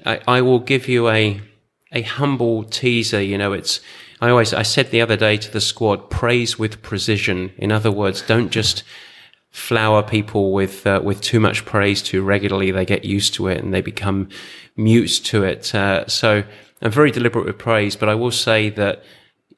I 0.05 0.21
I 0.27 0.41
will 0.43 0.61
give 0.61 0.88
you 0.88 1.09
a 1.09 1.41
a 1.93 2.03
humble 2.03 2.65
teaser. 2.65 3.23
You 3.23 3.38
know, 3.38 3.53
it's 3.53 3.81
I 4.21 4.31
always 4.31 4.53
I 4.53 4.62
said 4.62 4.91
the 4.91 5.01
other 5.01 5.17
day 5.17 5.37
to 5.37 5.51
the 5.51 5.61
squad, 5.61 6.11
praise 6.11 6.59
with 6.59 6.83
precision. 6.83 7.53
In 7.57 7.73
other 7.73 7.91
words, 7.91 8.22
don't 8.22 8.51
just 8.51 8.85
flower 9.53 10.03
people 10.03 10.50
with 10.50 10.86
uh, 10.86 11.00
with 11.05 11.20
too 11.20 11.38
much 11.38 11.64
praise 11.64 12.03
too 12.03 12.22
regularly, 12.22 12.70
they 12.70 12.86
get 12.86 13.05
used 13.05 13.34
to 13.34 13.46
it 13.48 13.62
and 13.62 13.72
they 13.72 13.82
become 13.82 14.28
mute 14.76 15.20
to 15.24 15.44
it. 15.44 15.74
Uh, 15.74 16.07
so 16.09 16.42
I'm 16.80 16.90
very 16.90 17.11
deliberate 17.11 17.44
with 17.44 17.59
praise, 17.59 17.94
but 17.94 18.09
I 18.09 18.14
will 18.14 18.30
say 18.30 18.70
that 18.70 19.05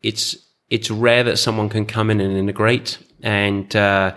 it's 0.02 0.36
it's 0.68 0.90
rare 0.90 1.22
that 1.24 1.38
someone 1.38 1.68
can 1.68 1.86
come 1.86 2.10
in 2.10 2.20
and 2.20 2.36
integrate 2.36 2.98
and 3.22 3.74
uh, 3.74 4.14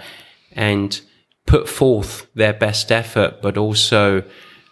and 0.52 1.00
put 1.46 1.70
forth 1.70 2.28
their 2.34 2.54
best 2.54 2.92
effort, 2.92 3.42
but 3.42 3.56
also 3.56 4.24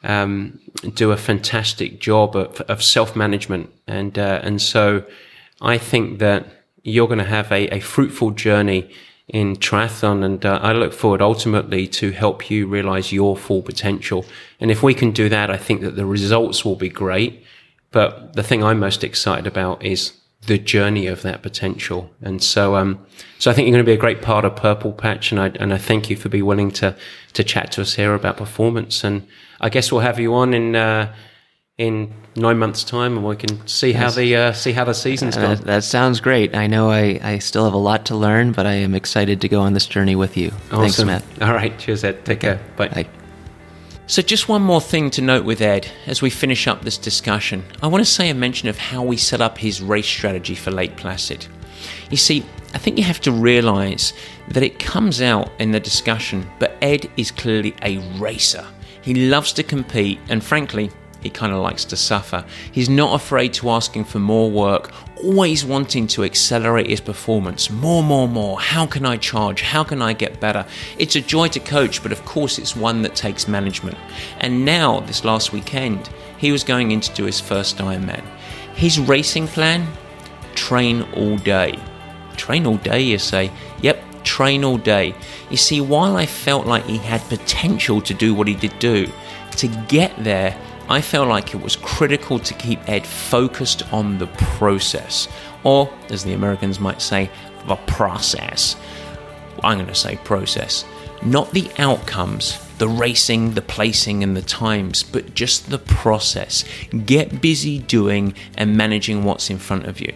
um, 0.03 0.59
do 0.95 1.11
a 1.11 1.17
fantastic 1.17 2.01
job 2.01 2.35
of, 2.35 2.59
of 2.61 2.83
self 2.83 3.15
management, 3.15 3.71
and 3.87 4.17
uh, 4.17 4.39
and 4.43 4.59
so 4.59 5.05
I 5.61 5.77
think 5.77 6.17
that 6.17 6.47
you're 6.83 7.07
going 7.07 7.19
to 7.19 7.23
have 7.23 7.51
a, 7.51 7.67
a 7.75 7.79
fruitful 7.79 8.31
journey 8.31 8.91
in 9.28 9.55
triathlon, 9.55 10.23
and 10.23 10.45
uh, 10.45 10.59
I 10.61 10.73
look 10.73 10.93
forward 10.93 11.21
ultimately 11.21 11.88
to 11.88 12.11
help 12.11 12.49
you 12.51 12.67
realize 12.67 13.11
your 13.11 13.36
full 13.36 13.63
potential. 13.63 14.26
And 14.59 14.69
if 14.69 14.84
we 14.84 14.93
can 14.93 15.11
do 15.11 15.30
that, 15.30 15.49
I 15.49 15.57
think 15.57 15.82
that 15.82 15.95
the 15.95 16.05
results 16.05 16.63
will 16.63 16.76
be 16.76 16.89
great. 16.89 17.43
But 17.91 18.34
the 18.34 18.43
thing 18.43 18.63
I'm 18.63 18.80
most 18.80 19.03
excited 19.03 19.47
about 19.47 19.84
is 19.84 20.13
the 20.45 20.59
journey 20.59 21.07
of 21.07 21.21
that 21.23 21.41
potential. 21.41 22.11
And 22.21 22.43
so, 22.43 22.76
um, 22.76 23.03
so 23.39 23.49
I 23.49 23.53
think 23.53 23.67
you're 23.67 23.73
going 23.73 23.86
to 23.86 23.89
be 23.89 23.95
a 23.95 23.97
great 23.97 24.21
part 24.21 24.45
of 24.45 24.55
Purple 24.55 24.93
Patch. 24.93 25.32
And 25.32 25.41
I, 25.41 25.47
and 25.59 25.73
I 25.73 25.78
thank 25.78 26.09
you 26.09 26.15
for 26.15 26.30
being 26.30 26.45
willing 26.45 26.71
to, 26.71 26.95
to 27.34 27.43
chat 27.43 27.71
to 27.73 27.82
us 27.82 27.95
here 27.95 28.13
about 28.13 28.38
performance. 28.38 29.03
And 29.03 29.28
I 29.59 29.69
guess 29.69 29.91
we'll 29.91 30.01
have 30.01 30.19
you 30.19 30.36
on 30.36 30.53
in, 30.53 30.76
uh, 30.76 31.15
in 31.78 32.13
nine 32.38 32.57
months 32.57 32.86
time 32.86 33.17
and 33.17 33.26
we 33.26 33.36
can 33.36 33.65
see 33.67 33.91
how 33.91 34.09
the, 34.09 34.34
uh, 34.36 34.53
see 34.53 34.71
how 34.71 34.86
the 34.86 34.93
season's 34.93 35.36
Uh, 35.36 35.41
gone. 35.55 35.65
that 35.65 35.84
sounds 35.84 36.21
great. 36.21 36.55
I 36.55 36.67
know 36.67 36.89
I, 36.89 37.19
I 37.21 37.39
still 37.39 37.65
have 37.65 37.73
a 37.73 37.78
lot 37.78 38.05
to 38.05 38.15
learn, 38.15 38.53
but 38.53 38.65
I 38.65 38.73
am 38.76 38.95
excited 38.95 39.41
to 39.41 39.49
go 39.49 39.59
on 39.59 39.73
this 39.73 39.86
journey 39.86 40.15
with 40.15 40.38
you. 40.38 40.51
Thanks, 40.69 40.93
Awesome. 40.95 41.07
Matt. 41.07 41.23
All 41.41 41.53
right. 41.53 41.78
Cheers, 41.78 42.05
Ed. 42.05 42.23
Take 42.23 42.39
care. 42.41 42.61
Bye. 42.78 42.88
Bye. 42.89 43.07
So, 44.07 44.21
just 44.21 44.47
one 44.47 44.61
more 44.61 44.80
thing 44.80 45.09
to 45.11 45.21
note 45.21 45.43
with 45.45 45.59
Ed 45.61 45.88
as 46.05 46.21
we 46.21 46.30
finish 46.30 46.67
up 46.67 46.84
this 46.84 46.97
discussion. 46.97 47.63
I 47.82 47.88
want 47.88 48.05
to 48.05 48.09
say 48.09 48.30
a 48.30 48.36
mention 48.36 48.69
of 48.69 48.78
how 48.78 49.03
we 49.03 49.17
set 49.17 49.41
up 49.41 49.57
his 49.57 49.82
race 49.82 50.05
strategy 50.07 50.53
for 50.55 50.69
Lake 50.71 50.95
Placid. 50.95 51.47
You 52.11 52.17
see, 52.17 52.45
I 52.73 52.78
think 52.78 52.97
you 52.99 53.03
have 53.03 53.19
to 53.21 53.32
realize 53.32 54.13
that 54.49 54.61
it 54.63 54.78
comes 54.80 55.21
out 55.21 55.49
in 55.59 55.71
the 55.71 55.80
discussion, 55.80 56.47
but 56.59 56.78
Ed 56.84 57.09
is 57.17 57.32
clearly 57.32 57.73
a 57.82 57.97
racer. 58.19 58.65
He 59.01 59.28
loves 59.28 59.51
to 59.53 59.63
compete, 59.63 60.19
and 60.30 60.43
frankly, 60.43 60.91
he 61.26 61.32
kind 61.32 61.51
of 61.51 61.59
likes 61.59 61.86
to 61.86 61.97
suffer. 61.97 62.45
He's 62.71 62.88
not 62.88 63.15
afraid 63.15 63.51
to 63.55 63.71
asking 63.71 64.05
for 64.05 64.19
more 64.19 64.51
work, 64.51 64.91
always 65.23 65.65
wanting 65.65 66.05
to 66.05 66.23
accelerate 66.23 66.88
his 66.88 67.01
performance. 67.01 67.71
More, 67.71 68.03
more, 68.03 68.28
more. 68.28 68.59
How 68.61 68.86
can 68.86 69.07
I 69.07 69.17
charge? 69.17 69.61
How 69.61 69.84
can 69.84 70.03
I 70.03 70.13
get 70.13 70.39
better? 70.39 70.67
It's 70.99 71.15
a 71.15 71.21
joy 71.21 71.47
to 71.47 71.59
coach, 71.59 72.03
but 72.03 72.11
of 72.11 72.23
course, 72.26 72.59
it's 72.59 72.76
one 72.76 73.01
that 73.01 73.15
takes 73.15 73.47
management. 73.47 73.97
And 74.39 74.65
now, 74.65 74.99
this 74.99 75.26
last 75.26 75.51
weekend, 75.51 76.11
he 76.38 76.51
was 76.51 76.63
going 76.63 76.91
in 76.91 77.01
to 77.01 77.13
do 77.15 77.23
his 77.23 77.39
first 77.39 77.78
Ironman. 77.80 78.23
His 78.76 78.99
racing 78.99 79.47
plan 79.47 79.88
train 80.53 81.01
all 81.15 81.38
day. 81.38 81.80
Train 82.38 82.67
all 82.67 82.78
day, 82.78 83.01
you 83.01 83.17
say? 83.17 83.51
Yep, 83.82 84.23
train 84.23 84.63
all 84.63 84.78
day. 84.78 85.15
You 85.49 85.57
see, 85.57 85.82
while 85.82 86.17
I 86.17 86.28
felt 86.28 86.67
like 86.67 86.86
he 86.86 86.97
had 86.97 87.21
potential 87.21 87.99
to 88.01 88.13
do 88.13 88.36
what 88.36 88.47
he 88.47 88.53
did 88.53 88.78
do, 88.78 89.07
to 89.57 89.67
get 89.88 90.11
there, 90.23 90.55
I 90.88 91.01
felt 91.01 91.27
like 91.27 91.53
it 91.53 91.61
was 91.61 91.75
critical 91.75 92.38
to 92.39 92.53
keep 92.53 92.88
Ed 92.88 93.07
focused 93.07 93.91
on 93.91 94.19
the 94.19 94.27
process, 94.27 95.27
or 95.63 95.91
as 96.09 96.23
the 96.23 96.33
Americans 96.33 96.79
might 96.79 97.01
say, 97.01 97.29
the 97.67 97.75
process. 97.75 98.75
I'm 99.63 99.77
going 99.77 99.88
to 99.88 99.95
say 99.95 100.17
process, 100.17 100.86
not 101.23 101.51
the 101.51 101.71
outcomes, 101.79 102.59
the 102.77 102.88
racing, 102.88 103.53
the 103.53 103.61
placing, 103.61 104.21
and 104.21 104.36
the 104.36 104.41
times, 104.41 105.01
but 105.01 105.33
just 105.33 105.69
the 105.69 105.79
process. 105.79 106.65
Get 107.05 107.41
busy 107.41 107.79
doing 107.79 108.36
and 108.57 108.77
managing 108.77 109.23
what's 109.23 109.49
in 109.49 109.57
front 109.57 109.86
of 109.86 109.99
you. 109.99 110.13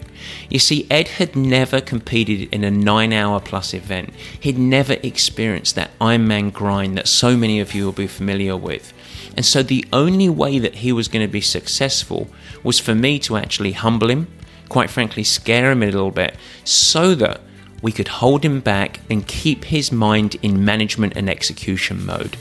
You 0.50 0.60
see, 0.60 0.86
Ed 0.92 1.08
had 1.08 1.36
never 1.36 1.82
competed 1.82 2.54
in 2.54 2.64
a 2.64 2.72
nine 2.72 3.14
hour 3.14 3.40
plus 3.40 3.74
event, 3.74 4.14
he'd 4.40 4.60
never 4.60 4.98
experienced 5.02 5.76
that 5.76 5.98
Ironman 6.00 6.54
grind 6.54 6.98
that 6.98 7.08
so 7.08 7.38
many 7.38 7.60
of 7.60 7.74
you 7.74 7.86
will 7.86 7.92
be 7.92 8.08
familiar 8.08 8.58
with. 8.58 8.94
And 9.36 9.46
so 9.46 9.64
the 9.64 9.86
only 9.94 10.30
way 10.30 10.60
that 10.60 10.76
he 10.76 10.92
was 10.92 11.08
going 11.08 11.26
to 11.26 11.32
be 11.32 11.42
successful 11.42 12.28
was 12.64 12.80
for 12.80 12.96
me 12.96 13.20
to 13.20 13.38
actually 13.38 13.72
humble 13.72 14.10
him, 14.10 14.28
quite 14.68 14.90
frankly, 14.90 15.24
scare 15.24 15.72
him 15.72 15.84
a 15.84 15.88
little 15.88 16.12
bit, 16.12 16.36
so 16.64 17.16
that 17.16 17.42
we 17.82 17.92
could 17.92 18.08
hold 18.08 18.44
him 18.44 18.60
back 18.60 19.00
and 19.10 19.28
keep 19.28 19.66
his 19.66 19.92
mind 19.92 20.36
in 20.42 20.66
management 20.66 21.14
and 21.16 21.30
execution 21.30 22.06
mode. 22.06 22.36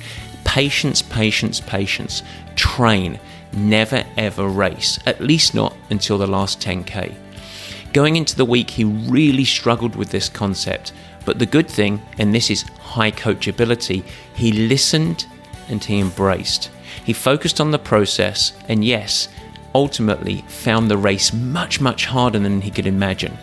Patience, 0.44 1.02
patience, 1.02 1.60
patience. 1.60 2.22
Train. 2.56 3.20
Never 3.52 4.04
ever 4.16 4.48
race. 4.48 4.98
At 5.06 5.20
least 5.20 5.54
not 5.54 5.76
until 5.90 6.18
the 6.18 6.26
last 6.26 6.60
10k. 6.60 7.14
Going 7.92 8.16
into 8.16 8.36
the 8.36 8.44
week, 8.44 8.70
he 8.70 8.84
really 8.84 9.44
struggled 9.44 9.96
with 9.96 10.10
this 10.10 10.28
concept. 10.28 10.92
But 11.24 11.38
the 11.38 11.46
good 11.46 11.68
thing, 11.68 12.02
and 12.18 12.34
this 12.34 12.50
is 12.50 12.62
high 12.80 13.10
coachability, 13.10 14.02
he 14.34 14.52
listened 14.52 15.26
and 15.68 15.82
he 15.82 16.00
embraced. 16.00 16.70
He 17.08 17.14
focused 17.14 17.58
on 17.58 17.70
the 17.70 17.78
process, 17.78 18.52
and 18.68 18.84
yes, 18.84 19.30
ultimately 19.74 20.44
found 20.46 20.90
the 20.90 20.98
race 20.98 21.32
much, 21.32 21.80
much 21.80 22.04
harder 22.04 22.38
than 22.38 22.60
he 22.60 22.70
could 22.70 22.86
imagine. 22.86 23.34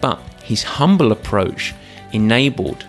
But 0.00 0.20
his 0.44 0.62
humble 0.62 1.10
approach 1.10 1.74
enabled 2.12 2.86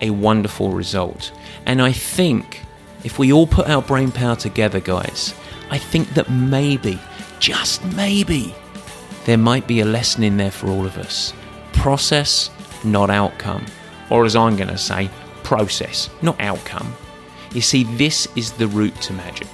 a 0.00 0.10
wonderful 0.10 0.72
result. 0.72 1.30
And 1.64 1.80
I 1.80 1.92
think 1.92 2.64
if 3.04 3.20
we 3.20 3.32
all 3.32 3.46
put 3.46 3.68
our 3.68 3.80
brain 3.80 4.10
power 4.10 4.34
together, 4.34 4.80
guys, 4.80 5.32
I 5.70 5.78
think 5.78 6.12
that 6.14 6.28
maybe, 6.28 6.98
just 7.38 7.84
maybe, 7.94 8.52
there 9.26 9.38
might 9.38 9.68
be 9.68 9.78
a 9.78 9.84
lesson 9.84 10.24
in 10.24 10.38
there 10.38 10.50
for 10.50 10.66
all 10.66 10.86
of 10.86 10.98
us. 10.98 11.32
Process, 11.72 12.50
not 12.82 13.10
outcome. 13.10 13.64
Or 14.10 14.24
as 14.24 14.34
I'm 14.34 14.56
going 14.56 14.70
to 14.70 14.76
say, 14.76 15.08
process, 15.44 16.10
not 16.20 16.40
outcome. 16.40 16.92
You 17.52 17.60
see, 17.60 17.84
this 17.84 18.26
is 18.34 18.50
the 18.50 18.66
route 18.66 19.00
to 19.02 19.12
magic. 19.12 19.46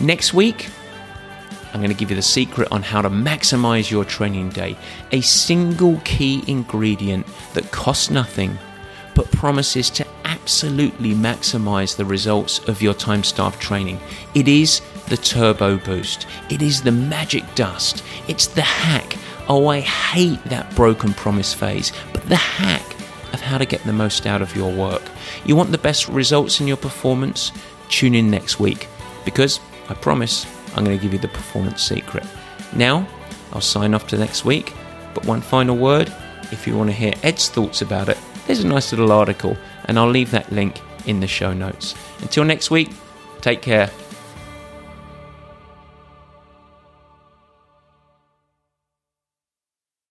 Next 0.00 0.32
week, 0.32 0.68
I'm 1.74 1.80
going 1.80 1.90
to 1.90 1.96
give 1.96 2.08
you 2.08 2.16
the 2.16 2.22
secret 2.22 2.68
on 2.72 2.82
how 2.82 3.02
to 3.02 3.10
maximize 3.10 3.90
your 3.90 4.04
training 4.04 4.48
day. 4.48 4.78
A 5.12 5.20
single 5.20 6.00
key 6.04 6.42
ingredient 6.46 7.26
that 7.52 7.70
costs 7.70 8.10
nothing 8.10 8.58
but 9.14 9.30
promises 9.30 9.90
to 9.90 10.06
absolutely 10.24 11.12
maximize 11.12 11.96
the 11.96 12.04
results 12.06 12.66
of 12.66 12.80
your 12.80 12.94
time 12.94 13.22
starved 13.22 13.60
training. 13.60 14.00
It 14.34 14.48
is 14.48 14.80
the 15.08 15.18
turbo 15.18 15.76
boost, 15.76 16.26
it 16.48 16.62
is 16.62 16.80
the 16.80 16.92
magic 16.92 17.44
dust, 17.54 18.02
it's 18.26 18.46
the 18.46 18.62
hack. 18.62 19.18
Oh, 19.48 19.66
I 19.66 19.80
hate 19.80 20.42
that 20.44 20.74
broken 20.74 21.12
promise 21.12 21.52
phase, 21.52 21.92
but 22.14 22.26
the 22.26 22.36
hack 22.36 22.86
of 23.34 23.40
how 23.42 23.58
to 23.58 23.66
get 23.66 23.82
the 23.84 23.92
most 23.92 24.26
out 24.26 24.40
of 24.40 24.56
your 24.56 24.72
work. 24.72 25.02
You 25.44 25.56
want 25.56 25.72
the 25.72 25.78
best 25.78 26.08
results 26.08 26.58
in 26.58 26.66
your 26.66 26.78
performance? 26.78 27.52
Tune 27.90 28.14
in 28.14 28.30
next 28.30 28.58
week 28.58 28.88
because 29.24 29.60
I 29.90 29.94
promise 29.94 30.46
I'm 30.74 30.84
going 30.84 30.96
to 30.96 31.02
give 31.02 31.12
you 31.12 31.18
the 31.18 31.28
performance 31.28 31.82
secret. 31.82 32.24
Now, 32.72 33.06
I'll 33.52 33.60
sign 33.60 33.92
off 33.92 34.06
to 34.08 34.16
next 34.16 34.44
week, 34.44 34.72
but 35.14 35.26
one 35.26 35.40
final 35.40 35.76
word 35.76 36.12
if 36.52 36.66
you 36.66 36.76
want 36.76 36.90
to 36.90 36.96
hear 36.96 37.14
Ed's 37.22 37.48
thoughts 37.48 37.82
about 37.82 38.08
it, 38.08 38.18
there's 38.46 38.64
a 38.64 38.66
nice 38.66 38.92
little 38.92 39.12
article, 39.12 39.56
and 39.84 39.98
I'll 39.98 40.10
leave 40.10 40.30
that 40.32 40.50
link 40.50 40.80
in 41.06 41.20
the 41.20 41.26
show 41.26 41.52
notes. 41.52 41.94
Until 42.20 42.44
next 42.44 42.70
week, 42.70 42.90
take 43.40 43.62
care 43.62 43.90